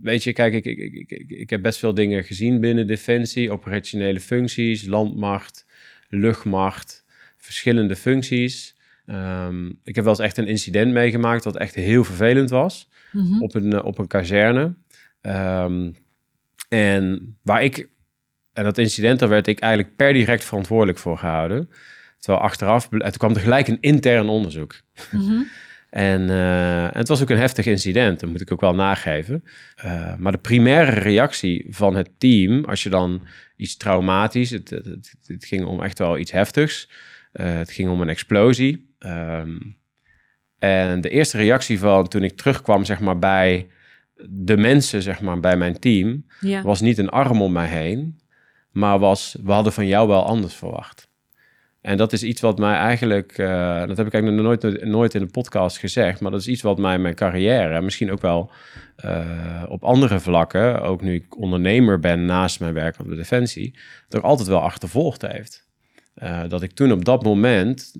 weet 0.00 0.24
je, 0.24 0.32
kijk, 0.32 0.54
ik, 0.54 0.64
ik, 0.64 0.78
ik, 0.78 1.10
ik, 1.10 1.30
ik 1.30 1.50
heb 1.50 1.62
best 1.62 1.78
veel 1.78 1.94
dingen 1.94 2.24
gezien 2.24 2.60
binnen 2.60 2.86
Defensie. 2.86 3.50
Operationele 3.50 4.20
functies, 4.20 4.86
landmacht, 4.86 5.66
luchtmacht, 6.08 7.04
verschillende 7.36 7.96
functies. 7.96 8.76
Ehm, 9.06 9.66
ik 9.84 9.94
heb 9.94 10.04
wel 10.04 10.12
eens 10.12 10.22
echt 10.22 10.36
een 10.38 10.46
incident 10.46 10.92
meegemaakt 10.92 11.44
wat 11.44 11.56
echt 11.56 11.74
heel 11.74 12.04
vervelend 12.04 12.50
was 12.50 12.88
Mhm. 13.12 13.42
op 13.42 13.54
een, 13.54 13.72
eh, 13.72 13.84
op 13.84 13.98
een 13.98 14.06
kazerne. 14.06 14.74
Ehm, 15.20 15.90
en 16.68 17.36
waar 17.42 17.64
ik, 17.64 17.88
en 18.52 18.64
dat 18.64 18.78
incident, 18.78 19.18
daar 19.18 19.28
werd 19.28 19.46
ik 19.46 19.58
eigenlijk 19.60 19.96
per 19.96 20.12
direct 20.12 20.44
verantwoordelijk 20.44 20.98
voor 20.98 21.18
gehouden. 21.18 21.70
Terwijl 22.24 22.44
achteraf, 22.44 22.88
toen 22.88 23.10
kwam 23.10 23.34
er 23.34 23.40
gelijk 23.40 23.68
een 23.68 23.80
intern 23.80 24.28
onderzoek. 24.28 24.80
Mhm. 25.10 25.42
En 25.90 26.30
eh, 26.30 26.88
het 26.92 27.08
was 27.08 27.22
ook 27.22 27.30
een 27.30 27.38
heftig 27.38 27.66
incident, 27.66 28.20
dat 28.20 28.30
moet 28.30 28.40
ik 28.40 28.52
ook 28.52 28.60
wel 28.60 28.74
nageven. 28.74 29.44
Eh, 29.74 30.16
maar 30.16 30.32
de 30.32 30.38
primaire 30.38 31.00
reactie 31.00 31.66
van 31.68 31.94
het 31.96 32.10
team, 32.18 32.64
als 32.64 32.82
je 32.82 32.90
dan 32.90 33.22
iets 33.56 33.76
traumatisch, 33.76 34.50
het, 34.50 34.70
het, 34.70 34.84
het, 34.84 35.16
het 35.26 35.44
ging 35.44 35.64
om 35.64 35.82
echt 35.82 35.98
wel 35.98 36.18
iets 36.18 36.30
heftigs. 36.30 36.90
Eh, 37.32 37.54
het 37.54 37.70
ging 37.70 37.90
om 37.90 38.00
een 38.00 38.08
explosie. 38.08 38.94
Ehm, 38.98 39.56
en 40.58 41.00
de 41.00 41.10
eerste 41.10 41.36
reactie 41.36 41.78
van 41.78 42.08
toen 42.08 42.22
ik 42.22 42.36
terugkwam, 42.36 42.84
zeg 42.84 43.00
maar, 43.00 43.18
bij 43.18 43.68
de 44.28 44.56
mensen, 44.56 45.02
zeg 45.02 45.20
maar, 45.20 45.40
bij 45.40 45.56
mijn 45.56 45.78
team, 45.78 46.26
Ja, 46.40 46.62
was 46.62 46.80
niet 46.80 46.98
een 46.98 47.10
arm 47.10 47.42
om 47.42 47.52
mij 47.52 47.68
heen, 47.68 48.20
maar 48.70 48.98
was, 48.98 49.36
we 49.42 49.52
hadden 49.52 49.72
van 49.72 49.86
jou 49.86 50.08
wel 50.08 50.26
anders 50.26 50.54
verwacht. 50.54 51.08
En 51.84 51.96
dat 51.96 52.12
is 52.12 52.22
iets 52.22 52.40
wat 52.40 52.58
mij 52.58 52.74
eigenlijk, 52.74 53.38
eh, 53.38 53.86
dat 53.86 53.96
heb 53.96 54.06
ik 54.06 54.12
eigenlijk 54.12 54.42
nog 54.42 54.60
nooit, 54.60 54.84
nooit 54.84 55.14
in 55.14 55.22
een 55.22 55.30
podcast 55.30 55.78
gezegd, 55.78 56.20
maar 56.20 56.30
dat 56.30 56.40
is 56.40 56.48
iets 56.48 56.62
wat 56.62 56.78
mij 56.78 56.94
in 56.94 57.02
mijn 57.02 57.14
carrière, 57.14 57.74
en 57.74 57.84
misschien 57.84 58.12
ook 58.12 58.20
wel 58.20 58.50
eh, 58.96 59.62
op 59.68 59.84
andere 59.84 60.20
vlakken, 60.20 60.82
ook 60.82 61.02
nu 61.02 61.14
ik 61.14 61.38
ondernemer 61.38 62.00
ben 62.00 62.24
naast 62.24 62.60
mijn 62.60 62.74
werk 62.74 62.98
op 62.98 63.08
de 63.08 63.14
Defensie, 63.14 63.78
toch 64.08 64.22
altijd 64.22 64.48
wel 64.48 64.60
achtervolgd 64.60 65.22
heeft. 65.22 65.68
Eh, 66.14 66.40
dat 66.48 66.62
ik 66.62 66.72
toen 66.72 66.92
op 66.92 67.04
dat 67.04 67.22
moment, 67.22 67.94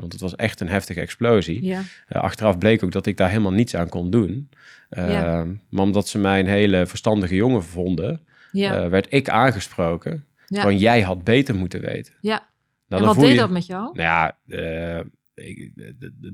want 0.00 0.12
het 0.12 0.20
was 0.20 0.36
echt 0.36 0.60
een 0.60 0.68
heftige 0.68 1.00
explosie, 1.00 1.64
ja, 1.64 1.82
achteraf 2.08 2.58
bleek 2.58 2.84
ook 2.84 2.92
dat 2.92 3.06
ik 3.06 3.16
daar 3.16 3.28
helemaal 3.28 3.52
niets 3.52 3.76
aan 3.76 3.88
kon 3.88 4.10
doen. 4.10 4.48
Ja. 4.90 5.46
Maar 5.68 5.84
omdat 5.84 6.08
ze 6.08 6.18
mij 6.18 6.40
een 6.40 6.46
hele 6.46 6.86
verstandige 6.86 7.34
jongen 7.34 7.64
vonden, 7.64 8.20
ja, 8.50 8.88
werd 8.88 9.06
ik 9.08 9.28
aangesproken. 9.28 10.24
Van 10.46 10.78
jij 10.78 11.00
had 11.02 11.24
beter 11.24 11.54
moeten 11.54 11.80
weten. 11.80 12.14
ja. 12.20 12.50
Nou, 12.98 13.08
En 13.08 13.14
wat 13.14 13.24
deed 13.24 13.32
je- 13.34 13.38
dat 13.40 13.50
met 13.50 13.66
jou? 13.66 13.82
Nou 13.92 13.98
ja, 13.98 14.36
eh, 14.46 15.04
ik- 15.34 15.72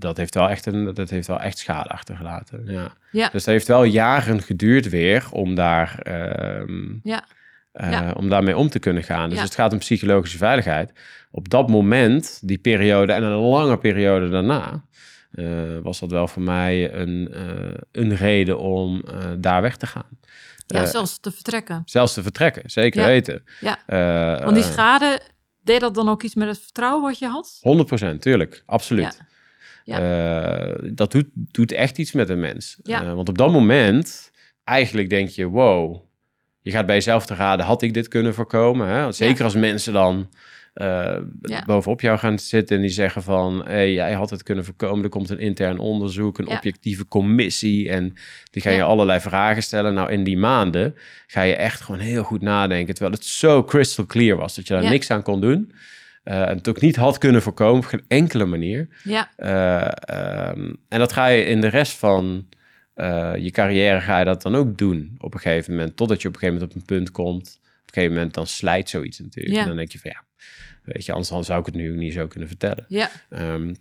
dat, 0.00 0.16
heeft 0.16 0.34
wel 0.34 0.48
echt 0.48 0.66
een, 0.66 0.94
dat 0.94 1.10
heeft 1.10 1.26
wel 1.26 1.40
echt 1.40 1.58
schade 1.58 1.88
achtergelaten. 1.88 2.62
Ja. 2.66 2.92
Ja. 3.12 3.24
Dus 3.24 3.32
het 3.32 3.46
heeft 3.46 3.66
wel 3.68 3.84
jaren 3.84 4.42
geduurd 4.42 4.88
weer 4.88 5.26
om 5.30 5.54
daar... 5.54 5.98
ehm, 6.02 6.96
Ja. 7.02 7.24
eh, 7.72 7.90
Ja. 7.90 8.12
om 8.12 8.28
daarmee 8.28 8.56
om 8.56 8.68
te 8.68 8.78
kunnen 8.78 9.02
gaan. 9.02 9.28
Dus 9.28 9.38
Ja. 9.38 9.44
het 9.44 9.54
gaat 9.54 9.72
om 9.72 9.78
psychologische 9.78 10.38
veiligheid. 10.38 10.92
Op 11.30 11.48
dat 11.48 11.68
moment, 11.68 12.40
die 12.44 12.58
periode 12.58 13.12
en 13.12 13.22
een 13.22 13.32
lange 13.38 13.78
periode 13.78 14.28
daarna, 14.28 14.82
eh, 15.32 15.46
was 15.82 15.98
dat 16.00 16.10
wel 16.10 16.28
voor 16.28 16.42
mij 16.42 16.92
een, 16.94 17.28
eh, 17.32 17.74
een 17.92 18.14
reden 18.16 18.58
om 18.58 19.00
eh, 19.06 19.14
daar 19.38 19.62
weg 19.62 19.76
te 19.76 19.86
gaan. 19.86 20.06
Ja, 20.66 20.86
zelfs 20.86 21.18
te 21.20 21.30
vertrekken. 21.30 21.82
Zelfs 21.84 22.14
te 22.14 22.22
vertrekken, 22.22 22.70
zeker 22.70 23.00
Ja. 23.00 23.06
weten. 23.06 23.42
Ja. 23.60 23.78
Eh, 23.86 24.44
Want 24.44 24.54
die 24.54 24.64
schade, 24.64 25.20
deed 25.68 25.80
dat 25.80 25.94
dan 25.94 26.08
ook 26.08 26.22
iets 26.22 26.34
met 26.34 26.48
het 26.48 26.58
vertrouwen 26.58 27.02
wat 27.02 27.18
je 27.18 27.26
had? 27.26 27.60
100%, 28.14 28.18
tuurlijk, 28.18 28.62
absoluut. 28.66 29.20
Ja. 29.84 29.98
Eh, 29.98 30.90
dat 30.92 31.12
doet, 31.12 31.26
doet 31.34 31.72
echt 31.72 31.98
iets 31.98 32.12
met 32.12 32.28
een 32.28 32.40
mens. 32.40 32.78
Ja. 32.82 33.02
Eh, 33.02 33.14
want 33.14 33.28
op 33.28 33.38
dat 33.38 33.52
moment, 33.52 34.30
eigenlijk 34.64 35.10
denk 35.10 35.28
je, 35.28 35.46
wow, 35.46 36.02
je 36.60 36.70
gaat 36.70 36.86
bij 36.86 36.94
jezelf 36.94 37.26
te 37.26 37.34
raden, 37.34 37.66
had 37.66 37.82
ik 37.82 37.94
dit 37.94 38.08
kunnen 38.08 38.34
voorkomen? 38.34 38.88
Hè? 38.88 39.12
Zeker 39.12 39.44
als 39.44 39.54
mensen 39.54 39.92
dan 39.92 40.28
Ja. 41.42 41.64
bovenop 41.66 42.00
jou 42.00 42.18
gaan 42.18 42.38
zitten 42.38 42.76
en 42.76 42.82
die 42.82 42.90
zeggen 42.90 43.22
van, 43.22 43.64
hey, 43.66 43.92
jij 43.92 44.12
had 44.12 44.30
het 44.30 44.42
kunnen 44.42 44.64
voorkomen, 44.64 45.04
er 45.04 45.10
komt 45.10 45.30
een 45.30 45.38
intern 45.38 45.78
onderzoek, 45.78 46.38
een 46.38 46.46
Ja. 46.48 46.56
objectieve 46.56 47.06
commissie 47.08 47.88
en 47.90 48.14
die 48.50 48.62
gaan 48.62 48.72
je 48.72 48.82
allerlei 48.82 49.20
vragen 49.20 49.62
stellen. 49.62 49.94
Nou, 49.94 50.10
in 50.12 50.24
die 50.24 50.38
maanden 50.38 50.94
ga 51.26 51.42
je 51.42 51.54
echt 51.56 51.80
gewoon 51.80 52.00
heel 52.00 52.22
goed 52.22 52.42
nadenken, 52.42 52.94
terwijl 52.94 53.14
het 53.16 53.24
zo 53.24 53.64
crystal 53.64 54.06
clear 54.06 54.36
was 54.36 54.54
dat 54.54 54.66
je 54.66 54.74
daar 54.74 54.82
niks 54.90 55.10
aan 55.10 55.22
kon 55.22 55.40
doen. 55.40 55.72
eh, 56.22 56.48
en 56.48 56.56
het 56.56 56.68
ook 56.68 56.80
niet 56.80 56.96
had 56.96 57.18
kunnen 57.18 57.42
voorkomen 57.42 57.76
op 57.78 57.84
geen 57.84 58.04
enkele 58.08 58.44
manier. 58.44 58.88
Ja, 59.04 59.30
Eh, 59.36 59.90
ehm, 60.16 60.72
en 60.88 60.98
dat 60.98 61.12
ga 61.12 61.26
je 61.26 61.44
in 61.44 61.60
de 61.60 61.66
rest 61.68 61.92
van 61.96 62.46
eh, 62.94 63.32
je 63.38 63.50
carrière 63.50 64.00
ga 64.00 64.18
je 64.18 64.24
dat 64.24 64.42
dan 64.42 64.54
ook 64.54 64.78
doen 64.78 65.14
op 65.18 65.34
een 65.34 65.40
gegeven 65.40 65.72
moment. 65.74 65.96
Totdat 65.96 66.22
je 66.22 66.28
op 66.28 66.34
een 66.34 66.40
gegeven 66.40 66.60
moment 66.60 66.76
op 66.76 66.88
een 66.88 66.96
punt 66.96 67.10
komt. 67.10 67.58
Op 67.62 67.64
een 67.86 67.92
gegeven 67.92 68.14
moment 68.14 68.34
dan 68.34 68.46
slijt 68.46 68.88
zoiets 68.88 69.18
natuurlijk. 69.18 69.54
Ja. 69.54 69.60
En 69.60 69.66
dan 69.68 69.76
denk 69.76 69.92
je 69.92 69.98
van 69.98 70.10
ja, 70.14 70.22
weet 70.92 71.04
je, 71.04 71.12
anders 71.12 71.30
dan 71.30 71.44
zou 71.44 71.60
ik 71.60 71.66
het 71.66 71.74
nu 71.74 71.96
niet 71.96 72.12
zo 72.12 72.26
kunnen 72.26 72.48
vertellen. 72.48 72.84
ja. 72.88 73.10
Ehm, 73.30 73.74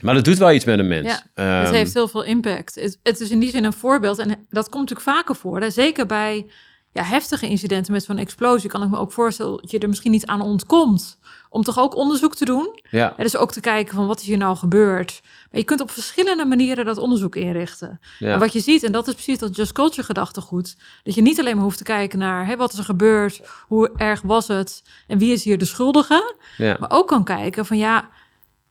maar 0.00 0.14
dat 0.14 0.24
doet 0.24 0.38
wel 0.38 0.52
iets 0.52 0.64
met 0.64 0.78
een 0.78 0.88
mens. 0.88 1.06
Ja, 1.08 1.22
Ehm, 1.34 1.64
het 1.64 1.74
heeft 1.74 1.94
heel 1.94 2.08
veel 2.08 2.24
impact. 2.24 2.74
Het, 2.74 2.98
het 3.02 3.20
is 3.20 3.30
in 3.30 3.38
die 3.40 3.50
zin 3.50 3.64
een 3.64 3.72
voorbeeld. 3.72 4.18
En 4.18 4.46
dat 4.50 4.68
komt 4.68 4.88
natuurlijk 4.90 5.16
vaker 5.16 5.34
voor. 5.34 5.60
Hè? 5.60 5.70
Zeker 5.70 6.06
bij 6.06 6.46
ja, 6.94 7.02
heftige 7.02 7.48
incidenten 7.48 7.92
met 7.92 8.04
zo'n 8.04 8.18
explosie... 8.18 8.70
kan 8.70 8.82
ik 8.82 8.90
me 8.90 8.98
ook 8.98 9.12
voorstellen 9.12 9.56
dat 9.60 9.70
je 9.70 9.78
er 9.78 9.88
misschien 9.88 10.10
niet 10.10 10.26
aan 10.26 10.40
ontkomt... 10.40 11.18
om 11.48 11.62
toch 11.62 11.78
ook 11.78 11.96
onderzoek 11.96 12.34
te 12.34 12.44
doen. 12.44 12.80
ja, 12.90 13.14
En 13.16 13.22
dus 13.22 13.36
ook 13.36 13.52
te 13.52 13.60
kijken 13.60 13.94
van 13.94 14.06
wat 14.06 14.20
is 14.20 14.26
hier 14.26 14.36
nou 14.36 14.56
gebeurd. 14.56 15.20
Maar 15.50 15.60
je 15.60 15.66
kunt 15.66 15.80
op 15.80 15.90
verschillende 15.90 16.44
manieren 16.44 16.84
dat 16.84 16.98
onderzoek 16.98 17.36
inrichten. 17.36 18.00
ja, 18.18 18.32
En 18.32 18.38
wat 18.38 18.52
je 18.52 18.60
ziet, 18.60 18.82
en 18.82 18.92
dat 18.92 19.08
is 19.08 19.14
precies 19.14 19.38
dat 19.38 19.56
Just 19.56 19.72
Culture 19.72 20.02
gedachtegoed... 20.02 20.76
dat 21.02 21.14
je 21.14 21.22
niet 21.22 21.40
alleen 21.40 21.54
maar 21.54 21.64
hoeft 21.64 21.78
te 21.78 21.84
kijken 21.84 22.18
naar 22.18 22.46
hè, 22.46 22.56
wat 22.56 22.72
is 22.72 22.78
er 22.78 22.84
gebeurd... 22.84 23.40
hoe 23.66 23.90
erg 23.96 24.22
was 24.22 24.48
het 24.48 24.82
en 25.06 25.18
wie 25.18 25.32
is 25.32 25.44
hier 25.44 25.58
de 25.58 25.64
schuldige... 25.64 26.34
ja, 26.56 26.76
maar 26.80 26.90
ook 26.90 27.08
kan 27.08 27.24
kijken 27.24 27.66
van 27.66 27.78
ja, 27.78 28.08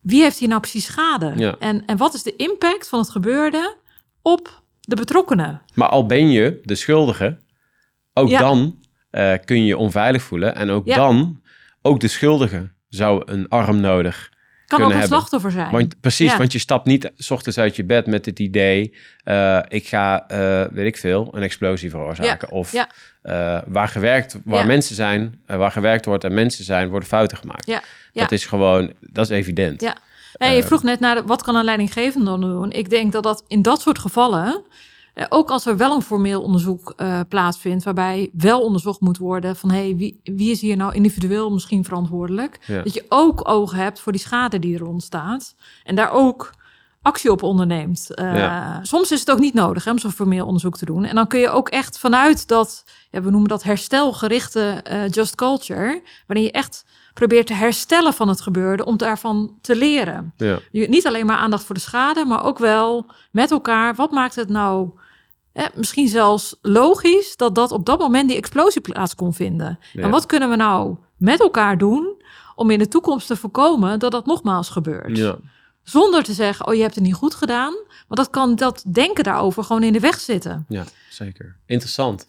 wie 0.02 0.22
heeft 0.22 0.38
hier 0.38 0.48
nou 0.48 0.62
precies 0.62 0.86
schade? 0.86 1.34
Ja. 1.36 1.56
En, 1.60 1.86
en 1.86 1.98
wat 1.98 2.14
is 2.14 2.24
de 2.24 2.36
impact 2.36 2.90
van 2.90 3.00
het 3.00 3.10
gebeurde 3.10 3.76
op 4.22 4.62
de 4.80 4.96
betrokkenen? 4.96 5.62
Maar 5.74 5.90
al 5.90 6.06
ben 6.06 6.30
je 6.30 6.60
de 6.64 6.76
schuldige, 6.76 7.38
ook 8.14 8.30
Ja. 8.30 8.40
dan 8.40 8.78
eh, 9.10 9.34
kun 9.46 9.58
je 9.60 9.66
je 9.66 9.78
onveilig 9.78 10.22
voelen. 10.24 10.56
En 10.56 10.70
ook 10.70 10.86
Ja. 10.88 10.96
dan, 10.96 11.42
ook 11.82 12.00
de 12.00 12.08
schuldige 12.08 12.72
zou 12.90 13.22
een 13.26 13.48
arm 13.50 13.80
nodig 13.80 14.32
Kan 14.68 14.80
ook 14.80 14.86
een 14.86 14.92
hebben. 14.92 15.10
slachtoffer 15.10 15.52
zijn. 15.52 15.72
Want, 15.72 16.00
precies, 16.02 16.32
Ja. 16.32 16.38
want 16.38 16.52
je 16.52 16.60
stapt 16.60 16.86
niet 16.86 17.12
s 17.18 17.32
ochtends 17.32 17.58
uit 17.58 17.76
je 17.76 17.84
bed 17.86 18.06
met 18.08 18.26
het 18.26 18.40
idee... 18.40 18.96
eh, 19.24 19.60
ik 19.68 19.88
ga, 19.88 20.28
eh, 20.28 20.66
weet 20.72 20.86
ik 20.86 20.98
veel, 20.98 21.30
een 21.36 21.42
explosie 21.44 21.90
veroorzaken. 21.90 22.52
Of 22.52 22.72
Ja. 22.72 22.90
waar, 23.68 23.88
gewerkt, 23.88 24.38
waar 24.46 24.66
mensen 24.66 24.96
zijn, 24.96 25.42
waar 25.46 25.72
gewerkt 25.72 26.06
wordt 26.06 26.24
en 26.24 26.34
mensen 26.34 26.64
zijn, 26.66 26.90
worden 26.90 27.08
fouten 27.08 27.38
gemaakt. 27.38 27.80
Dat 28.14 28.32
is 28.32 28.46
gewoon, 28.46 28.94
dat 29.00 29.30
is 29.30 29.38
evident. 29.38 29.82
Ja. 29.82 29.96
Je 30.52 30.64
vroeg 30.64 30.84
net 30.84 31.00
naar 31.00 31.16
de- 31.16 31.24
wat 31.26 31.44
kan 31.44 31.56
een 31.56 31.64
leidinggevende 31.64 32.26
dan 32.26 32.42
doen. 32.42 32.72
Ik 32.72 32.90
denk 32.90 33.12
dat 33.12 33.24
dat 33.24 33.44
in 33.48 33.62
dat 33.62 33.82
soort 33.82 34.00
gevallen, 34.00 34.62
ook 35.30 35.50
als 35.50 35.66
er 35.66 35.78
wel 35.78 35.96
een 35.96 36.02
formeel 36.02 36.42
onderzoek 36.42 36.94
eh, 36.98 37.20
plaatsvindt, 37.30 37.84
waarbij 37.84 38.30
wel 38.34 38.62
onderzocht 38.62 39.00
moet 39.00 39.18
worden 39.18 39.56
van 39.56 39.72
hey, 39.72 39.96
wie, 39.96 40.20
wie 40.24 40.52
is 40.52 40.62
hier 40.62 40.78
nou 40.78 40.94
individueel 40.94 41.52
misschien 41.52 41.84
verantwoordelijk, 41.84 42.60
Ja. 42.68 42.82
dat 42.82 42.94
je 42.94 43.06
ook 43.10 43.50
oog 43.50 43.72
hebt 43.74 44.00
voor 44.00 44.12
die 44.12 44.22
schade 44.22 44.60
die 44.60 44.76
er 44.78 44.86
ontstaat 44.86 45.56
en 45.84 45.96
daar 45.96 46.12
ook 46.12 46.52
actie 47.02 47.32
op 47.32 47.44
onderneemt. 47.44 48.14
Eh, 48.14 48.36
Ja. 48.38 48.80
Soms 48.84 49.12
is 49.12 49.20
het 49.20 49.32
ook 49.32 49.40
niet 49.40 49.54
nodig 49.54 49.84
hè, 49.84 49.92
om 49.92 50.00
zo'n 50.00 50.12
formeel 50.12 50.46
onderzoek 50.46 50.78
te 50.78 50.86
doen. 50.86 51.04
En 51.06 51.16
dan 51.16 51.28
kun 51.28 51.40
je 51.40 51.50
ook 51.50 51.70
echt 51.70 52.00
vanuit 52.00 52.48
dat, 52.48 52.84
ja, 53.12 53.22
we 53.22 53.30
noemen 53.30 53.50
dat 53.50 53.64
herstelgerichte 53.64 54.62
eh, 54.84 55.10
just 55.10 55.36
culture, 55.36 56.02
waarin 56.28 56.46
je 56.46 56.52
echt 56.52 56.86
probeert 57.14 57.48
te 57.48 57.54
herstellen 57.54 58.14
van 58.14 58.28
het 58.28 58.42
gebeurde 58.42 58.86
om 58.86 58.98
daarvan 58.98 59.58
te 59.62 59.76
leren. 59.76 60.34
Ja. 60.38 60.60
Je, 60.72 60.90
niet 60.90 61.08
alleen 61.08 61.26
maar 61.26 61.38
aandacht 61.38 61.64
voor 61.64 61.76
de 61.76 61.82
schade, 61.82 62.26
maar 62.26 62.44
ook 62.44 62.58
wel 62.58 63.06
met 63.32 63.52
elkaar. 63.52 63.96
Wat 63.96 64.12
maakt 64.12 64.36
het 64.36 64.50
nou 64.50 64.90
eh, 65.54 65.66
misschien 65.76 66.08
zelfs 66.08 66.56
logisch 66.62 67.36
dat 67.38 67.56
dat 67.56 67.72
op 67.72 67.86
dat 67.86 68.00
moment 68.00 68.28
die 68.30 68.38
explosie 68.38 68.82
plaats 68.82 69.16
kon 69.16 69.34
vinden? 69.34 69.80
Ja. 69.94 70.02
En 70.02 70.10
wat 70.10 70.26
kunnen 70.26 70.50
we 70.50 70.56
nou 70.56 70.96
met 71.18 71.40
elkaar 71.40 71.78
doen 71.78 72.22
om 72.56 72.70
in 72.72 72.80
de 72.80 72.88
toekomst 72.88 73.28
te 73.28 73.36
voorkomen 73.36 74.00
dat 74.00 74.12
dat 74.12 74.26
nogmaals 74.26 74.70
gebeurt? 74.70 75.18
Ja. 75.18 75.36
Zonder 75.84 76.24
te 76.24 76.34
zeggen, 76.34 76.68
oh 76.68 76.74
je 76.74 76.82
hebt 76.82 76.96
het 76.96 77.04
niet 77.04 77.14
goed 77.14 77.36
gedaan. 77.36 77.74
Want 78.08 78.20
dat 78.20 78.30
kan 78.30 78.56
dat 78.56 78.84
denken 78.88 79.24
daarover 79.24 79.64
gewoon 79.64 79.84
in 79.84 79.94
de 79.94 80.00
weg 80.00 80.20
zitten. 80.20 80.66
Ja, 80.68 80.84
zeker. 81.10 81.56
Interessant. 81.66 82.26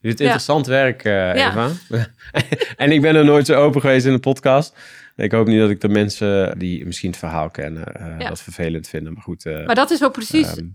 Je 0.00 0.08
doet 0.08 0.18
Ja. 0.18 0.24
interessant 0.24 0.66
werk, 0.66 1.04
eh, 1.04 1.12
Ja. 1.36 1.50
Eva. 1.50 1.70
en 2.76 2.92
ik 2.92 3.00
ben 3.00 3.14
er 3.14 3.24
nooit 3.24 3.46
zo 3.46 3.54
open 3.62 3.80
geweest 3.80 4.06
in 4.06 4.12
de 4.12 4.18
podcast. 4.18 4.76
Ik 5.24 5.32
hoop 5.32 5.46
niet 5.46 5.60
dat 5.60 5.70
ik 5.70 5.80
de 5.80 5.88
mensen 5.88 6.58
die 6.58 6.86
misschien 6.86 7.10
het 7.10 7.18
verhaal 7.18 7.50
kennen, 7.50 7.84
Ja. 8.18 8.28
dat 8.28 8.40
vervelend 8.40 8.88
vinden. 8.88 9.12
Maar 9.12 9.22
goed, 9.22 9.46
eh, 9.46 9.66
Maar 9.66 9.74
dat 9.74 9.90
is 9.90 10.04
ook 10.04 10.12
precies 10.12 10.54
ehm, 10.54 10.66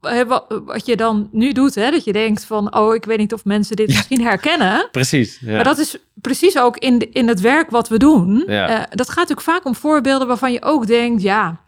eh, 0.00 0.26
wat, 0.64 0.86
je 0.86 0.96
dan 0.96 1.28
nu 1.32 1.52
doet. 1.52 1.74
Hè? 1.74 1.90
Dat 1.90 2.04
je 2.04 2.12
denkt 2.12 2.44
van, 2.44 2.74
oh 2.76 2.94
ik 2.94 3.04
weet 3.04 3.18
niet 3.18 3.32
of 3.32 3.44
mensen 3.44 3.76
dit 3.76 3.86
misschien 3.86 4.20
herkennen. 4.22 4.88
precies. 4.90 5.38
Ja. 5.40 5.52
Maar 5.54 5.64
dat 5.64 5.78
is 5.78 5.96
precies 6.14 6.58
ook 6.58 6.76
in, 6.76 6.98
de- 6.98 7.08
in 7.08 7.28
het 7.28 7.40
werk 7.40 7.70
wat 7.70 7.88
we 7.88 7.96
doen. 7.98 8.42
Ja. 8.46 8.68
Eh, 8.68 8.82
dat 8.90 9.06
gaat 9.08 9.16
natuurlijk 9.28 9.46
vaak 9.46 9.64
om 9.64 9.74
voorbeelden 9.74 10.26
waarvan 10.28 10.52
je 10.52 10.62
ook 10.62 10.86
denkt, 10.86 11.22
ja, 11.22 11.60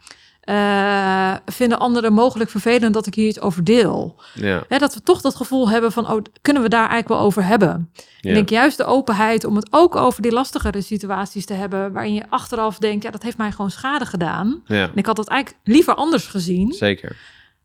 vinden 1.47 1.79
anderen 1.79 2.13
mogelijk 2.13 2.51
vervelend 2.51 2.95
dat 2.95 3.07
ik 3.07 3.15
hier 3.15 3.27
iets 3.27 3.41
over 3.41 3.65
deel. 3.65 4.23
ja. 4.35 4.65
Hè, 4.69 4.79
dat 4.79 4.95
we 4.95 5.03
toch 5.03 5.21
dat 5.21 5.35
gevoel 5.35 5.71
hebben 5.71 5.93
van, 5.93 6.11
oh, 6.11 6.23
kunnen 6.43 6.63
we 6.63 6.69
daar 6.69 6.81
eigenlijk 6.89 7.09
wel 7.09 7.19
over 7.21 7.45
hebben? 7.45 7.91
Ja. 8.23 8.29
Ik 8.29 8.35
denk 8.35 8.49
juist 8.49 8.77
de 8.77 8.85
openheid 8.85 9.45
om 9.45 9.57
het 9.57 9.67
ook 9.71 9.97
over 9.97 10.23
die 10.23 10.33
lastigere 10.33 10.81
situaties 10.81 11.47
te 11.47 11.53
hebben, 11.55 11.93
waarin 11.93 12.15
je 12.15 12.23
achteraf 12.29 12.79
denkt, 12.79 13.03
ja, 13.05 13.11
dat 13.11 13.23
heeft 13.23 13.37
mij 13.37 13.51
gewoon 13.53 13.71
schade 13.71 14.07
gedaan. 14.07 14.63
ja, 14.67 14.83
En 14.83 14.91
ik 14.95 15.07
had 15.07 15.17
dat 15.17 15.29
eigenlijk 15.29 15.63
liever 15.65 15.95
anders 15.95 16.27
gezien. 16.27 16.73
zeker. 16.73 17.17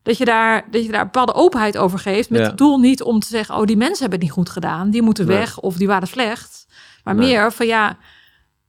Dat 0.03 0.18
je 0.18 0.26
daar, 0.26 0.68
dat 0.72 0.86
je 0.86 0.91
daar 0.91 0.99
een 0.99 1.05
bepaalde 1.05 1.34
openheid 1.34 1.78
over 1.78 1.99
geeft. 1.99 2.30
Met 2.30 2.39
Ja. 2.41 2.47
het 2.47 2.58
doel 2.58 2.78
niet 2.80 3.01
om 3.03 3.20
te 3.20 3.28
zeggen: 3.28 3.55
oh, 3.55 3.64
die 3.66 3.78
mensen 3.78 3.99
hebben 3.99 4.20
het 4.20 4.28
niet 4.28 4.38
goed 4.38 4.49
gedaan. 4.49 4.89
Die 4.89 5.01
moeten 5.01 5.28
Nee. 5.28 5.38
weg 5.38 5.60
of 5.60 5.76
die 5.76 5.88
waren 5.88 6.08
slecht. 6.08 6.68
Maar 7.03 7.16
Nee. 7.16 7.28
meer 7.28 7.51
van 7.51 7.66
ja. 7.68 7.97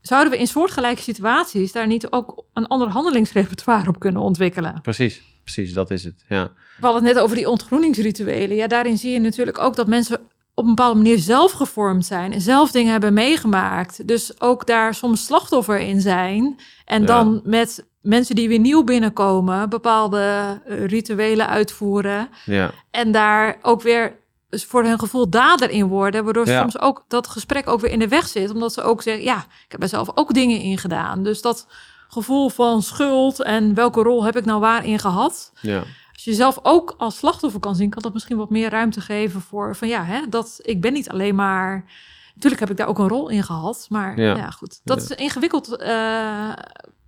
Zouden 0.00 0.32
we 0.32 0.38
in 0.38 0.46
soortgelijke 0.46 1.02
situaties 1.02 1.72
daar 1.72 1.86
niet 1.86 2.10
ook 2.12 2.44
een 2.52 2.66
ander 2.66 2.88
handelingsrepertoire 2.88 3.88
op 3.88 3.98
kunnen 3.98 4.22
ontwikkelen? 4.22 4.78
Precies. 4.82 5.22
Precies, 5.44 5.72
dat 5.72 5.90
is 5.90 6.04
het. 6.04 6.24
Ja. 6.28 6.42
We 6.78 6.86
hadden 6.86 7.04
het 7.04 7.14
net 7.14 7.22
over 7.22 7.36
die 7.36 7.48
ontgroeningsrituelen. 7.48 8.56
Ja, 8.56 8.66
daarin 8.66 8.98
zie 8.98 9.12
je 9.12 9.20
natuurlijk 9.20 9.58
ook 9.58 9.76
dat 9.76 9.86
mensen 9.86 10.20
op 10.58 10.64
een 10.64 10.74
bepaalde 10.74 10.96
manier 10.96 11.18
zelf 11.18 11.52
gevormd 11.52 12.06
zijn 12.06 12.32
en 12.32 12.40
zelf 12.40 12.70
dingen 12.70 12.92
hebben 12.92 13.12
meegemaakt. 13.12 14.08
Dus 14.08 14.40
ook 14.40 14.66
daar 14.66 14.94
soms 14.94 15.24
slachtoffer 15.24 15.78
in 15.78 16.00
zijn. 16.00 16.60
En 16.84 17.00
Ja. 17.00 17.06
dan 17.06 17.40
met 17.44 17.86
mensen 18.00 18.34
die 18.34 18.48
weer 18.48 18.58
nieuw 18.58 18.84
binnenkomen, 18.84 19.68
bepaalde 19.68 20.60
eh, 20.66 20.86
rituelen 20.86 21.48
uitvoeren. 21.48 22.28
Ja. 22.44 22.70
En 22.90 23.12
daar 23.12 23.58
ook 23.62 23.82
weer 23.82 24.16
dus 24.48 24.64
voor 24.64 24.84
hun 24.84 24.98
gevoel 24.98 25.30
dader 25.30 25.70
in 25.70 25.86
worden. 25.86 26.24
Waardoor 26.24 26.46
Ja. 26.48 26.60
soms 26.60 26.78
ook 26.80 27.04
dat 27.08 27.26
gesprek 27.26 27.68
ook 27.68 27.80
weer 27.80 27.90
in 27.90 27.98
de 27.98 28.08
weg 28.08 28.28
zit. 28.28 28.50
Omdat 28.50 28.72
ze 28.72 28.82
ook 28.82 29.02
zeggen, 29.02 29.24
ja, 29.24 29.36
ik 29.38 29.72
heb 29.72 29.82
er 29.82 29.88
zelf 29.88 30.08
ook 30.14 30.34
dingen 30.34 30.60
in 30.60 30.78
gedaan. 30.78 31.22
Dus 31.22 31.42
dat 31.42 31.66
gevoel 32.08 32.48
van 32.48 32.82
schuld 32.82 33.42
en 33.42 33.74
welke 33.74 34.02
rol 34.02 34.24
heb 34.24 34.36
ik 34.36 34.44
nou 34.44 34.60
waarin 34.60 34.98
gehad. 34.98 35.52
Ja. 35.60 35.82
Als 36.18 36.26
je 36.26 36.34
zelf 36.34 36.58
ook 36.62 36.94
als 36.98 37.16
slachtoffer 37.16 37.60
kan 37.60 37.74
zien, 37.76 37.90
kan 37.90 38.02
dat 38.02 38.12
misschien 38.12 38.36
wat 38.36 38.50
meer 38.50 38.70
ruimte 38.70 39.00
geven 39.00 39.40
voor 39.40 39.76
van 39.76 39.88
ja, 39.88 40.04
hè, 40.04 40.28
dat 40.28 40.58
ik 40.62 40.80
ben 40.80 40.92
niet 40.92 41.08
alleen 41.08 41.34
maar. 41.34 41.84
Natuurlijk 42.34 42.60
heb 42.60 42.70
ik 42.70 42.76
daar 42.76 42.86
ook 42.88 42.98
een 42.98 43.08
rol 43.08 43.28
in 43.28 43.42
gehad, 43.42 43.86
maar 43.88 44.20
Ja. 44.20 44.36
ja, 44.36 44.50
goed. 44.50 44.80
Dat 44.84 44.98
Ja. 44.98 45.14
is 45.14 45.20
ingewikkeld 45.22 45.76
eh, 45.76 46.52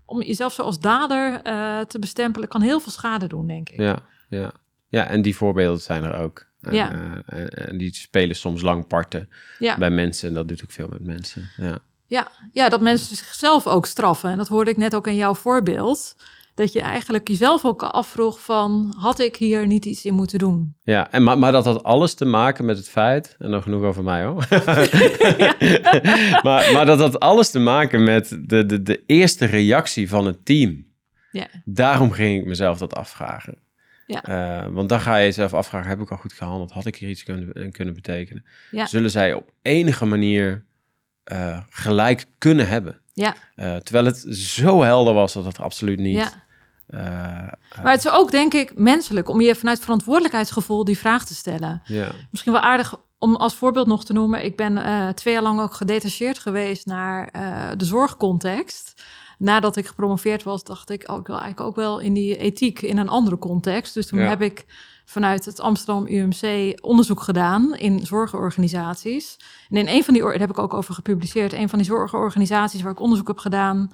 om 0.05 0.23
jezelf 0.23 0.53
zo 0.53 0.63
als 0.63 0.81
dader 0.81 1.41
eh, 1.43 1.81
te 1.81 1.99
bestempelen. 1.99 2.49
Kan 2.49 2.61
heel 2.61 2.81
veel 2.81 2.93
schade 2.93 3.27
doen, 3.27 3.47
denk 3.47 3.69
ik. 3.69 3.79
Ja. 3.81 3.99
Ja. 4.29 4.53
ja, 4.89 5.07
en 5.07 5.23
die 5.23 5.37
voorbeelden 5.37 5.81
zijn 5.81 6.05
er 6.05 6.15
ook. 6.15 6.47
En, 6.61 6.75
Ja. 6.75 6.91
eh, 7.27 7.39
en, 7.41 7.49
en 7.49 7.79
die 7.79 7.95
spelen 7.95 8.37
soms 8.37 8.63
lang 8.63 8.87
parten 8.87 9.29
Ja. 9.59 9.79
bij 9.79 9.91
mensen. 9.91 10.29
En 10.29 10.35
dat 10.35 10.49
doet 10.49 10.63
ook 10.63 10.71
veel 10.73 10.89
met 10.91 11.05
mensen. 11.05 11.51
Ja. 11.57 11.79
Ja, 12.07 12.29
ja, 12.53 12.69
dat 12.69 12.81
mensen 12.81 13.17
zichzelf 13.17 13.67
ook 13.67 13.87
straffen. 13.87 14.31
En 14.31 14.37
dat 14.37 14.49
hoorde 14.49 14.71
ik 14.71 14.77
net 14.77 14.95
ook 14.95 15.07
in 15.07 15.17
jouw 15.17 15.35
voorbeeld. 15.35 16.17
Dat 16.61 16.73
je 16.73 16.81
eigenlijk 16.81 17.29
jezelf 17.29 17.65
ook 17.65 17.83
afvroeg 17.83 18.41
van... 18.41 18.95
had 18.99 19.19
ik 19.19 19.37
hier 19.37 19.67
niet 19.67 19.85
iets 19.85 20.05
in 20.05 20.15
moeten 20.15 20.39
doen? 20.39 20.75
Ja, 20.83 21.11
en, 21.11 21.23
maar, 21.23 21.39
maar 21.39 21.53
dat 21.53 21.65
had 21.65 21.83
alles 21.83 22.15
te 22.15 22.25
maken 22.25 22.65
met 22.65 22.77
het 22.77 22.89
feit, 22.89 23.37
en 23.39 23.51
nog 23.51 23.63
genoeg 23.63 23.83
over 23.83 24.03
mij 24.03 24.25
hoor. 24.25 24.47
maar, 26.47 26.73
maar 26.73 26.87
dat 26.87 26.99
had 26.99 27.21
alles 27.21 27.51
te 27.51 27.59
maken 27.59 28.03
met 28.03 28.39
de, 28.41 28.67
de, 28.67 28.83
de 28.83 29.03
eerste 29.07 29.45
reactie 29.45 30.09
van 30.09 30.27
het 30.27 30.45
team. 30.45 30.87
Ja. 31.31 31.47
Daarom 31.65 32.11
ging 32.11 32.41
ik 32.41 32.47
mezelf 32.47 32.79
dat 32.79 32.95
afvragen. 32.95 33.59
Ja. 34.07 34.23
Eh, 34.23 34.67
want 34.73 34.89
dan 34.89 35.01
ga 35.01 35.17
je 35.17 35.25
jezelf 35.25 35.55
afvragen, 35.55 35.89
heb 35.89 36.01
ik 36.01 36.11
al 36.11 36.17
goed 36.17 36.33
gehandeld? 36.33 36.73
Had 36.73 36.87
ik 36.87 36.97
hier 36.97 37.09
iets 37.09 37.23
kunnen, 37.23 37.73
kunnen 37.73 37.95
betekenen? 37.95 38.45
Ja. 38.71 38.87
Zullen 38.87 39.11
zij 39.11 39.35
op 39.35 39.53
enige 39.63 40.07
manier 40.07 40.65
eh, 41.25 41.61
gelijk 41.71 42.27
kunnen 42.39 42.69
hebben? 42.69 43.01
Ja, 43.13 43.35
Eh, 43.55 43.77
terwijl 43.77 44.05
het 44.05 44.27
zo 44.31 44.83
helder 44.83 45.15
was 45.15 45.33
dat 45.33 45.45
het 45.45 45.59
absoluut 45.59 45.99
niet... 45.99 46.49
eh, 46.91 47.83
Maar 47.83 47.93
het 47.93 48.05
is 48.05 48.11
ook, 48.11 48.31
denk 48.31 48.55
ik, 48.55 48.79
menselijk... 48.79 49.29
om 49.29 49.41
je 49.41 49.55
vanuit 49.55 49.81
verantwoordelijkheidsgevoel 49.81 50.85
die 50.85 50.99
vraag 50.99 51.25
te 51.25 51.35
stellen. 51.35 51.83
Misschien 52.31 52.53
wel 52.53 52.63
aardig 52.63 52.95
om 53.21 53.37
als 53.37 53.55
voorbeeld 53.55 53.87
nog 53.87 54.05
te 54.05 54.13
noemen. 54.13 54.45
Ik 54.45 54.57
ben 54.57 54.79
eh, 54.79 55.09
twee 55.09 55.35
jaar 55.35 55.43
lang 55.43 55.61
ook 55.61 55.75
gedetacheerd 55.75 56.39
geweest 56.39 56.87
naar 56.87 57.29
eh, 57.29 57.69
de 57.77 57.85
zorgcontext. 57.85 59.03
Nadat 59.39 59.77
ik 59.77 59.87
gepromoveerd 59.87 60.43
was, 60.43 60.65
dacht 60.65 60.91
ik, 60.91 61.11
oh, 61.11 61.19
ik 61.19 61.27
wil 61.27 61.39
eigenlijk 61.39 61.69
ook 61.69 61.77
wel 61.77 61.99
in 61.99 62.13
die 62.13 62.37
ethiek 62.37 62.83
in 62.83 62.99
een 62.99 63.09
andere 63.09 63.39
context. 63.39 63.95
Dus 63.95 64.07
toen 64.07 64.19
heb 64.19 64.43
ik 64.43 64.65
vanuit 65.05 65.45
het 65.45 65.61
Amsterdam 65.61 66.07
UMC 66.07 66.73
onderzoek 66.85 67.21
gedaan 67.21 67.75
in 67.77 68.07
zorgorganisaties. 68.07 69.37
En 69.71 69.77
in 69.77 69.89
een 69.89 70.05
van 70.05 70.15
die, 70.15 70.23
daar 70.23 70.39
heb 70.39 70.51
ik 70.51 70.59
ook 70.59 70.75
over 70.75 70.95
gepubliceerd, 70.95 71.53
een 71.53 71.69
van 71.69 71.79
die 71.79 71.89
zorgorganisaties 71.89 72.83
waar 72.83 72.93
ik 72.93 73.01
onderzoek 73.01 73.29
heb 73.29 73.39
gedaan, 73.39 73.91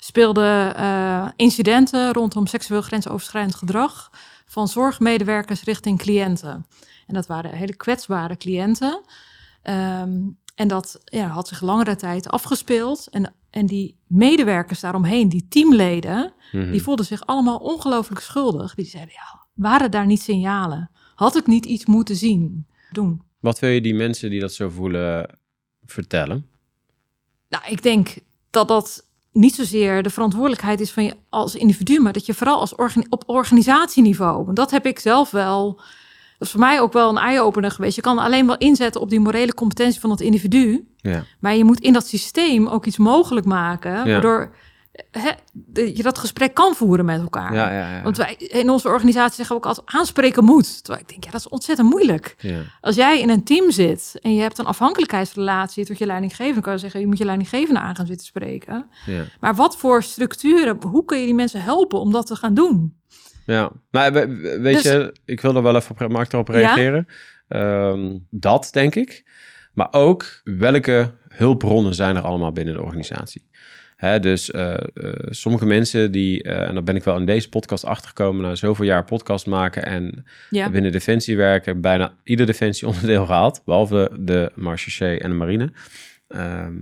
speelden 0.00 0.76
eh, 0.76 1.28
incidenten 1.36 2.12
rondom 2.12 2.46
seksueel 2.46 2.82
grensoverschrijdend 2.82 3.54
gedrag 3.54 4.10
van 4.46 4.68
zorgmedewerkers 4.68 5.62
richting 5.62 5.98
cliënten. 5.98 6.66
En 7.06 7.14
dat 7.14 7.26
waren 7.26 7.52
hele 7.52 7.76
kwetsbare 7.76 8.36
cliënten. 8.36 9.02
Ehm, 9.62 10.18
en 10.54 10.68
dat 10.68 11.00
ja, 11.04 11.26
had 11.26 11.48
zich 11.48 11.60
langere 11.60 11.96
tijd 11.96 12.28
afgespeeld. 12.28 13.08
En, 13.10 13.34
en 13.50 13.66
die 13.66 13.96
medewerkers 14.06 14.80
daaromheen, 14.80 15.28
die 15.28 15.46
teamleden, 15.48 16.32
mhm. 16.52 16.70
die 16.70 16.82
voelden 16.82 17.06
zich 17.06 17.26
allemaal 17.26 17.58
ongelooflijk 17.58 18.20
schuldig. 18.20 18.74
Die 18.74 18.84
zeiden, 18.84 19.14
ja, 19.14 19.46
waren 19.54 19.90
daar 19.90 20.06
niet 20.06 20.22
signalen? 20.22 20.90
Had 21.14 21.36
ik 21.36 21.46
niet 21.46 21.66
iets 21.66 21.86
moeten 21.86 22.16
zien, 22.16 22.66
doen? 22.90 23.22
Wat 23.40 23.58
wil 23.58 23.70
je 23.70 23.80
die 23.80 23.94
mensen 23.94 24.30
die 24.30 24.40
dat 24.40 24.52
zo 24.52 24.68
voelen 24.68 25.38
vertellen? 25.84 26.46
Nou, 27.48 27.64
ik 27.66 27.82
denk 27.82 28.16
dat 28.50 28.68
dat 28.68 29.09
niet 29.32 29.54
zozeer 29.54 30.02
de 30.02 30.10
verantwoordelijkheid 30.10 30.80
is 30.80 30.90
van 30.90 31.04
je 31.04 31.16
als 31.28 31.54
individu, 31.54 32.00
maar 32.00 32.12
dat 32.12 32.26
je 32.26 32.34
vooral 32.34 32.60
als 32.60 32.74
op 33.08 33.22
organisatieniveau, 33.26 34.44
want 34.44 34.56
dat 34.56 34.70
heb 34.70 34.86
ik 34.86 34.98
zelf 34.98 35.30
wel, 35.30 35.74
dat 36.38 36.48
is 36.48 36.50
voor 36.50 36.60
mij 36.60 36.80
ook 36.80 36.92
wel 36.92 37.08
een 37.08 37.18
eye-opener 37.18 37.70
geweest. 37.70 37.96
Je 37.96 38.02
kan 38.02 38.18
alleen 38.18 38.46
wel 38.46 38.58
inzetten 38.58 39.00
op 39.00 39.10
die 39.10 39.20
morele 39.20 39.54
competentie 39.54 40.00
van 40.00 40.10
het 40.10 40.20
individu, 40.20 40.88
Ja, 40.96 41.24
maar 41.38 41.54
je 41.54 41.64
moet 41.64 41.80
in 41.80 41.92
dat 41.92 42.06
systeem 42.06 42.66
ook 42.66 42.86
iets 42.86 42.98
mogelijk 42.98 43.46
maken, 43.46 44.06
waardoor 44.06 44.54
hè, 45.10 45.30
je 45.72 46.02
dat 46.02 46.18
gesprek 46.18 46.54
kan 46.54 46.74
voeren 46.74 47.04
met 47.04 47.20
elkaar. 47.20 47.54
ja, 47.54 47.72
ja. 47.72 47.96
ja. 47.96 48.02
Want 48.02 48.16
wij 48.16 48.34
in 48.34 48.70
onze 48.70 48.88
organisatie 48.88 49.34
zeggen 49.34 49.56
we 49.56 49.62
ook 49.62 49.68
altijd 49.68 49.86
aanspreken 49.96 50.44
moet. 50.44 50.84
Terwijl 50.84 51.04
ik 51.04 51.08
denk, 51.10 51.24
ja, 51.24 51.30
dat 51.30 51.40
is 51.40 51.48
ontzettend 51.48 51.88
moeilijk. 51.90 52.34
ja. 52.38 52.60
Als 52.80 52.96
jij 52.96 53.20
in 53.20 53.30
een 53.30 53.44
team 53.44 53.70
zit 53.70 54.18
en 54.22 54.34
je 54.34 54.40
hebt 54.40 54.58
een 54.58 54.64
afhankelijkheidsrelatie 54.66 55.84
tot 55.86 55.98
je 55.98 56.06
leidinggevende, 56.06 56.60
kan 56.60 56.72
je 56.72 56.78
zeggen, 56.78 57.00
je 57.00 57.06
moet 57.06 57.18
je 57.18 57.24
leidinggevende 57.24 57.80
aan 57.80 57.96
gaan 57.96 58.06
zitten 58.06 58.26
spreken. 58.26 58.86
ja. 59.06 59.24
Maar 59.40 59.54
wat 59.54 59.76
voor 59.76 60.02
structuren, 60.02 60.78
hoe 60.86 61.04
kun 61.04 61.18
je 61.18 61.24
die 61.24 61.34
mensen 61.34 61.62
helpen 61.62 62.00
om 62.00 62.12
dat 62.12 62.26
te 62.26 62.36
gaan 62.36 62.54
doen? 62.54 62.94
Ja, 63.46 63.70
maar 63.90 64.12
we- 64.12 64.26
we- 64.36 64.58
weet 64.60 64.74
Dus- 64.74 64.82
je, 64.82 65.14
ik 65.24 65.40
wil 65.40 65.56
er 65.56 65.62
wel 65.62 65.76
even 65.76 65.96
op, 66.00 66.08
mag 66.10 66.28
erop 66.32 66.48
reageren? 66.48 67.06
Ehm, 67.48 68.18
dat 68.30 68.68
denk 68.72 68.94
ik. 68.94 69.24
Maar 69.74 69.88
ook 69.90 70.40
welke 70.44 71.14
hulpbronnen 71.28 71.94
zijn 71.94 72.16
er 72.16 72.22
allemaal 72.22 72.52
binnen 72.52 72.74
de 72.74 72.82
organisatie? 72.82 73.48
Hè, 74.00 74.20
dus 74.20 74.50
eh, 74.50 74.72
eh, 74.72 75.12
sommige 75.30 75.66
mensen 75.66 76.12
die, 76.12 76.42
eh, 76.42 76.68
en 76.68 76.74
daar 76.74 76.82
ben 76.82 76.96
ik 76.96 77.04
wel 77.04 77.16
in 77.16 77.26
deze 77.26 77.48
podcast 77.48 77.84
achtergekomen, 77.84 78.42
na 78.42 78.54
zoveel 78.54 78.84
jaar 78.84 79.04
podcast 79.04 79.46
maken 79.46 79.84
en 79.84 80.24
Ja. 80.50 80.70
binnen 80.70 80.92
Defensie 80.92 81.36
werken, 81.36 81.80
bijna 81.80 82.14
ieder 82.24 82.46
Defensie 82.46 82.88
onderdeel 82.88 83.26
gehad, 83.32 83.62
behalve 83.64 84.10
de 84.20 84.52
Marche 84.54 85.18
en 85.18 85.30
de 85.30 85.36
Marine. 85.36 85.72
Ehm, 86.28 86.74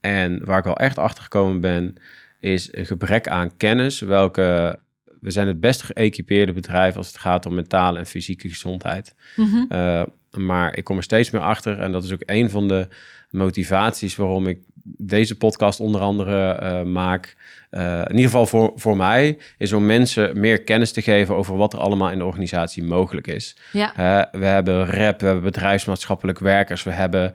en 0.00 0.44
waar 0.44 0.58
ik 0.58 0.64
wel 0.64 0.76
echt 0.76 0.98
achter 0.98 1.22
gekomen 1.22 1.60
ben, 1.60 1.94
is 2.40 2.68
een 2.72 2.86
gebrek 2.86 3.28
aan 3.28 3.56
kennis. 3.56 4.00
Welke, 4.00 4.78
we 5.20 5.30
zijn 5.30 5.46
het 5.46 5.60
best 5.60 5.82
geëquipeerde 5.82 6.52
bedrijf 6.52 6.96
als 6.96 7.06
het 7.06 7.18
gaat 7.18 7.46
om 7.46 7.54
mentale 7.54 7.98
en 7.98 8.06
fysieke 8.06 8.48
gezondheid. 8.48 9.14
Mhm. 9.36 10.04
Maar 10.36 10.76
ik 10.76 10.84
kom 10.84 10.96
er 10.96 11.02
steeds 11.02 11.30
meer 11.30 11.42
achter. 11.42 11.78
En 11.78 11.92
dat 11.92 12.04
is 12.04 12.12
ook 12.12 12.22
een 12.26 12.50
van 12.50 12.68
de 12.68 12.88
motivaties 13.30 14.16
waarom 14.16 14.46
ik 14.46 14.58
deze 14.96 15.36
podcast 15.36 15.80
onder 15.80 16.00
andere 16.00 16.60
uh, 16.62 16.82
maak. 16.82 17.36
Uh, 17.70 17.98
in 17.98 18.10
ieder 18.10 18.24
geval 18.24 18.46
voor, 18.46 18.72
voor 18.74 18.96
mij 18.96 19.38
is 19.58 19.72
om 19.72 19.86
mensen 19.86 20.40
meer 20.40 20.62
kennis 20.62 20.92
te 20.92 21.02
geven 21.02 21.34
over 21.34 21.56
wat 21.56 21.72
er 21.72 21.78
allemaal 21.78 22.10
in 22.10 22.18
de 22.18 22.24
organisatie 22.24 22.84
mogelijk 22.84 23.26
is. 23.26 23.56
Ja. 23.72 23.92
we 24.32 24.44
hebben 24.44 24.86
rep, 24.86 25.20
we 25.20 25.26
hebben 25.26 25.44
bedrijfsmaatschappelijk 25.44 26.38
werkers, 26.38 26.82
we 26.82 26.90
hebben 26.90 27.32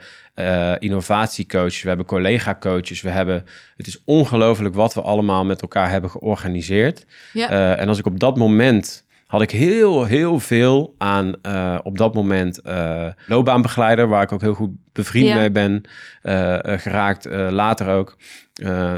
innovatiecoaches, 0.80 1.82
we 1.82 1.88
hebben 1.88 2.06
collega-coaches, 2.06 3.02
we 3.02 3.10
hebben. 3.10 3.46
Het 3.78 3.88
is 3.88 4.02
ongelooflijk 4.06 4.76
wat 4.76 4.94
we 4.94 5.02
allemaal 5.02 5.46
met 5.46 5.62
elkaar 5.62 5.90
hebben 5.90 6.10
georganiseerd. 6.10 7.06
Ja. 7.34 7.78
en 7.78 7.88
als 7.88 8.00
ik 8.00 8.06
op 8.06 8.20
dat 8.20 8.38
moment 8.38 9.04
had 9.34 9.42
ik 9.42 9.52
heel, 9.52 10.06
heel 10.06 10.40
veel 10.40 10.96
aan 10.98 11.36
uh, 11.48 11.80
op 11.84 11.98
dat 11.98 12.14
moment 12.14 12.60
uh, 12.68 13.08
loopbaanbegeleider, 13.28 14.08
waar 14.08 14.24
ik 14.24 14.32
ook 14.32 14.42
heel 14.42 14.54
goed 14.54 14.70
bevriend 14.94 15.28
Ja. 15.28 15.36
mee 15.36 15.52
ben 15.52 15.82
uh, 16.24 16.58
geraakt, 16.64 17.26
later 17.50 17.88
ook. 17.88 18.18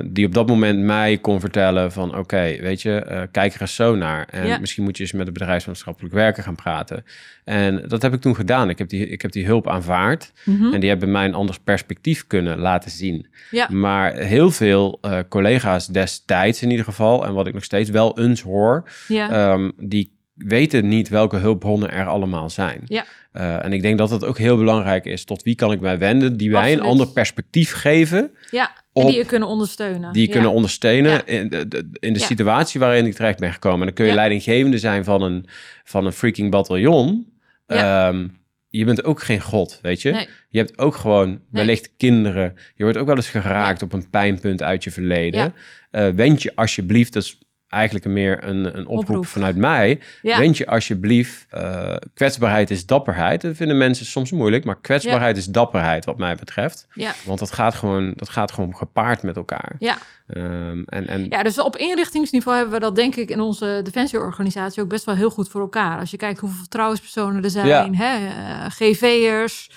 die 0.06 0.26
op 0.26 0.34
dat 0.34 0.48
moment 0.48 0.80
mij 0.80 1.18
kon 1.18 1.40
vertellen 1.40 1.92
van 1.92 2.18
oké, 2.18 2.56
weet 2.62 2.82
je, 2.82 3.28
kijk 3.32 3.54
er 3.54 3.62
eens 3.62 3.76
zo 3.76 3.96
naar. 3.96 4.28
En 4.32 4.48
Ja. 4.48 4.60
misschien 4.60 4.84
moet 4.84 4.98
je 4.98 5.04
eens 5.04 5.12
met 5.12 5.26
de 5.26 5.32
bedrijfsmaatschappelijk 5.32 6.14
werker 6.14 6.44
gaan 6.44 6.56
praten. 6.56 7.04
En 7.44 7.84
dat 7.88 8.02
heb 8.02 8.14
ik 8.14 8.22
toen 8.22 8.36
gedaan. 8.36 8.70
Ik 8.70 8.78
heb 8.78 8.90
die, 8.90 9.08
ik 9.08 9.22
heb 9.22 9.32
die 9.32 9.46
hulp 9.46 9.68
aanvaard. 9.70 10.32
Mhm. 10.46 10.74
En 10.74 10.80
die 10.80 10.90
hebben 10.90 11.12
mij 11.12 11.26
een 11.26 11.34
anders 11.34 11.60
perspectief 11.60 12.28
kunnen 12.28 12.58
laten 12.60 12.92
zien. 12.92 13.28
Ja. 13.52 13.68
Maar 13.72 14.14
heel 14.16 14.52
veel 14.52 15.00
collega's 15.30 15.88
destijds 15.88 16.62
in 16.62 16.70
ieder 16.70 16.86
geval, 16.86 17.26
en 17.26 17.34
wat 17.34 17.48
ik 17.48 17.54
nog 17.54 17.64
steeds 17.64 17.90
wel 17.90 18.20
eens 18.20 18.42
hoor, 18.42 18.90
Ja. 19.08 19.52
um, 19.54 19.72
die 19.78 20.14
weten 20.36 20.88
niet 20.88 21.10
welke 21.10 21.38
hulpbronnen 21.38 21.92
er 21.92 22.06
allemaal 22.06 22.50
zijn. 22.50 22.82
Ja. 22.86 23.06
Uh, 23.34 23.66
en 23.66 23.74
ik 23.74 23.82
denk 23.82 23.98
dat 23.98 24.10
het 24.10 24.24
ook 24.26 24.38
heel 24.38 24.58
belangrijk 24.58 25.06
is. 25.06 25.26
Tot 25.26 25.44
wie 25.44 25.56
kan 25.56 25.72
ik 25.72 25.80
mij 25.80 25.98
wenden? 25.98 26.38
Die 26.38 26.56
Absoluut. 26.56 26.80
een 26.80 26.86
ander 26.86 27.08
perspectief 27.08 27.72
geven. 27.72 28.32
ja. 28.52 28.72
En 28.94 29.06
die 29.06 29.16
je 29.18 29.26
kunnen 29.26 29.48
ondersteunen. 29.48 30.14
Die 30.14 30.22
je 30.22 30.28
ja. 30.28 30.34
kunnen 30.34 30.52
ondersteunen 30.52 31.12
Ja. 31.12 31.26
in 31.26 31.50
de, 31.50 31.90
in 32.00 32.20
situatie 32.20 32.80
waarin 32.80 33.06
ik 33.06 33.14
terecht 33.14 33.40
ben 33.40 33.54
gekomen. 33.54 33.80
En 33.80 33.86
dan 33.86 33.94
kun 33.96 34.06
je 34.06 34.14
leidinggevende 34.14 34.78
zijn 34.78 35.04
van 35.04 35.22
een, 35.22 35.46
van 35.84 36.06
een 36.06 36.12
freaking 36.12 36.52
bataljon. 36.52 37.28
Ja. 37.68 38.08
Ehm, 38.08 38.28
je 38.68 38.86
bent 38.86 39.04
ook 39.04 39.24
geen 39.24 39.42
god, 39.42 39.80
weet 39.82 40.02
je? 40.02 40.12
Nee. 40.12 40.28
Je 40.50 40.58
hebt 40.58 40.78
ook 40.78 40.96
gewoon 40.96 41.40
wellicht 41.52 41.92
kinderen. 41.98 42.54
Je 42.76 42.84
wordt 42.84 42.98
ook 42.98 43.08
wel 43.08 43.16
eens 43.16 43.30
geraakt 43.30 43.82
op 43.82 43.94
een 43.94 44.10
pijnpunt 44.10 44.64
uit 44.64 44.84
je 44.84 44.92
verleden. 44.92 45.40
Ja. 45.40 45.54
Eh, 45.92 46.14
wend 46.16 46.42
je 46.42 46.52
alsjeblieft, 46.56 47.14
dat 47.14 47.24
is 47.24 47.40
eigenlijk 47.76 48.06
meer 48.06 48.44
een, 48.44 48.78
een 48.78 48.88
oproep, 48.88 49.10
Oproep. 49.10 49.26
vanuit 49.26 49.56
mij. 49.56 50.00
Ja. 50.22 50.38
Wend 50.40 50.58
je 50.58 50.68
alsjeblieft, 50.68 51.46
eh, 51.50 51.96
kwetsbaarheid 52.14 52.72
is 52.72 52.86
dapperheid. 52.86 53.42
Dat 53.42 53.56
vinden 53.56 53.78
mensen 53.78 54.06
soms 54.06 54.32
moeilijk, 54.32 54.66
maar 54.66 54.78
kwetsbaarheid 54.82 55.38
is 55.38 55.46
dapperheid 55.46 56.06
wat 56.06 56.18
mij 56.18 56.36
betreft. 56.36 56.88
Ja. 56.94 57.12
Want 57.26 57.40
dat 57.40 57.52
gaat 57.52 57.76
gewoon, 57.76 58.14
dat 58.16 58.30
gaat 58.30 58.52
gewoon 58.52 58.76
gepaard 58.76 59.24
met 59.24 59.36
elkaar. 59.36 59.76
Ja. 59.80 59.98
Ehm, 60.28 60.84
en, 60.86 61.08
en 61.08 61.26
ja, 61.30 61.44
dus 61.44 61.60
op 61.60 61.78
inrichtingsniveau 61.78 62.58
hebben 62.58 62.76
we 62.76 62.82
dat 62.82 62.96
denk 62.96 63.16
ik 63.16 63.30
in 63.30 63.40
onze 63.40 63.80
defensieorganisatie 63.84 64.84
ook 64.84 64.90
best 64.90 65.06
wel 65.06 65.16
heel 65.16 65.30
goed 65.30 65.50
voor 65.50 65.62
elkaar. 65.62 66.00
Als 66.00 66.12
je 66.12 66.18
kijkt 66.18 66.40
hoeveel 66.40 66.60
vertrouwenspersonen 66.60 67.44
er 67.44 67.50
zijn, 67.50 67.96
hè, 67.96 68.28
eh, 68.28 68.66
GV'ers, 68.70 69.72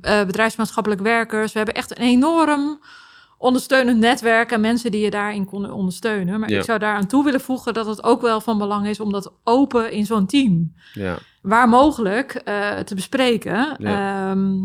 eh, 0.00 0.24
bedrijfsmaatschappelijk 0.24 1.00
werkers. 1.00 1.52
We 1.52 1.58
hebben 1.58 1.76
echt 1.76 1.90
een 1.90 2.04
enorm 2.04 2.80
ondersteunend 3.42 3.98
netwerk 3.98 4.50
en 4.52 4.60
mensen 4.60 4.90
die 4.90 5.00
je 5.00 5.10
daarin 5.10 5.44
konden 5.44 5.72
ondersteunen. 5.72 6.40
Maar 6.40 6.50
Ja. 6.50 6.58
ik 6.58 6.64
zou 6.64 6.78
daaraan 6.78 7.06
toe 7.06 7.24
willen 7.24 7.40
voegen 7.40 7.74
dat 7.74 7.86
het 7.86 8.02
ook 8.04 8.20
wel 8.20 8.40
van 8.40 8.58
belang 8.58 8.86
is 8.86 9.00
om 9.00 9.12
dat 9.12 9.32
open 9.44 9.92
in 9.92 10.06
zo'n 10.06 10.26
team, 10.26 10.72
ja, 10.92 11.18
waar 11.42 11.68
mogelijk, 11.68 12.34
eh, 12.34 12.78
te 12.78 12.94
bespreken. 12.94 13.76
Ja. 13.78 14.30
Ehm, 14.30 14.58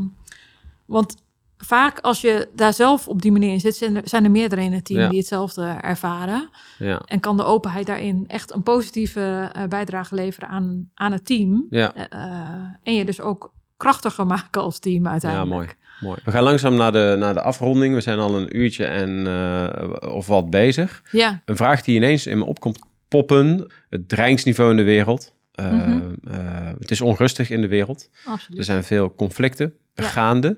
want 0.86 1.16
vaak 1.58 2.00
als 2.00 2.22
je 2.22 2.50
daar 2.56 2.74
zelf 2.74 3.08
op 3.08 3.22
die 3.22 3.32
manier 3.32 3.52
in 3.52 3.60
zit, 3.60 3.76
zijn 3.76 3.96
er, 3.96 4.02
zijn 4.06 4.24
er 4.24 4.32
meerdere 4.32 4.62
in 4.62 4.74
het 4.74 4.86
team 4.86 5.00
Ja. 5.00 5.10
die 5.10 5.18
hetzelfde 5.18 5.78
ervaren. 5.82 6.50
ja, 6.78 7.02
En 7.06 7.20
kan 7.20 7.38
de 7.38 7.44
openheid 7.44 7.86
daarin 7.86 8.24
echt 8.28 8.54
een 8.54 8.64
positieve 8.64 9.50
eh, 9.54 9.64
bijdrage 9.64 10.16
leveren 10.16 10.50
aan, 10.50 10.90
aan 10.94 11.12
het 11.12 11.26
team. 11.26 11.66
ja. 11.70 11.94
Eh, 11.94 12.20
en 12.84 12.94
je 12.94 13.06
dus 13.06 13.22
ook 13.22 13.52
krachtiger 13.78 14.26
maken 14.28 14.62
als 14.62 14.80
team 14.80 15.04
Ja, 15.04 15.12
uiteindelijk. 15.12 15.52
mooi. 15.52 15.68
Mooi. 16.00 16.20
We 16.24 16.32
gaan 16.32 16.44
langzaam 16.44 16.76
naar 16.76 16.92
de, 16.92 17.16
naar 17.20 17.34
de 17.34 17.42
afronding. 17.42 17.94
We 17.94 18.02
zijn 18.02 18.20
al 18.20 18.36
een 18.38 18.58
uurtje 18.58 18.86
en, 18.86 19.28
eh, 19.28 20.14
of 20.14 20.28
wat 20.28 20.50
bezig. 20.50 21.02
Ja, 21.12 21.42
Een 21.46 21.56
vraag 21.58 21.82
die 21.82 21.96
ineens 21.96 22.28
in 22.28 22.38
me 22.38 22.46
opkomt 22.46 22.80
poppen. 23.08 23.72
Het 23.90 24.10
dreigingsniveau 24.10 24.72
in 24.72 24.78
de 24.78 24.84
wereld. 24.84 25.34
Eh, 25.52 25.72
Mhm. 25.72 26.02
eh, 26.28 26.70
het 26.80 26.92
is 26.92 27.02
onrustig 27.02 27.50
in 27.50 27.62
de 27.62 27.68
wereld. 27.68 28.10
absoluut. 28.26 28.60
Er 28.60 28.66
zijn 28.66 28.84
veel 28.84 29.16
conflicten 29.16 29.74
gaande. 29.96 30.58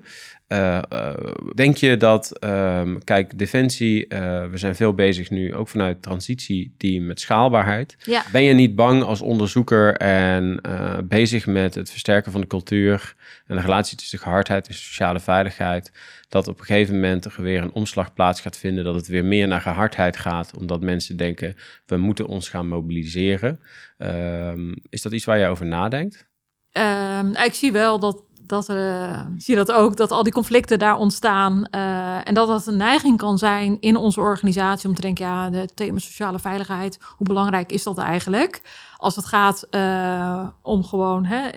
Eh, 0.50 0.82
eh, 0.88 1.14
denk 1.54 1.76
je 1.76 1.96
dat, 1.96 2.38
ehm, 2.38 2.98
kijk, 3.04 3.38
Defensie, 3.38 4.06
eh, 4.06 4.46
we 4.46 4.58
zijn 4.58 4.74
veel 4.74 4.94
bezig 4.94 5.30
nu, 5.30 5.54
ook 5.54 5.68
vanuit 5.68 5.92
het 5.92 6.02
transitieteam, 6.02 7.06
met 7.06 7.20
schaalbaarheid. 7.20 7.96
Ja. 8.04 8.22
Ben 8.32 8.42
je 8.42 8.52
niet 8.52 8.74
bang 8.74 9.02
als 9.02 9.20
onderzoeker 9.20 9.96
en 9.96 10.60
bezig 11.04 11.46
met 11.46 11.74
het 11.74 11.90
versterken 11.90 12.32
van 12.32 12.40
de 12.40 12.46
cultuur 12.46 13.14
en 13.46 13.56
de 13.56 13.62
relatie 13.62 13.96
tussen 13.96 14.18
gehardheid 14.18 14.68
en 14.68 14.74
sociale 14.74 15.20
veiligheid, 15.20 15.92
dat 16.28 16.48
op 16.48 16.58
een 16.58 16.64
gegeven 16.64 16.94
moment 16.94 17.24
er 17.24 17.42
weer 17.42 17.62
een 17.62 17.72
omslag 17.72 18.14
plaats 18.14 18.40
gaat 18.40 18.56
vinden, 18.56 18.84
dat 18.84 18.94
het 18.94 19.06
weer 19.06 19.24
meer 19.24 19.48
naar 19.48 19.60
gehardheid 19.60 20.16
gaat, 20.16 20.56
omdat 20.56 20.80
mensen 20.80 21.16
denken, 21.16 21.56
we 21.86 21.96
moeten 21.96 22.26
ons 22.26 22.48
gaan 22.48 22.68
mobiliseren. 22.68 23.60
Ehm, 23.98 24.74
is 24.88 25.02
dat 25.02 25.12
iets 25.12 25.24
waar 25.24 25.38
je 25.38 25.46
over 25.46 25.66
nadenkt? 25.66 26.28
Ehm, 26.72 27.30
ik 27.30 27.54
zie 27.54 27.72
wel 27.72 27.98
dat, 27.98 28.22
dat 28.50 28.68
er, 28.68 29.10
ik 29.36 29.42
zie 29.42 29.56
dat 29.56 29.72
ook, 29.72 29.96
dat 29.96 30.10
al 30.10 30.22
die 30.22 30.32
conflicten 30.32 30.78
daar 30.78 30.96
ontstaan. 30.96 31.66
eh, 31.70 32.28
en 32.28 32.34
dat 32.34 32.48
dat 32.48 32.66
een 32.66 32.76
neiging 32.76 33.16
kan 33.18 33.38
zijn 33.38 33.76
in 33.80 33.96
onze 33.96 34.20
organisatie 34.20 34.88
om 34.88 34.94
te 34.94 35.00
denken, 35.00 35.26
ja, 35.26 35.50
het 35.50 35.76
thema 35.76 35.98
sociale 35.98 36.38
veiligheid, 36.38 36.98
hoe 37.16 37.26
belangrijk 37.26 37.72
is 37.72 37.82
dat 37.82 37.98
eigenlijk? 37.98 38.60
Als 38.96 39.16
het 39.16 39.26
gaat 39.26 39.66
eh, 39.70 40.48
om 40.62 40.84
gewoon 40.84 41.24
hè, 41.24 41.48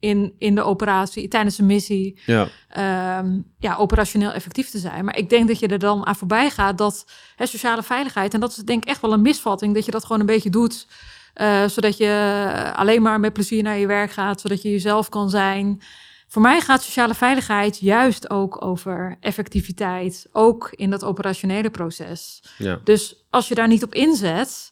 in, 0.00 0.34
in 0.38 0.54
de 0.54 0.62
operatie, 0.62 1.28
tijdens 1.28 1.58
een 1.58 1.66
missie, 1.66 2.20
Ja, 2.26 2.48
ehm, 2.68 3.38
ja, 3.58 3.76
operationeel 3.76 4.30
effectief 4.32 4.70
te 4.70 4.78
zijn. 4.78 5.04
Maar 5.04 5.16
ik 5.16 5.30
denk 5.30 5.48
dat 5.48 5.58
je 5.58 5.68
er 5.68 5.78
dan 5.78 6.06
aan 6.06 6.16
voorbij 6.16 6.50
gaat 6.50 6.78
dat 6.78 7.06
hè, 7.36 7.46
sociale 7.46 7.82
veiligheid, 7.82 8.34
en 8.34 8.40
dat 8.40 8.50
is 8.50 8.56
denk 8.56 8.82
ik 8.82 8.88
echt 8.88 9.00
wel 9.00 9.12
een 9.12 9.22
misvatting, 9.22 9.74
dat 9.74 9.84
je 9.84 9.90
dat 9.90 10.04
gewoon 10.04 10.20
een 10.20 10.26
beetje 10.26 10.50
doet, 10.50 10.86
eh, 11.34 11.64
zodat 11.64 11.96
je 11.96 12.72
alleen 12.74 13.02
maar 13.02 13.20
met 13.20 13.32
plezier 13.32 13.62
naar 13.62 13.78
je 13.78 13.86
werk 13.86 14.10
gaat, 14.10 14.40
zodat 14.40 14.62
je 14.62 14.70
jezelf 14.70 15.08
kan 15.08 15.30
zijn. 15.30 15.80
Voor 16.28 16.42
mij 16.42 16.60
gaat 16.60 16.82
sociale 16.82 17.14
veiligheid 17.14 17.78
juist 17.78 18.30
ook 18.30 18.64
over 18.64 19.16
effectiviteit, 19.20 20.26
ook 20.32 20.68
in 20.70 20.90
dat 20.90 21.04
operationele 21.04 21.70
proces. 21.70 22.42
ja, 22.58 22.80
Dus 22.84 23.26
als 23.30 23.48
je 23.48 23.54
daar 23.54 23.68
niet 23.68 23.82
op 23.84 23.94
inzet, 23.94 24.70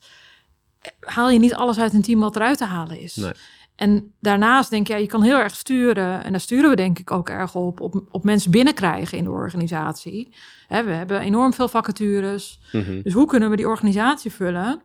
haal 1.01 1.31
je 1.31 1.39
niet 1.39 1.55
alles 1.55 1.79
uit 1.79 1.93
een 1.93 2.03
team 2.03 2.21
wat 2.21 2.37
eruit 2.37 2.59
te 2.59 2.65
halen 2.65 3.01
is. 3.01 3.15
Nee. 3.17 3.33
En 3.77 4.13
daarnaast 4.21 4.71
denk 4.71 4.89
ik, 4.89 4.93
ja, 4.95 5.01
je 5.01 5.07
kan 5.07 5.23
heel 5.23 5.39
erg 5.39 5.55
sturen, 5.57 6.25
en 6.25 6.31
daar 6.31 6.41
sturen 6.41 6.71
we 6.71 6.77
denk 6.77 6.99
ik 6.99 7.11
ook 7.11 7.29
erg 7.29 7.55
op, 7.55 7.81
op, 7.81 8.05
op 8.11 8.25
mensen 8.25 8.51
binnenkrijgen 8.51 9.19
in 9.19 9.25
de 9.25 9.31
organisatie. 9.31 10.35
Hè, 10.69 10.85
we 10.85 10.91
hebben 10.93 11.21
enorm 11.21 11.53
veel 11.53 11.69
vacatures, 11.69 12.61
Mhm. 12.73 13.03
dus 13.03 13.13
hoe 13.13 13.27
kunnen 13.27 13.51
we 13.51 13.57
die 13.57 13.69
organisatie 13.69 14.33
vullen? 14.33 14.83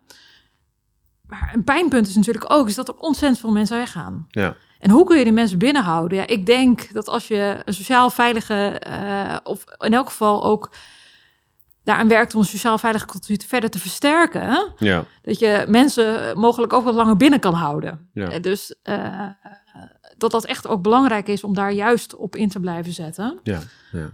Maar 1.28 1.52
een 1.54 1.64
pijnpunt 1.64 2.08
is 2.08 2.16
natuurlijk 2.16 2.52
ook 2.54 2.68
is 2.68 2.76
dat 2.76 2.88
er 2.88 2.96
ontzettend 2.98 3.40
veel 3.40 3.52
mensen 3.52 3.78
weggaan. 3.78 4.26
ja, 4.30 4.56
En 4.82 4.90
hoe 4.90 5.06
kun 5.06 5.18
je 5.18 5.24
die 5.24 5.34
mensen 5.34 5.58
binnenhouden? 5.58 6.18
Ja, 6.18 6.28
ik 6.28 6.46
denk 6.46 6.94
dat 6.94 7.08
als 7.08 7.28
je 7.28 7.62
een 7.66 7.74
sociaal 7.74 8.10
veilige, 8.10 8.54
eh, 8.80 9.36
of 9.44 9.64
in 9.78 9.94
elk 9.94 10.08
geval 10.08 10.44
ook 10.44 10.72
daaraan 11.84 12.08
werkt 12.08 12.34
om 12.34 12.40
een 12.40 12.46
sociaal 12.48 12.78
veilige 12.78 13.06
cultuur 13.06 13.38
te 13.38 13.48
verder 13.48 13.70
te 13.70 13.80
versterken, 13.80 14.74
ja, 14.78 15.06
dat 15.22 15.40
je 15.40 15.66
mensen 15.68 16.40
mogelijk 16.40 16.74
ook 16.74 16.84
wat 16.84 16.94
langer 16.94 17.18
binnen 17.18 17.40
kan 17.40 17.54
houden. 17.54 18.10
Ja. 18.14 18.40
Dus 18.40 18.76
eh, 18.84 19.28
dat 20.18 20.32
dat 20.32 20.46
echt 20.46 20.68
ook 20.68 20.82
belangrijk 20.82 21.28
is 21.28 21.44
om 21.44 21.54
daar 21.54 21.72
juist 21.72 22.16
op 22.16 22.36
in 22.36 22.50
te 22.50 22.60
blijven 22.60 22.94
zetten. 22.94 23.40
ja, 23.44 23.60
ja. 23.92 24.10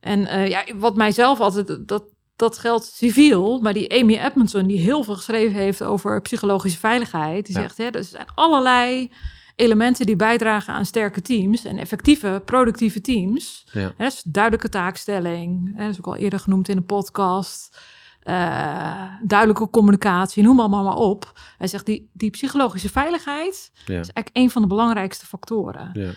En 0.00 0.26
eh, 0.26 0.48
ja, 0.48 0.64
wat 0.74 0.96
mijzelf 0.96 1.40
altijd, 1.40 1.88
dat, 1.88 2.04
dat 2.36 2.58
geldt 2.58 2.84
civiel, 2.84 3.60
maar 3.60 3.72
die 3.72 4.00
Amy 4.00 4.16
Edmondson, 4.18 4.66
die 4.66 4.78
heel 4.80 5.02
veel 5.04 5.14
geschreven 5.14 5.54
heeft 5.60 5.82
over 5.82 6.20
psychologische 6.20 6.78
veiligheid, 6.78 7.46
die 7.46 7.54
Ja. 7.54 7.60
zegt, 7.60 7.76
hè, 7.78 7.84
er 7.84 8.04
zijn 8.04 8.26
allerlei 8.34 9.10
elementen 9.56 10.06
die 10.06 10.16
bijdragen 10.16 10.74
aan 10.74 10.86
sterke 10.86 11.20
teams 11.22 11.64
en 11.64 11.78
effectieve, 11.78 12.42
productieve 12.44 13.00
teams. 13.00 13.66
Ja. 13.72 13.92
Hè, 13.96 14.04
dus 14.04 14.22
duidelijke 14.26 14.68
taakstelling, 14.68 15.72
hè, 15.76 15.82
dat 15.84 15.92
is 15.92 15.98
ook 15.98 16.06
al 16.06 16.16
eerder 16.16 16.38
genoemd 16.40 16.68
in 16.68 16.76
de 16.76 16.82
podcast. 16.82 17.78
eh, 18.22 19.04
duidelijke 19.22 19.70
communicatie, 19.70 20.42
noem 20.42 20.60
allemaal 20.60 20.84
maar 20.84 20.96
op. 20.96 21.40
Hij 21.58 21.66
zegt 21.66 21.86
die, 21.86 22.10
die 22.12 22.30
psychologische 22.30 22.88
veiligheid 22.90 23.70
Ja. 23.74 23.80
is 23.84 23.94
eigenlijk 23.94 24.30
een 24.32 24.50
van 24.50 24.62
de 24.62 24.68
belangrijkste 24.68 25.26
factoren. 25.26 25.90
Ja. 25.92 26.10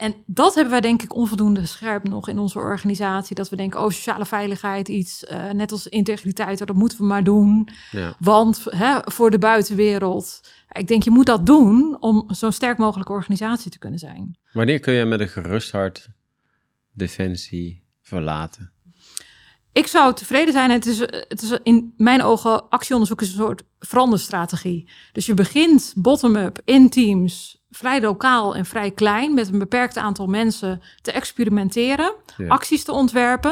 En 0.00 0.14
dat 0.26 0.54
hebben 0.54 0.72
wij 0.72 0.80
denk 0.80 1.02
ik 1.02 1.14
onvoldoende 1.14 1.66
scherp 1.66 2.08
nog 2.08 2.28
in 2.28 2.38
onze 2.38 2.58
organisatie. 2.58 3.34
Dat 3.34 3.48
we 3.48 3.56
denken, 3.56 3.80
oh, 3.80 3.90
sociale 3.90 4.26
veiligheid, 4.26 4.88
iets 4.88 5.24
eh, 5.24 5.50
net 5.50 5.72
als 5.72 5.86
integriteit, 5.86 6.58
dat 6.58 6.72
moeten 6.72 6.98
we 6.98 7.04
maar 7.04 7.24
doen. 7.24 7.68
Ja. 7.90 8.14
Want 8.18 8.64
hè, 8.64 8.98
voor 9.04 9.30
de 9.30 9.38
buitenwereld. 9.38 10.40
Ik 10.72 10.88
denk, 10.88 11.02
je 11.02 11.10
moet 11.10 11.26
dat 11.26 11.46
doen 11.46 11.96
om 12.00 12.24
zo'n 12.26 12.52
sterk 12.52 12.78
mogelijke 12.78 13.12
organisatie 13.12 13.70
te 13.70 13.78
kunnen 13.78 13.98
zijn. 13.98 14.38
Wanneer 14.52 14.80
kun 14.80 14.94
je 14.94 15.04
met 15.04 15.20
een 15.20 15.28
gerust 15.28 15.72
hart 15.72 16.08
defensie 16.92 17.82
verlaten? 18.02 18.72
Ik 19.72 19.86
zou 19.86 20.14
tevreden 20.14 20.52
zijn. 20.52 20.70
Het 20.70 20.86
is, 20.86 20.98
het 20.98 21.42
is 21.42 21.58
in 21.62 21.94
mijn 21.96 22.22
ogen, 22.22 22.68
actieonderzoek 22.68 23.22
is 23.22 23.28
een 23.28 23.34
soort 23.34 23.62
veranderstrategie. 23.78 24.88
Dus 25.12 25.26
je 25.26 25.34
begint 25.34 25.92
bottom-up 25.96 26.60
in 26.64 26.88
teams, 26.88 27.59
vrij 27.70 28.00
lokaal 28.00 28.54
en 28.54 28.64
vrij 28.64 28.90
klein, 28.90 29.34
met 29.34 29.48
een 29.52 29.58
beperkt 29.58 29.96
aantal 29.96 30.26
mensen 30.26 30.82
te 31.02 31.12
experimenteren, 31.12 32.14
Ja. 32.36 32.48
acties 32.48 32.84
te 32.84 32.92
ontwerpen. 32.92 33.50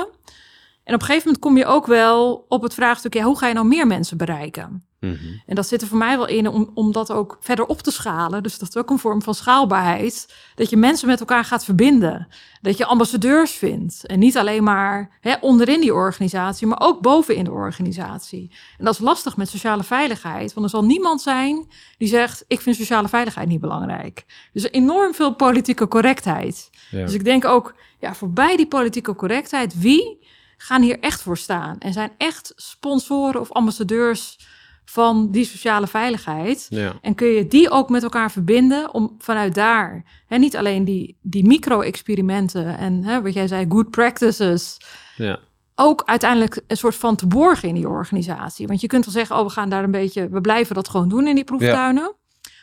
En 0.84 0.94
op 0.94 1.00
een 1.00 1.06
gegeven 1.06 1.22
moment 1.24 1.38
kom 1.44 1.56
je 1.56 1.66
ook 1.66 1.86
wel 1.86 2.44
op 2.48 2.62
het 2.62 2.74
vraagstuk, 2.74 3.14
ja, 3.14 3.22
hoe 3.22 3.38
ga 3.38 3.46
je 3.46 3.54
nou 3.54 3.66
meer 3.66 3.86
mensen 3.86 4.16
bereiken? 4.16 4.87
Mhm. 5.00 5.16
En 5.46 5.54
dat 5.54 5.68
zit 5.68 5.82
er 5.82 5.88
voor 5.88 5.98
mij 5.98 6.16
wel 6.16 6.28
in 6.28 6.48
om, 6.48 6.70
om 6.74 6.92
dat 6.92 7.12
ook 7.12 7.36
verder 7.40 7.66
op 7.66 7.82
te 7.82 7.90
schalen. 7.90 8.42
Dus 8.42 8.58
dat 8.58 8.68
is 8.68 8.76
ook 8.76 8.90
een 8.90 8.98
vorm 8.98 9.22
van 9.22 9.34
schaalbaarheid. 9.34 10.34
Dat 10.54 10.70
je 10.70 10.76
mensen 10.76 11.08
met 11.08 11.20
elkaar 11.20 11.44
gaat 11.44 11.64
verbinden. 11.64 12.28
Dat 12.60 12.76
je 12.76 12.84
ambassadeurs 12.84 13.50
vindt. 13.52 14.06
En 14.06 14.18
niet 14.18 14.36
alleen 14.36 14.62
maar 14.62 15.18
hè, 15.20 15.34
onderin 15.40 15.80
die 15.80 15.94
organisatie, 15.94 16.66
maar 16.66 16.80
ook 16.80 17.00
bovenin 17.00 17.44
de 17.44 17.50
organisatie. 17.50 18.50
En 18.78 18.84
dat 18.84 18.94
is 18.94 19.00
lastig 19.00 19.36
met 19.36 19.48
sociale 19.48 19.82
veiligheid. 19.82 20.54
Want 20.54 20.66
er 20.66 20.72
zal 20.72 20.84
niemand 20.84 21.20
zijn 21.20 21.66
die 21.98 22.08
zegt: 22.08 22.44
Ik 22.46 22.60
vind 22.60 22.76
sociale 22.76 23.08
veiligheid 23.08 23.48
niet 23.48 23.60
belangrijk. 23.60 24.24
Dus 24.52 24.70
enorm 24.70 25.14
veel 25.14 25.34
politieke 25.34 25.88
correctheid. 25.88 26.70
Ja. 26.90 27.04
Dus 27.04 27.14
ik 27.14 27.24
denk 27.24 27.44
ook, 27.44 27.74
ja, 27.98 28.14
voorbij 28.14 28.56
die 28.56 28.68
politieke 28.68 29.14
correctheid, 29.14 29.78
wie 29.78 30.26
gaan 30.56 30.82
hier 30.82 31.00
echt 31.00 31.22
voor 31.22 31.38
staan? 31.38 31.78
En 31.78 31.92
zijn 31.92 32.12
echt 32.16 32.52
sponsoren 32.56 33.40
of 33.40 33.52
ambassadeurs 33.52 34.38
van 34.90 35.30
die 35.30 35.44
sociale 35.44 35.86
veiligheid? 35.86 36.66
Ja. 36.68 36.92
En 37.02 37.14
kun 37.14 37.26
je 37.26 37.46
die 37.46 37.70
ook 37.70 37.88
met 37.88 38.02
elkaar 38.02 38.30
verbinden 38.30 38.94
om 38.94 39.14
vanuit 39.18 39.54
daar, 39.54 40.04
hè, 40.26 40.36
niet 40.38 40.56
alleen 40.56 40.84
die, 40.84 41.16
die 41.22 41.46
micro-experimenten 41.46 42.78
en 42.78 43.04
hè, 43.04 43.22
wat 43.22 43.34
jij 43.34 43.46
zei, 43.46 43.66
good 43.68 43.90
practices, 43.90 44.76
Ja. 45.16 45.38
ook 45.74 46.02
uiteindelijk 46.06 46.60
een 46.66 46.76
soort 46.76 46.94
van 46.94 47.16
te 47.16 47.26
borgen 47.26 47.68
in 47.68 47.74
die 47.74 47.88
organisatie. 47.88 48.66
Want 48.66 48.80
je 48.80 48.86
kunt 48.86 49.04
wel 49.04 49.14
zeggen, 49.14 49.36
oh, 49.36 49.42
we 49.44 49.50
gaan 49.50 49.68
daar 49.68 49.84
een 49.84 49.90
beetje, 49.90 50.28
we 50.28 50.40
blijven 50.40 50.74
dat 50.74 50.88
gewoon 50.88 51.08
doen 51.08 51.26
in 51.26 51.34
die 51.34 51.44
proeftuinen. 51.44 52.16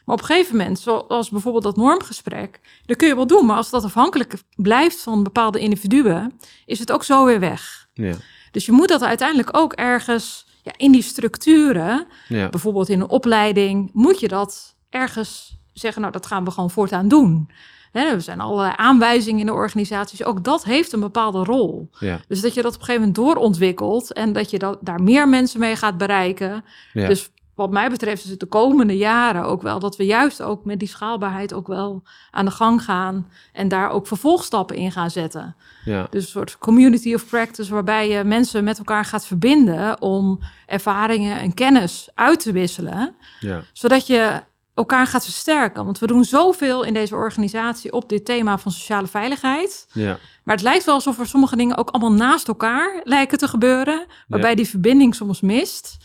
Maar 0.05 0.15
op 0.15 0.21
een 0.21 0.27
gegeven 0.27 0.57
moment, 0.57 0.79
zoals 0.79 1.29
bijvoorbeeld 1.29 1.63
dat 1.63 1.75
normgesprek, 1.75 2.59
dat 2.85 2.97
kun 2.97 3.07
je 3.07 3.15
wel 3.15 3.27
doen. 3.27 3.45
Maar 3.45 3.57
als 3.57 3.69
dat 3.69 3.83
afhankelijk 3.83 4.33
blijft 4.55 5.01
van 5.01 5.23
bepaalde 5.23 5.59
individuen, 5.59 6.39
is 6.65 6.79
het 6.79 6.91
ook 6.91 7.03
zo 7.03 7.25
weer 7.25 7.39
weg. 7.39 7.87
Ja. 7.93 8.13
Dus 8.51 8.65
je 8.65 8.71
moet 8.71 8.87
dat 8.87 9.03
uiteindelijk 9.03 9.57
ook 9.57 9.73
ergens 9.73 10.45
ja, 10.65 10.71
in 10.77 10.91
die 10.91 11.01
structuren, 11.01 12.07
Ja. 12.27 12.49
bijvoorbeeld 12.49 12.89
in 12.89 12.99
een 13.01 13.09
opleiding, 13.09 13.89
moet 13.93 14.19
je 14.19 14.27
dat 14.27 14.75
ergens 14.89 15.57
zeggen, 15.73 16.01
nou 16.01 16.13
dat 16.13 16.25
gaan 16.25 16.43
we 16.45 16.51
gewoon 16.51 16.71
voortaan 16.71 17.07
doen. 17.07 17.49
Er 17.91 18.21
zijn 18.21 18.39
allerlei 18.39 18.73
aanwijzingen 18.75 19.39
in 19.39 19.45
de 19.45 19.53
organisaties. 19.53 20.23
Ook 20.23 20.43
dat 20.43 20.63
heeft 20.63 20.91
een 20.93 20.99
bepaalde 20.99 21.43
rol. 21.43 21.89
Ja. 21.99 22.19
Dus 22.27 22.41
dat 22.41 22.53
je 22.53 22.61
dat 22.61 22.73
op 22.73 22.79
een 22.79 22.85
gegeven 22.85 23.07
moment 23.07 23.15
doorontwikkelt 23.25 24.13
en 24.13 24.33
dat 24.33 24.49
je 24.49 24.59
dat, 24.59 24.77
daar 24.81 25.01
meer 25.03 25.29
mensen 25.29 25.59
mee 25.59 25.75
gaat 25.75 25.97
bereiken. 25.97 26.63
Ja. 26.93 27.07
Dus 27.07 27.29
wat 27.55 27.71
mij 27.71 27.89
betreft 27.89 28.23
is 28.23 28.29
het 28.29 28.39
de 28.39 28.45
komende 28.45 28.97
jaren 28.97 29.43
ook 29.43 29.61
wel 29.61 29.79
dat 29.79 29.95
we 29.95 30.05
juist 30.05 30.41
ook 30.41 30.65
met 30.65 30.79
die 30.79 30.87
schaalbaarheid 30.87 31.53
ook 31.53 31.67
wel 31.67 32.03
aan 32.31 32.45
de 32.45 32.51
gang 32.51 32.83
gaan 32.83 33.29
en 33.53 33.67
daar 33.67 33.89
ook 33.89 34.07
vervolgstappen 34.07 34.75
in 34.75 34.91
gaan 34.91 35.09
zetten. 35.11 35.55
Ja. 35.85 36.07
Dus 36.09 36.23
een 36.23 36.29
soort 36.29 36.57
community 36.57 37.13
of 37.13 37.27
practice 37.29 37.73
waarbij 37.73 38.09
je 38.09 38.23
mensen 38.23 38.63
met 38.63 38.77
elkaar 38.77 39.05
gaat 39.05 39.25
verbinden 39.25 40.01
om 40.01 40.39
ervaringen 40.65 41.39
en 41.39 41.53
kennis 41.53 42.09
uit 42.13 42.39
te 42.39 42.51
wisselen, 42.51 43.15
Ja. 43.39 43.61
zodat 43.73 44.07
je 44.07 44.41
elkaar 44.73 45.07
gaat 45.07 45.23
versterken. 45.23 45.85
Want 45.85 45.99
we 45.99 46.07
doen 46.07 46.23
zoveel 46.23 46.83
in 46.83 46.93
deze 46.93 47.15
organisatie 47.15 47.93
op 47.93 48.09
dit 48.09 48.25
thema 48.25 48.57
van 48.57 48.71
sociale 48.71 49.07
veiligheid. 49.07 49.87
Ja. 49.91 50.17
Maar 50.43 50.55
het 50.55 50.63
lijkt 50.63 50.85
wel 50.85 50.95
alsof 50.95 51.19
er 51.19 51.27
sommige 51.27 51.55
dingen 51.55 51.77
ook 51.77 51.89
allemaal 51.89 52.11
naast 52.13 52.47
elkaar 52.47 53.01
lijken 53.03 53.37
te 53.37 53.47
gebeuren, 53.47 54.05
waarbij 54.27 54.55
die 54.55 54.69
verbinding 54.69 55.15
soms 55.15 55.41
mist. 55.41 55.97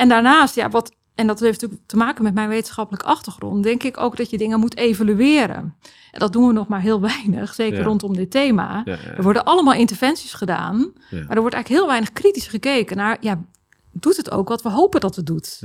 En 0.00 0.08
daarnaast, 0.08 0.54
ja, 0.54 0.68
wat, 0.68 0.92
en 1.14 1.26
dat 1.26 1.40
heeft 1.40 1.60
natuurlijk 1.60 1.88
te 1.88 1.96
maken 1.96 2.22
met 2.22 2.34
mijn 2.34 2.48
wetenschappelijke 2.48 3.06
achtergrond, 3.06 3.62
denk 3.62 3.82
ik 3.82 4.00
ook 4.00 4.16
dat 4.16 4.30
je 4.30 4.38
dingen 4.38 4.60
moet 4.60 4.76
evalueren. 4.76 5.76
En 6.10 6.18
dat 6.20 6.32
doen 6.32 6.46
we 6.46 6.52
nog 6.52 6.68
maar 6.68 6.80
heel 6.80 7.00
weinig, 7.12 7.54
zeker 7.54 7.78
Ja. 7.78 7.84
rondom 7.84 8.16
dit 8.16 8.30
thema. 8.30 8.82
Ja. 8.84 8.98
Er 9.16 9.22
worden 9.22 9.44
allemaal 9.44 9.74
interventies 9.74 10.32
gedaan, 10.32 10.78
maar 11.10 11.36
er 11.36 11.40
wordt 11.40 11.54
eigenlijk 11.54 11.68
heel 11.68 11.86
weinig 11.86 12.12
kritisch 12.12 12.46
gekeken 12.46 12.96
naar, 12.96 13.16
ja, 13.20 13.40
doet 13.92 14.16
het 14.16 14.30
ook 14.30 14.48
wat 14.48 14.62
we 14.62 14.68
hopen 14.68 15.00
dat 15.00 15.16
het 15.16 15.26
doet? 15.26 15.60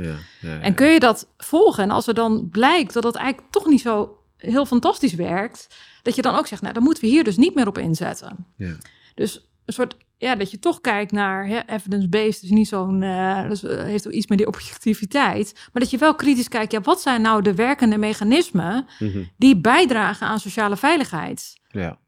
En 0.61 0.73
kun 0.75 0.87
je 0.87 0.99
dat 0.99 1.27
volgen? 1.37 1.83
En 1.83 1.91
als 1.91 2.07
er 2.07 2.13
dan 2.13 2.49
blijkt 2.49 2.93
dat 2.93 3.03
het 3.03 3.15
eigenlijk 3.15 3.51
toch 3.51 3.65
niet 3.65 3.81
zo 3.81 4.17
heel 4.37 4.65
fantastisch 4.65 5.13
werkt, 5.13 5.67
dat 6.03 6.15
je 6.15 6.21
dan 6.21 6.35
ook 6.35 6.47
zegt, 6.47 6.61
nou, 6.61 6.73
dan 6.73 6.83
moeten 6.83 7.03
we 7.03 7.09
hier 7.09 7.23
dus 7.23 7.37
niet 7.37 7.55
meer 7.55 7.67
op 7.67 7.77
inzetten. 7.77 8.45
Ja. 8.57 8.75
Dus 9.15 9.49
een 9.65 9.73
soort, 9.73 9.97
ja, 10.17 10.35
dat 10.35 10.51
je 10.51 10.59
toch 10.59 10.81
kijkt 10.81 11.11
naar 11.11 11.63
evidence-based, 11.67 12.43
is 12.43 12.49
niet 12.49 12.67
zo'n, 12.67 12.99
dus 13.49 13.63
eh, 13.63 13.83
heeft 13.83 14.07
ook 14.07 14.13
iets 14.13 14.27
met 14.27 14.37
die 14.37 14.47
objectiviteit, 14.47 15.53
maar 15.73 15.81
dat 15.81 15.91
je 15.91 15.97
wel 15.97 16.15
kritisch 16.15 16.47
kijkt, 16.47 16.71
ja, 16.71 16.81
wat 16.81 17.01
zijn 17.01 17.21
nou 17.21 17.41
de 17.41 17.55
werkende 17.55 17.97
mechanismen 17.97 18.85
Mhm. 18.99 19.23
die 19.37 19.57
bijdragen 19.61 20.27
aan 20.27 20.39
sociale 20.39 20.77
veiligheid? 20.77 21.53
Ja. 21.67 21.99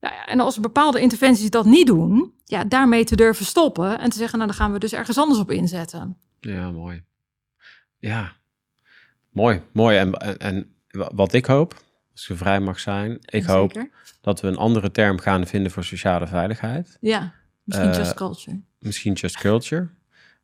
Nou 0.00 0.14
ja, 0.14 0.26
en 0.26 0.40
als 0.40 0.60
bepaalde 0.60 1.00
interventies 1.00 1.50
dat 1.50 1.64
niet 1.64 1.86
doen, 1.86 2.32
ja, 2.44 2.64
daarmee 2.64 3.04
te 3.04 3.16
durven 3.16 3.44
stoppen 3.46 3.98
en 3.98 4.10
te 4.10 4.16
zeggen, 4.18 4.38
nou, 4.38 4.50
dan 4.50 4.60
gaan 4.60 4.72
we 4.72 4.78
dus 4.78 4.92
ergens 4.92 5.18
anders 5.18 5.40
op 5.40 5.50
inzetten. 5.50 6.16
Ja, 6.40 6.70
mooi. 6.70 7.04
Ja, 7.98 8.32
mooi, 9.30 9.62
mooi. 9.72 9.96
En, 9.98 10.12
en, 10.12 10.38
en 10.38 10.74
wat 11.14 11.32
ik 11.32 11.46
hoop, 11.46 11.74
als 12.12 12.28
ik 12.28 12.36
vrij 12.36 12.60
mag 12.60 12.80
zijn, 12.80 13.18
ik 13.24 13.44
hoop 13.44 13.86
dat 14.20 14.40
we 14.40 14.48
een 14.48 14.56
andere 14.56 14.90
term 14.90 15.18
gaan 15.18 15.46
vinden 15.46 15.72
voor 15.72 15.84
sociale 15.84 16.26
veiligheid. 16.26 16.96
Ja, 17.00 17.32
misschien 17.66 17.90
Eh, 17.90 17.96
just 17.96 18.14
culture. 18.14 18.60
Misschien 18.78 19.12
just 19.12 19.38
culture, 19.38 19.88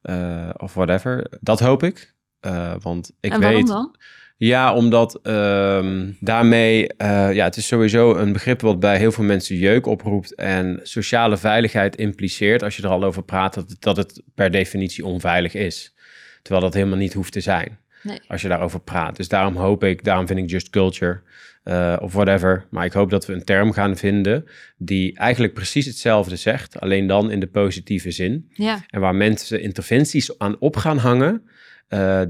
eh, 0.03 0.51
of 0.57 0.75
whatever. 0.75 1.27
Dat 1.41 1.61
hoop 1.61 1.83
ik. 1.83 2.14
Eh, 2.41 2.75
want 2.81 3.12
ik 3.20 3.33
en 3.33 3.41
waarom 3.41 3.59
weet. 3.59 3.68
dan? 3.68 3.97
Ja, 4.37 4.75
omdat 4.75 5.18
ehm, 5.23 6.11
daarmee, 6.20 6.89
eh, 6.89 7.33
ja, 7.33 7.45
het 7.45 7.57
is 7.57 7.66
sowieso 7.66 8.14
een 8.14 8.33
begrip 8.33 8.61
wat 8.61 8.81
bij 8.81 8.99
heel 8.99 9.12
veel 9.12 9.25
mensen 9.25 9.57
jeuk 9.57 9.87
oproept. 9.87 10.35
En 10.35 10.81
sociale 10.83 11.37
veiligheid 11.37 11.97
impliceert, 11.97 12.62
als 12.62 12.77
je 12.77 12.83
er 12.83 12.89
al 12.89 13.05
over 13.05 13.23
praat, 13.23 13.55
dat 13.55 13.77
dat 13.79 13.97
het 13.97 14.23
per 14.35 14.51
definitie 14.51 15.05
onveilig 15.05 15.55
is. 15.55 15.95
Terwijl 16.43 16.64
dat 16.64 16.75
helemaal 16.75 16.99
niet 16.99 17.12
hoeft 17.12 17.33
te 17.33 17.41
zijn, 17.41 17.79
Nee. 18.03 18.20
als 18.28 18.42
je 18.42 18.48
daarover 18.48 18.80
praat. 18.80 19.16
Dus 19.16 19.28
daarom 19.28 19.57
hoop 19.57 19.84
ik, 19.84 20.05
daarom 20.05 20.26
vind 20.26 20.38
ik 20.38 20.50
just 20.50 20.70
culture 20.70 21.20
eh, 21.62 21.96
of 22.00 22.12
whatever. 22.12 22.66
Maar 22.70 22.84
ik 22.84 22.92
hoop 22.92 23.11
dat 23.11 23.26
we 23.26 23.32
een 23.32 23.44
term 23.44 23.72
gaan 23.72 23.96
vinden 23.96 24.44
die 24.76 25.16
eigenlijk 25.18 25.55
precies 25.55 25.86
hetzelfde 25.86 26.36
zegt, 26.36 26.80
alleen 26.80 27.07
dan 27.07 27.30
in 27.30 27.40
de 27.40 27.46
positieve 27.46 28.11
zin. 28.11 28.50
Ja, 28.53 28.84
En 28.88 29.00
waar 29.00 29.14
mensen 29.14 29.62
interventies 29.62 30.38
aan 30.38 30.57
op 30.59 30.76
gaan 30.76 30.98
hangen, 30.98 31.42
eh, 31.88 32.22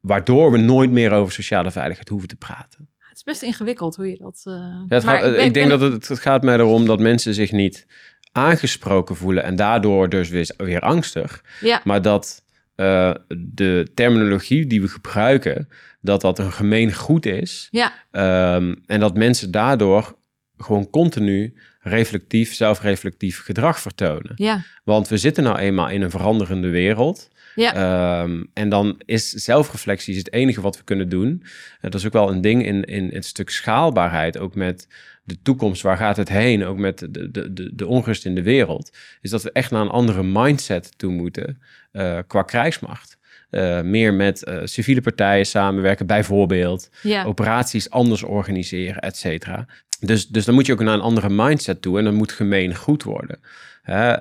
waardoor 0.00 0.52
we 0.52 0.58
nooit 0.58 0.90
meer 0.90 1.12
over 1.12 1.32
sociale 1.32 1.70
veiligheid 1.70 2.08
hoeven 2.08 2.28
te 2.28 2.36
praten. 2.36 2.88
het 2.98 3.16
is 3.16 3.22
best 3.22 3.42
ingewikkeld 3.42 3.96
hoe 3.96 4.10
je 4.10 4.16
dat... 4.18 4.42
eh, 4.44 4.54
Ja, 4.88 5.00
gaat- 5.00 5.24
ik, 5.24 5.34
ben- 5.36 5.52
denk 5.52 5.68
ben- 5.68 5.78
dat 5.78 5.92
het, 5.92 6.08
het 6.08 6.18
gaat 6.18 6.42
mij 6.42 6.54
erom 6.56 6.86
dat 6.86 7.00
mensen 7.00 7.34
zich 7.34 7.52
niet 7.52 7.86
aangesproken 8.32 9.16
voelen 9.16 9.42
en 9.44 9.56
daardoor 9.56 10.08
dus 10.08 10.28
weer, 10.28 10.54
weer 10.56 10.80
angstig. 10.80 11.44
Ja, 11.60 11.80
Maar 11.84 12.02
dat 12.02 12.42
eh, 12.76 13.14
de 13.36 13.86
terminologie 13.94 14.66
die 14.66 14.80
we 14.80 14.88
gebruiken, 14.88 15.68
dat 16.00 16.20
dat 16.20 16.38
een 16.38 16.52
gemeen 16.52 16.92
goed 16.94 17.26
is. 17.26 17.68
ja, 17.70 17.92
Ehm, 18.10 18.74
en 18.86 19.00
dat 19.00 19.16
mensen 19.16 19.50
daardoor 19.50 20.16
gewoon 20.58 20.90
continu 20.90 21.54
reflectief, 21.80 22.54
zelfreflectief 22.54 23.42
gedrag 23.42 23.80
vertonen. 23.80 24.32
ja, 24.34 24.64
Want 24.84 25.08
we 25.08 25.16
zitten 25.16 25.44
nou 25.44 25.58
eenmaal 25.58 25.88
in 25.88 26.02
een 26.02 26.10
veranderende 26.10 26.68
wereld. 26.68 27.28
ja. 27.54 27.74
Ehm, 27.74 28.44
en 28.54 28.68
dan 28.68 29.00
is 29.04 29.30
zelfreflectie 29.30 30.12
is 30.12 30.18
het 30.18 30.32
enige 30.32 30.60
wat 30.60 30.76
we 30.76 30.84
kunnen 30.84 31.08
doen. 31.08 31.42
Eh, 31.44 31.90
dat 31.90 31.94
is 31.94 32.06
ook 32.06 32.12
wel 32.12 32.30
een 32.30 32.40
ding 32.40 32.66
in, 32.66 32.84
in 32.84 33.10
het 33.12 33.24
stuk 33.24 33.50
schaalbaarheid, 33.50 34.38
ook 34.38 34.54
met 34.54 34.88
de 35.26 35.42
toekomst, 35.42 35.82
waar 35.82 35.96
gaat 35.96 36.16
het 36.16 36.28
heen, 36.28 36.64
ook 36.64 36.78
met 36.78 36.98
de, 36.98 37.30
de, 37.30 37.52
de, 37.52 37.74
de 37.74 37.86
onrust 37.86 38.24
in 38.24 38.34
de 38.34 38.42
wereld, 38.42 38.96
is 39.20 39.30
dat 39.30 39.42
we 39.42 39.52
echt 39.52 39.70
naar 39.70 39.80
een 39.80 39.88
andere 39.88 40.22
mindset 40.22 40.98
toe 40.98 41.12
moeten 41.12 41.60
eh, 41.92 42.18
qua 42.26 42.42
krijgsmacht. 42.42 43.18
Eh, 43.50 43.80
meer 43.80 44.14
met 44.14 44.44
eh, 44.44 44.58
civiele 44.64 45.00
partijen 45.00 45.46
samenwerken, 45.46 46.06
bijvoorbeeld 46.06 46.90
ja. 47.02 47.24
operaties 47.24 47.90
anders 47.90 48.22
organiseren, 48.22 49.00
et 49.02 49.16
cetera. 49.16 49.66
dus, 50.00 50.28
dus 50.28 50.44
dan 50.44 50.54
moet 50.54 50.66
je 50.66 50.72
ook 50.72 50.82
naar 50.82 50.94
een 50.94 51.00
andere 51.00 51.28
mindset 51.30 51.82
toe 51.82 51.98
en 51.98 52.04
dan 52.04 52.14
moet 52.14 52.32
gemeen 52.32 52.74
goed 52.74 53.02
worden. 53.02 53.38
Hè? 53.82 54.12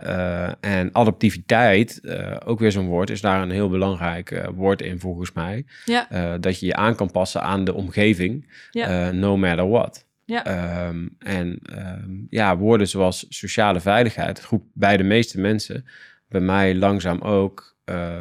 En 0.51 0.89
adaptiviteit, 0.91 2.01
ook 2.45 2.59
weer 2.59 2.71
zo'n 2.71 2.87
woord, 2.87 3.09
is 3.09 3.21
daar 3.21 3.41
een 3.41 3.51
heel 3.51 3.69
belangrijk 3.69 4.45
woord 4.55 4.81
in 4.81 4.99
volgens 4.99 5.31
mij. 5.31 5.65
Ja. 5.85 6.37
dat 6.37 6.59
je 6.59 6.65
je 6.65 6.75
aan 6.75 6.95
kan 6.95 7.11
passen 7.11 7.41
aan 7.41 7.63
de 7.63 7.73
omgeving, 7.73 8.47
Ja. 8.71 9.11
no 9.11 9.37
matter 9.37 9.69
what. 9.69 10.04
Ja. 10.26 10.45
Ehm, 10.45 11.07
en 11.19 11.59
ehm, 11.63 12.11
ja, 12.30 12.57
woorden 12.57 12.88
zoals 12.88 13.26
sociale 13.30 13.80
veiligheid 13.80 14.45
roept 14.45 14.67
bij 14.73 14.97
de 14.97 15.03
meeste 15.03 15.39
mensen, 15.39 15.86
bij 16.30 16.41
mij 16.41 16.76
langzaam 16.76 17.21
ook 17.21 17.73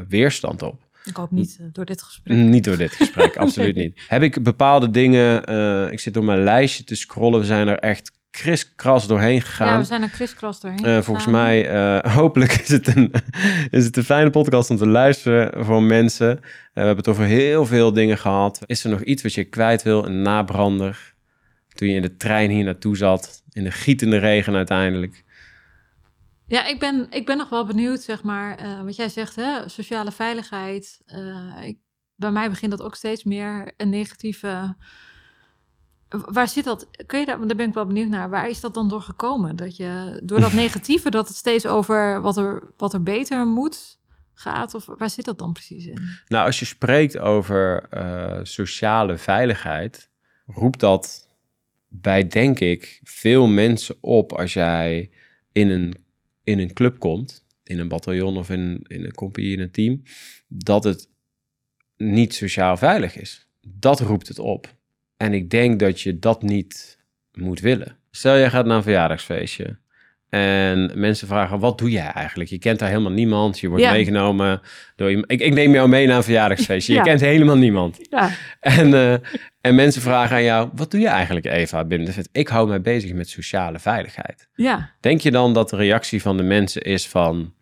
weerstand 0.08 0.62
op. 0.62 0.84
Ik 1.04 1.16
hoop 1.16 1.30
niet 1.30 1.58
uh, 1.60 1.66
door 1.72 1.84
dit 1.84 2.02
gesprek. 2.02 2.36
Niet 2.36 2.64
door 2.64 2.76
dit 2.76 2.92
gesprek, 2.92 3.36
absoluut 3.46 3.74
niet. 3.74 4.00
Heb 4.08 4.22
ik 4.22 4.42
bepaalde 4.42 4.90
dingen, 4.90 5.50
uh, 5.50 5.92
ik 5.92 6.00
zit 6.00 6.14
door 6.14 6.24
mijn 6.24 6.42
lijstje 6.42 6.84
te 6.84 6.94
scrollen, 6.94 7.40
we 7.40 7.46
zijn 7.46 7.68
er 7.68 7.78
echt 7.78 8.12
kriskras 8.30 9.06
doorheen 9.06 9.42
gegaan. 9.42 9.68
Ja, 9.68 9.78
we 9.78 9.84
zijn 9.84 10.02
er 10.02 10.10
kriskras 10.10 10.60
doorheen 10.60 10.86
uh, 10.86 11.00
Volgens 11.00 11.26
mij, 11.26 11.68
hopelijk 12.20 12.52
is 12.52 12.68
het, 12.68 12.96
een, 12.96 13.12
is 13.70 13.84
het 13.84 13.96
een 13.96 14.04
fijne 14.04 14.30
podcast 14.30 14.70
om 14.70 14.76
te 14.76 14.86
luisteren 14.86 15.64
voor 15.64 15.82
mensen. 15.82 16.40
we 16.40 16.80
hebben 16.80 16.96
het 16.96 17.08
over 17.08 17.24
heel 17.24 17.66
veel 17.66 17.92
dingen 17.92 18.18
gehad. 18.18 18.60
Is 18.66 18.84
er 18.84 18.90
nog 18.90 19.02
iets 19.02 19.22
wat 19.22 19.34
je 19.34 19.44
kwijt 19.44 19.82
wil, 19.82 20.06
een 20.06 20.22
nabrander? 20.22 21.13
Toen 21.74 21.88
je 21.88 21.94
in 21.94 22.02
de 22.02 22.16
trein 22.16 22.50
hier 22.50 22.64
naartoe 22.64 22.96
zat, 22.96 23.42
in 23.52 23.64
de 23.64 23.70
gietende 23.70 24.18
regen 24.18 24.54
uiteindelijk. 24.54 25.24
Ja, 26.46 26.66
ik 26.66 26.78
ben, 26.78 27.06
ik 27.10 27.26
ben 27.26 27.36
nog 27.36 27.48
wel 27.48 27.66
benieuwd, 27.66 28.00
zeg 28.00 28.22
maar, 28.22 28.64
uh, 28.64 28.82
wat 28.82 28.96
jij 28.96 29.08
zegt, 29.08 29.36
hè, 29.36 29.68
sociale 29.68 30.12
veiligheid. 30.12 31.02
Uh, 31.06 31.66
ik, 31.66 31.78
bij 32.14 32.30
mij 32.30 32.50
begint 32.50 32.70
dat 32.70 32.82
ook 32.82 32.94
steeds 32.94 33.24
meer 33.24 33.72
een 33.76 33.88
negatieve. 33.88 34.76
Waar 36.08 36.48
zit 36.48 36.64
dat? 36.64 36.88
Kun 37.06 37.20
je 37.20 37.26
daar, 37.26 37.46
daar 37.46 37.56
ben 37.56 37.68
ik 37.68 37.74
wel 37.74 37.86
benieuwd 37.86 38.08
naar. 38.08 38.30
Waar 38.30 38.48
is 38.48 38.60
dat 38.60 38.74
dan 38.74 38.88
door 38.88 39.02
gekomen? 39.02 39.56
Dat 39.56 39.76
je 39.76 40.20
door 40.24 40.40
dat 40.40 40.52
negatieve, 40.64 41.10
dat 41.10 41.28
het 41.28 41.36
steeds 41.36 41.66
over 41.66 42.20
wat 42.20 42.36
er, 42.36 42.72
wat 42.76 42.92
er 42.92 43.02
beter 43.02 43.46
moet 43.46 43.98
gaat? 44.34 44.74
Of 44.74 44.86
waar 44.86 45.10
zit 45.10 45.24
dat 45.24 45.38
dan 45.38 45.52
precies 45.52 45.86
in? 45.86 46.00
Nou, 46.28 46.46
als 46.46 46.58
je 46.58 46.64
spreekt 46.64 47.18
over 47.18 47.86
uh, 47.90 48.38
sociale 48.42 49.18
veiligheid, 49.18 50.10
roept 50.46 50.80
dat 50.80 51.28
bij, 52.00 52.26
denk 52.26 52.60
ik, 52.60 53.00
veel 53.02 53.46
mensen 53.46 53.96
op 54.00 54.32
als 54.32 54.52
jij 54.52 55.10
in 55.52 55.68
een 55.70 55.94
in 56.44 56.58
een 56.58 56.72
club 56.72 56.98
komt, 56.98 57.46
in 57.62 57.78
een 57.78 57.88
bataljon 57.88 58.36
of 58.36 58.50
in, 58.50 58.84
in 58.86 59.04
een 59.04 59.14
compagnie, 59.14 59.52
in 59.52 59.60
een 59.60 59.70
team, 59.70 60.02
dat 60.48 60.84
het 60.84 61.08
niet 61.96 62.34
sociaal 62.34 62.76
veilig 62.76 63.16
is. 63.16 63.48
Dat 63.60 64.00
roept 64.00 64.28
het 64.28 64.38
op. 64.38 64.74
En 65.16 65.32
ik 65.32 65.50
denk 65.50 65.78
dat 65.80 66.00
je 66.00 66.18
dat 66.18 66.42
niet 66.42 66.98
moet 67.32 67.60
willen. 67.60 67.98
Stel, 68.10 68.36
jij 68.36 68.50
gaat 68.50 68.66
naar 68.66 68.76
een 68.76 68.82
verjaardagsfeestje 68.82 69.78
en 70.34 70.90
mensen 70.94 71.26
vragen, 71.28 71.58
wat 71.58 71.78
doe 71.78 71.90
jij 71.90 72.06
eigenlijk? 72.10 72.50
Je 72.50 72.58
kent 72.58 72.78
daar 72.78 72.88
helemaal 72.88 73.12
niemand, 73.12 73.58
je 73.58 73.68
wordt 73.68 73.82
Ja. 73.82 73.90
meegenomen 73.92 74.60
door 74.96 75.10
iemand. 75.10 75.30
Ik, 75.30 75.40
ik 75.40 75.54
neem 75.54 75.72
jou 75.72 75.88
mee 75.88 76.06
naar 76.06 76.16
een 76.16 76.22
verjaardagsfeestje, 76.22 76.94
je 76.94 77.02
kent 77.02 77.20
helemaal 77.20 77.56
niemand. 77.56 77.98
Ja, 78.10 78.30
En, 78.60 78.94
eh, 78.94 79.12
en 79.60 79.74
mensen 79.74 80.02
vragen 80.02 80.36
aan 80.36 80.42
jou, 80.42 80.68
wat 80.74 80.90
doe 80.90 81.00
je 81.00 81.08
eigenlijk 81.08 81.46
Eva 81.46 81.84
binnen 81.84 82.14
de? 82.14 82.24
Ik 82.32 82.48
hou 82.48 82.68
mij 82.68 82.80
bezig 82.80 83.12
met 83.12 83.28
sociale 83.28 83.78
veiligheid. 83.78 84.48
ja, 84.54 84.90
Denk 85.00 85.20
je 85.20 85.30
dan 85.30 85.52
dat 85.54 85.70
de 85.70 85.76
reactie 85.76 86.22
van 86.22 86.36
de 86.36 86.42
mensen 86.42 86.82
is 86.82 87.08
van... 87.08 87.54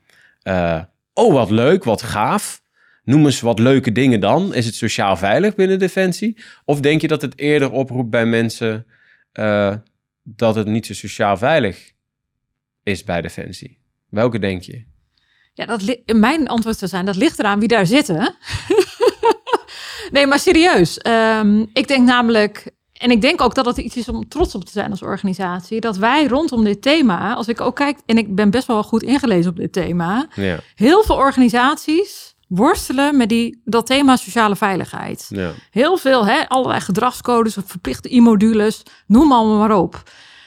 eh, 0.43 0.81
oh, 1.15 1.33
wat 1.33 1.51
leuk, 1.51 1.85
wat 1.85 2.03
gaaf. 2.03 2.61
Noem 3.05 3.25
eens 3.25 3.41
wat 3.41 3.59
leuke 3.59 3.93
dingen 3.93 4.21
dan. 4.21 4.55
Is 4.55 4.67
het 4.67 4.75
sociaal 4.75 5.17
veilig 5.17 5.55
binnen 5.55 5.79
Defensie? 5.79 6.37
Of 6.65 6.81
denk 6.81 7.01
je 7.01 7.09
dat 7.09 7.23
het 7.23 7.39
eerder 7.39 7.71
oproept 7.71 8.11
bij 8.11 8.27
mensen... 8.27 8.87
eh, 9.33 9.75
dat 10.25 10.55
het 10.55 10.67
niet 10.67 10.87
zo 10.87 10.95
sociaal 10.95 11.37
veilig 11.37 11.92
is 12.83 13.05
bij 13.05 13.21
Defensie? 13.21 13.79
Welke 14.09 14.39
denk 14.39 14.63
je? 14.63 14.91
ja 15.55 15.67
dat 15.67 15.99
mijn 16.07 16.49
antwoord 16.49 16.79
zou 16.79 16.91
zijn, 16.91 17.05
dat 17.07 17.17
ligt 17.17 17.39
eraan 17.39 17.59
wie 17.59 17.69
daar 17.69 17.87
zitten. 17.87 18.35
nee, 20.13 20.27
maar 20.27 20.39
serieus. 20.39 20.99
Ehm, 20.99 21.65
ik 21.73 21.89
denk 21.89 22.07
namelijk, 22.07 22.71
en 22.93 23.11
ik 23.11 23.21
denk 23.21 23.41
ook 23.41 23.55
dat 23.55 23.67
het 23.67 23.77
iets 23.77 23.97
is 23.97 24.09
om 24.09 24.29
trots 24.29 24.55
op 24.55 24.65
te 24.65 24.73
zijn 24.73 24.91
als 24.91 25.03
organisatie, 25.03 25.81
dat 25.81 25.97
wij 25.97 26.27
rondom 26.27 26.65
dit 26.65 26.83
thema, 26.83 27.35
als 27.35 27.49
ik 27.49 27.61
ook 27.61 27.77
kijk, 27.77 27.99
en 28.07 28.19
ik 28.19 28.35
ben 28.35 28.51
best 28.51 28.67
wel 28.67 28.83
goed 28.83 29.03
ingelezen 29.03 29.51
op 29.51 29.57
dit 29.57 29.73
thema, 29.73 30.27
Ja, 30.35 30.59
heel 30.75 31.03
veel 31.03 31.17
organisaties 31.17 32.31
worstelen 32.49 33.17
met 33.17 33.29
die, 33.29 33.61
dat 33.65 33.87
thema 33.87 34.17
sociale 34.17 34.57
veiligheid. 34.57 35.27
ja, 35.29 35.53
Heel 35.71 35.97
veel, 35.97 36.27
hè, 36.27 36.49
allerlei 36.49 36.81
gedragscodes 36.81 37.57
of 37.57 37.65
verplichte 37.67 38.15
e-modules, 38.15 38.83
noem 39.07 39.33
allemaal 39.33 39.59
maar 39.59 39.77
op. 39.79 40.03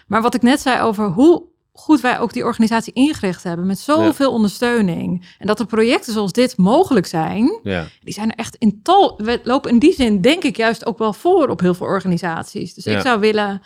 Maar 0.08 0.22
wat 0.22 0.34
ik 0.36 0.42
net 0.42 0.62
zei 0.62 0.82
over 0.82 1.08
hoe 1.08 1.44
goed 1.78 2.02
wij 2.02 2.20
ook 2.20 2.34
die 2.34 2.44
organisatie 2.44 2.94
ingericht 2.94 3.44
hebben 3.44 3.66
met 3.66 3.80
zoveel 3.80 4.32
ondersteuning. 4.32 5.26
En 5.40 5.48
dat 5.48 5.60
er 5.60 5.66
projecten 5.66 6.14
zoals 6.14 6.32
dit 6.32 6.58
mogelijk 6.58 7.06
zijn, 7.06 7.60
ja. 7.64 7.86
die 8.04 8.14
zijn 8.14 8.32
er 8.32 8.38
echt 8.38 8.56
in 8.56 8.80
tal. 8.84 9.20
We 9.24 9.40
lopen 9.44 9.72
in 9.72 9.80
die 9.80 9.94
zin, 9.94 10.22
denk 10.22 10.44
ik, 10.44 10.58
juist 10.58 10.86
ook 10.86 10.98
wel 10.98 11.14
voor 11.14 11.48
op 11.48 11.60
heel 11.60 11.74
veel 11.74 11.86
organisaties. 11.88 12.74
Dus 12.74 12.84
Ja. 12.84 12.96
ik 12.96 13.02
zou 13.02 13.20
willen 13.20 13.62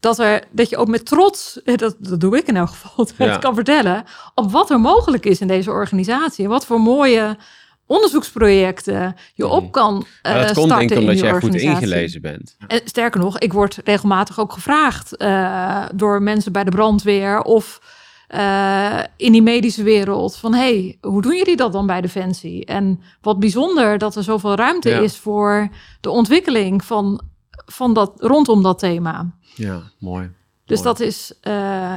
dat, 0.00 0.18
er, 0.18 0.44
dat 0.50 0.68
je 0.68 0.76
ook 0.76 0.88
met 0.88 1.06
trots, 1.06 1.60
dat, 1.64 1.96
dat 1.98 2.20
doe 2.20 2.36
ik 2.36 2.46
in 2.46 2.56
elk 2.56 2.68
geval, 2.68 3.08
Ja. 3.26 3.36
kan 3.36 3.54
vertellen 3.54 4.04
op 4.34 4.50
wat 4.50 4.70
er 4.70 4.80
mogelijk 4.80 5.26
is 5.26 5.40
in 5.40 5.46
deze 5.46 5.70
organisatie. 5.70 6.44
En 6.44 6.50
wat 6.50 6.66
voor 6.66 6.80
mooie 6.80 7.36
onderzoeksprojecten 7.86 9.16
je 9.34 9.46
op 9.46 9.72
kan. 9.72 10.06
Maar 10.22 10.36
eh 10.36 10.42
dat 10.42 10.52
komt 10.52 10.68
denk 10.68 10.90
ik 10.90 10.98
in 10.98 11.16
jij 11.16 11.40
goed 11.40 11.54
ingelezen 11.54 12.20
bent. 12.20 12.56
En 12.66 12.80
sterker 12.84 13.20
nog, 13.20 13.38
ik 13.38 13.52
word 13.52 13.78
regelmatig 13.84 14.40
ook 14.40 14.52
gevraagd 14.52 15.16
eh, 15.16 15.84
door 15.94 16.22
mensen 16.22 16.52
bij 16.52 16.64
de 16.64 16.70
brandweer 16.70 17.42
of 17.42 17.80
eh, 18.28 18.98
in 19.16 19.32
die 19.32 19.42
medische 19.42 19.82
wereld 19.82 20.36
van 20.36 20.54
hey, 20.54 20.98
hoe 21.00 21.22
doen 21.22 21.36
jullie 21.36 21.56
dat 21.56 21.72
dan 21.72 21.86
bij 21.86 22.00
Defensie? 22.00 22.64
En 22.64 23.00
wat 23.20 23.38
bijzonder 23.40 23.98
dat 23.98 24.16
er 24.16 24.22
zoveel 24.22 24.54
ruimte 24.54 24.88
Ja. 24.88 24.98
is 24.98 25.16
voor 25.16 25.68
de 26.00 26.10
ontwikkeling 26.10 26.84
van, 26.84 27.20
van 27.50 27.94
dat 27.94 28.12
rondom 28.16 28.62
dat 28.62 28.78
thema. 28.78 29.30
Ja, 29.54 29.82
mooi. 29.98 30.30
Dus 30.66 30.82
Mooi. 30.82 30.96
dat 30.96 31.00
is, 31.06 31.32
eh, 31.40 31.52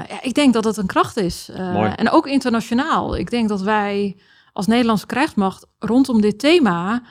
ja, 0.10 0.22
ik 0.22 0.34
denk 0.34 0.54
dat 0.54 0.64
het 0.64 0.78
een 0.78 0.86
kracht 0.86 1.18
is. 1.18 1.50
Eh, 1.54 1.74
Mooi. 1.74 1.92
en 1.96 2.10
ook 2.12 2.28
internationaal. 2.28 3.18
Ik 3.18 3.30
denk 3.30 3.50
dat 3.50 3.62
wij 3.62 4.16
als 4.56 4.68
Nederlandse 4.68 5.06
krijgsmacht 5.06 5.66
rondom 5.80 6.22
dit 6.22 6.40
thema 6.40 7.02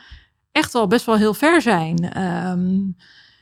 echt 0.53 0.75
al 0.75 0.87
best 0.87 1.07
wel 1.07 1.17
heel 1.17 1.35
ver 1.35 1.63
zijn. 1.63 2.13
Ehm, 2.13 2.81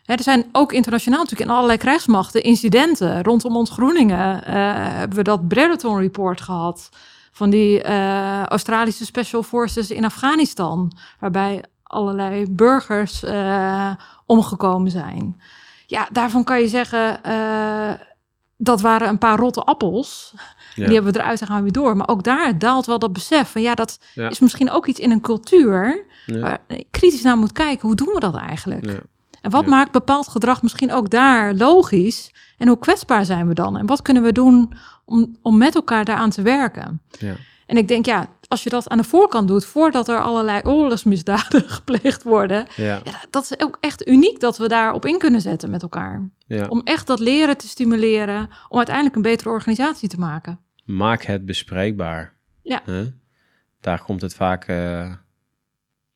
hè, 0.05 0.15
er 0.15 0.23
zijn 0.23 0.45
ook 0.53 0.73
internationaal 0.73 1.19
natuurlijk 1.19 1.51
in 1.51 1.57
allerlei 1.57 1.79
krijgsmachten 1.79 2.43
incidenten. 2.43 3.23
Rondom 3.23 3.57
ontgroeningen 3.57 4.45
eh, 4.45 4.55
hebben 4.99 5.17
we 5.17 5.23
dat 5.23 5.49
Brereton 5.49 5.99
Report 5.99 6.41
gehad. 6.41 6.89
Van 7.33 7.51
die 7.51 7.83
eh, 7.83 8.43
Australische 8.43 9.05
Special 9.05 9.43
Forces 9.43 9.91
in 9.91 10.05
Afghanistan. 10.05 10.93
Waarbij 11.19 11.65
allerlei 11.83 12.47
burgers 12.51 13.23
eh, 13.23 13.91
omgekomen 14.27 14.91
zijn. 14.91 15.41
Ja, 15.87 16.09
daarvan 16.13 16.45
kan 16.45 16.61
je 16.61 16.69
zeggen, 16.69 17.21
dat 18.63 18.81
waren 18.81 19.09
een 19.09 19.19
paar 19.19 19.39
rotte 19.39 19.63
appels. 19.63 20.35
Ja. 20.75 20.85
Die 20.85 20.95
hebben 20.95 21.13
we 21.13 21.19
eruit 21.19 21.41
en 21.41 21.47
gaan 21.47 21.57
we 21.57 21.63
weer 21.63 21.73
door. 21.73 21.97
Maar 21.97 22.09
ook 22.09 22.23
daar 22.23 22.59
daalt 22.59 22.87
wel 22.87 22.99
dat 22.99 23.13
besef 23.13 23.51
van 23.51 23.63
ja, 23.63 23.75
dat 23.75 23.99
Ja. 24.15 24.31
is 24.31 24.39
misschien 24.39 24.71
ook 24.71 24.87
iets 24.87 25.01
in 25.01 25.11
een 25.11 25.21
cultuur 25.21 26.05
Ja. 26.27 26.41
waar 26.41 26.59
kritisch 26.91 27.23
naar 27.23 27.37
moet 27.39 27.53
kijken. 27.53 27.87
Hoe 27.87 27.97
doen 27.97 28.15
we 28.15 28.21
dat 28.21 28.37
eigenlijk? 28.37 29.03
En 29.41 29.51
wat 29.51 29.67
maakt 29.67 29.93
bepaald 29.93 30.29
gedrag 30.29 30.63
misschien 30.63 30.93
ook 30.93 31.11
daar 31.11 31.55
logisch? 31.55 32.33
En 32.59 32.69
hoe 32.69 32.79
kwetsbaar 32.79 33.25
zijn 33.25 33.49
we 33.49 33.55
dan? 33.55 33.77
En 33.77 33.87
wat 33.87 34.03
kunnen 34.03 34.23
we 34.23 34.33
doen 34.33 34.73
om, 35.05 35.37
om 35.43 35.59
met 35.59 35.75
elkaar 35.75 36.05
daaraan 36.05 36.31
te 36.31 36.43
werken? 36.43 37.01
Ja. 37.19 37.35
En 37.67 37.77
ik 37.77 37.89
denk, 37.89 38.07
ja, 38.07 38.27
als 38.53 38.63
je 38.63 38.71
dat 38.71 38.89
aan 38.89 38.99
de 38.99 39.05
voorkant 39.05 39.49
doet, 39.49 39.65
voordat 39.65 40.09
er 40.09 40.21
allerlei 40.21 40.61
oorlogsmisdaden 40.65 41.69
gepleegd 41.79 42.23
worden, 42.23 42.67
Ja. 42.77 43.01
ja, 43.05 43.21
dat 43.31 43.43
is 43.43 43.61
ook 43.61 43.77
echt 43.81 44.09
uniek 44.09 44.41
dat 44.41 44.59
we 44.59 44.69
daarop 44.69 45.07
in 45.07 45.19
kunnen 45.19 45.41
zetten 45.41 45.71
met 45.71 45.83
elkaar. 45.83 46.29
Ja. 46.47 46.67
Om 46.69 46.81
echt 46.85 47.07
dat 47.07 47.19
leren 47.19 47.57
te 47.57 47.69
stimuleren, 47.69 48.49
om 48.69 48.77
uiteindelijk 48.77 49.17
een 49.17 49.23
betere 49.23 49.51
organisatie 49.51 50.09
te 50.09 50.19
maken. 50.19 50.59
Maak 50.85 51.23
het 51.23 51.45
bespreekbaar. 51.45 52.35
Ja. 52.63 52.83
Daar 53.81 54.03
komt 54.03 54.21
het 54.21 54.35
vaak 54.35 54.65
eh, 54.65 55.13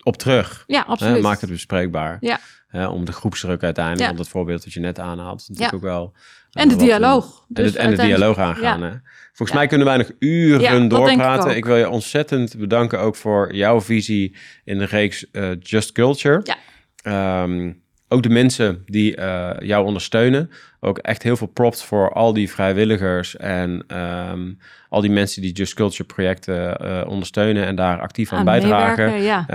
op 0.02 0.16
terug. 0.16 0.64
Ja, 0.66 0.80
absoluut. 0.86 1.22
Maak 1.22 1.40
het 1.40 1.50
bespreekbaar. 1.50 2.16
Ja. 2.20 2.38
Hè, 2.66 2.86
om 2.86 3.04
de 3.04 3.12
groepsdruk 3.12 3.62
uiteindelijk, 3.62 4.00
Ja. 4.00 4.06
want 4.14 4.18
dat 4.18 4.28
voorbeeld 4.28 4.64
dat 4.64 4.72
je 4.72 4.80
net 4.80 4.98
aanhaalt, 4.98 5.40
is 5.40 5.48
natuurlijk 5.48 5.74
ook 5.76 5.82
wel... 5.82 6.12
eh, 6.50 6.62
En 6.62 6.68
de 6.68 6.74
een- 6.74 6.80
dialoog. 6.80 7.24
En, 7.24 7.30
Dus 7.48 7.72
de, 7.72 7.78
en 7.78 7.90
de 7.90 7.96
uiteindelijk- 7.96 8.16
dialoog 8.18 8.38
aangaan. 8.38 8.80
Ja. 8.80 8.86
Hè? 8.86 8.94
Volgens 9.26 9.50
Ja. 9.50 9.56
mij 9.56 9.66
kunnen 9.66 9.86
wij 9.86 9.96
nog 9.96 10.10
uren 10.18 10.60
Ja, 10.60 10.70
ik 10.72 10.90
doorpraten. 10.90 11.56
Ik, 11.56 11.64
wil 11.64 11.76
je 11.76 11.88
ontzettend 11.88 12.56
bedanken 12.58 13.00
ook 13.00 13.16
voor 13.16 13.54
jouw 13.54 13.80
visie 13.80 14.36
in 14.64 14.78
de 14.78 14.84
reeks 14.84 15.30
eh, 15.30 15.50
Just 15.60 15.92
Culture. 15.92 16.40
Ja. 16.44 16.56
Ehm, 17.02 17.72
ook 18.08 18.22
de 18.22 18.28
mensen 18.28 18.82
die 18.86 19.16
uh, 19.16 19.50
jou 19.58 19.86
ondersteunen. 19.86 20.50
Ook 20.86 20.98
echt 20.98 21.22
heel 21.22 21.36
veel 21.36 21.46
props 21.46 21.84
voor 21.84 22.12
al 22.12 22.32
die 22.32 22.50
vrijwilligers 22.50 23.36
en 23.36 23.84
um, 24.30 24.58
al 24.88 25.00
die 25.00 25.10
mensen 25.10 25.42
die 25.42 25.52
Just 25.52 25.74
Culture 25.74 26.04
projecten 26.04 26.78
uh, 26.82 27.02
ondersteunen 27.08 27.66
en 27.66 27.76
daar 27.76 28.00
actief 28.00 28.32
aan, 28.32 28.38
aan 28.38 28.44
bijdragen. 28.44 29.22
Ja. 29.22 29.46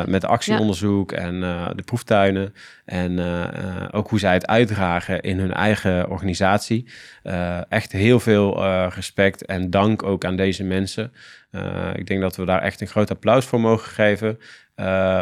Uh, 0.00 0.06
met 0.06 0.24
actieonderzoek 0.24 1.10
ja. 1.10 1.16
en 1.16 1.40
de 1.76 1.82
proeftuinen. 1.84 2.54
En 2.84 3.20
ook 3.90 4.10
hoe 4.10 4.18
zij 4.18 4.32
het 4.32 4.46
uitdragen 4.46 5.20
in 5.20 5.38
hun 5.38 5.52
eigen 5.52 6.10
organisatie. 6.10 6.88
echt 7.68 7.92
heel 7.92 8.20
veel 8.20 8.64
respect 8.88 9.44
en 9.44 9.70
dank 9.70 10.02
ook 10.02 10.24
aan 10.24 10.36
deze 10.36 10.64
mensen. 10.64 11.12
ik 11.94 12.06
denk 12.06 12.20
dat 12.20 12.36
we 12.36 12.44
daar 12.44 12.62
echt 12.62 12.80
een 12.80 12.86
groot 12.86 13.10
applaus 13.10 13.44
voor 13.44 13.60
mogen 13.60 13.90
geven. 13.90 14.38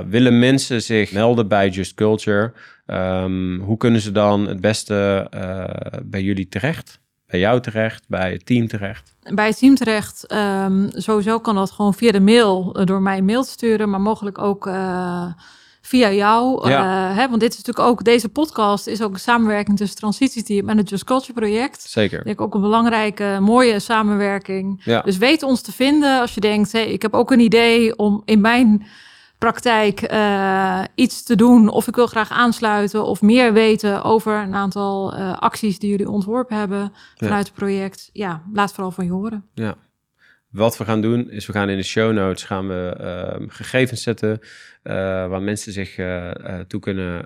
Willen 0.09 0.39
mensen 0.39 0.83
zich 0.83 1.13
melden 1.13 1.49
bij 1.49 1.69
Just 1.69 1.95
Culture? 1.95 2.53
Um, 2.87 3.61
hoe 3.61 3.77
kunnen 3.77 4.01
ze 4.01 4.13
dan 4.13 4.47
het 4.47 4.61
beste 4.61 5.27
uh, 5.35 6.01
bij 6.03 6.23
jullie 6.23 6.49
terecht? 6.49 7.01
Bij 7.27 7.41
jou 7.41 7.61
terecht, 7.61 8.05
bij 8.09 8.33
het 8.33 8.47
team 8.47 8.69
terecht? 8.69 9.15
Bij 9.35 9.47
het 9.47 9.59
team 9.59 9.75
terecht, 9.75 10.33
um, 10.33 10.89
sowieso 10.93 11.39
kan 11.41 11.55
dat 11.55 11.71
gewoon 11.71 11.95
via 11.95 12.13
de 12.13 12.21
mail, 12.21 12.79
uh, 12.79 12.85
door 12.85 13.03
mij 13.03 13.19
een 13.19 13.25
mail 13.25 13.43
te 13.43 13.51
sturen, 13.51 13.91
maar 13.91 14.01
mogelijk 14.01 14.39
ook 14.39 14.67
uh, 14.67 15.27
via 15.81 16.13
jou. 16.13 16.71
Ja. 16.71 17.13
Hè, 17.13 17.29
want 17.29 17.41
dit 17.41 17.51
is 17.53 17.57
natuurlijk 17.57 17.89
ook, 17.89 18.05
deze 18.05 18.29
podcast 18.29 18.87
is 18.87 19.03
ook 19.03 19.13
een 19.13 19.21
samenwerking 19.21 19.77
tussen 19.77 19.97
Transitieteam 19.97 20.69
en 20.69 20.77
het 20.77 20.89
Just 20.89 21.05
Culture 21.05 21.33
project. 21.33 21.81
Zeker. 21.81 22.25
Denk 22.25 22.41
ook 22.41 22.55
een 22.55 22.61
belangrijke, 22.61 23.39
mooie 23.41 23.81
samenwerking. 23.81 24.81
Ja. 24.85 25.01
Dus 25.01 25.17
weet 25.17 25.43
ons 25.43 25.61
te 25.61 25.73
vinden 25.73 26.21
als 26.21 26.35
je 26.35 26.41
denkt, 26.41 26.73
hey, 26.73 26.87
ik 26.87 27.03
heb 27.03 27.15
ook 27.15 27.31
een 27.31 27.41
idee 27.41 27.97
om 27.97 28.23
in 28.25 28.41
mijn 28.41 28.87
praktijk 29.39 30.13
uh, 30.13 30.83
iets 30.95 31.23
te 31.23 31.37
doen 31.37 31.69
of 31.69 31.89
ik 31.89 31.95
wil 31.95 32.07
graag 32.07 32.31
aansluiten 32.31 33.05
of 33.05 33.23
meer 33.23 33.53
weten 33.53 34.03
over 34.03 34.35
een 34.35 34.55
aantal 34.55 35.19
uh, 35.19 35.39
acties 35.39 35.79
die 35.79 35.91
jullie 35.91 36.11
ontworpen 36.11 36.57
hebben 36.57 36.93
vanuit 37.15 37.47
ja. 37.47 37.51
het 37.51 37.59
project. 37.59 38.11
Ja, 38.13 38.43
laat 38.53 38.73
vooral 38.73 38.91
van 38.91 39.05
je 39.05 39.11
horen. 39.11 39.45
Ja. 39.55 39.75
Wat 40.57 40.79
we 40.79 40.85
gaan 40.85 41.01
doen 41.01 41.31
is 41.31 41.47
we 41.47 41.53
gaan 41.53 41.69
in 41.69 41.77
de 41.77 41.83
show 41.83 42.13
notes 42.13 42.45
gaan 42.45 42.69
we 42.69 42.97
uh, 43.41 43.47
gegevens 43.49 44.03
zetten 44.03 44.39
uh, 44.41 44.93
waar 45.29 45.43
mensen 45.43 45.73
zich 45.73 45.99
uh, 45.99 46.31
toe 46.69 46.81
kunnen 46.81 47.25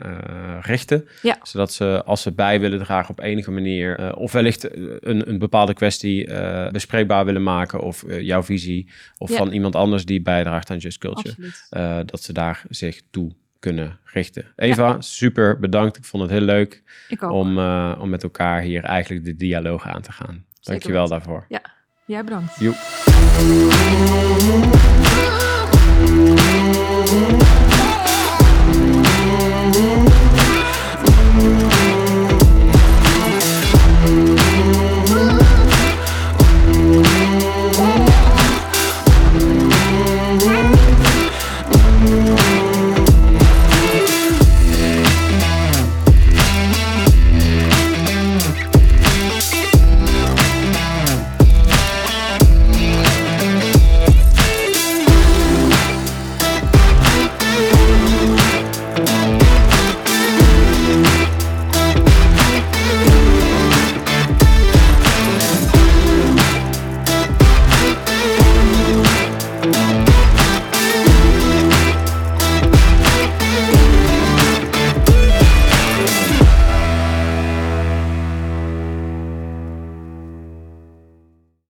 richten. 0.61 1.09
Ja. 1.23 1.39
Zodat 1.43 1.73
ze 1.73 2.03
als 2.05 2.23
ze 2.23 2.33
bij 2.33 2.61
willen 2.61 2.79
dragen 2.79 3.11
op 3.11 3.21
enige 3.21 3.51
manier 3.51 4.15
of 4.17 4.33
wellicht 4.33 4.77
een, 5.07 5.29
een 5.29 5.39
bepaalde 5.39 5.75
kwestie 5.75 6.29
bespreekbaar 6.73 7.25
willen 7.25 7.43
maken 7.43 7.81
of 7.81 8.05
jouw 8.09 8.43
visie 8.43 8.89
of 9.19 9.31
Ja. 9.31 9.37
van 9.37 9.53
iemand 9.53 9.75
anders 9.77 10.05
die 10.05 10.23
bijdraagt 10.23 10.71
aan 10.71 10.79
Just 10.79 10.99
Culture. 10.99 11.35
Dat 12.05 12.23
ze 12.23 12.33
daar 12.33 12.63
zich 12.69 13.01
toe 13.11 13.33
kunnen 13.59 13.99
richten. 14.05 14.45
Eva, 14.57 15.01
super 15.01 15.59
bedankt. 15.59 15.97
Ik 15.97 16.05
vond 16.05 16.23
het 16.23 16.33
heel 16.33 16.41
leuk 16.41 16.83
om, 17.21 17.59
om 17.93 18.09
met 18.09 18.23
elkaar 18.23 18.61
hier 18.61 18.85
eigenlijk 18.85 19.25
de 19.25 19.37
dialoog 19.37 19.87
aan 19.87 20.03
te 20.03 20.13
gaan. 20.13 20.45
Dankjewel 20.61 21.09
weten. 21.09 21.19
daarvoor. 21.19 21.47
Vi 22.11 22.15
er 22.15 22.23
bronse. 22.23 22.65
Jo. 22.65 22.73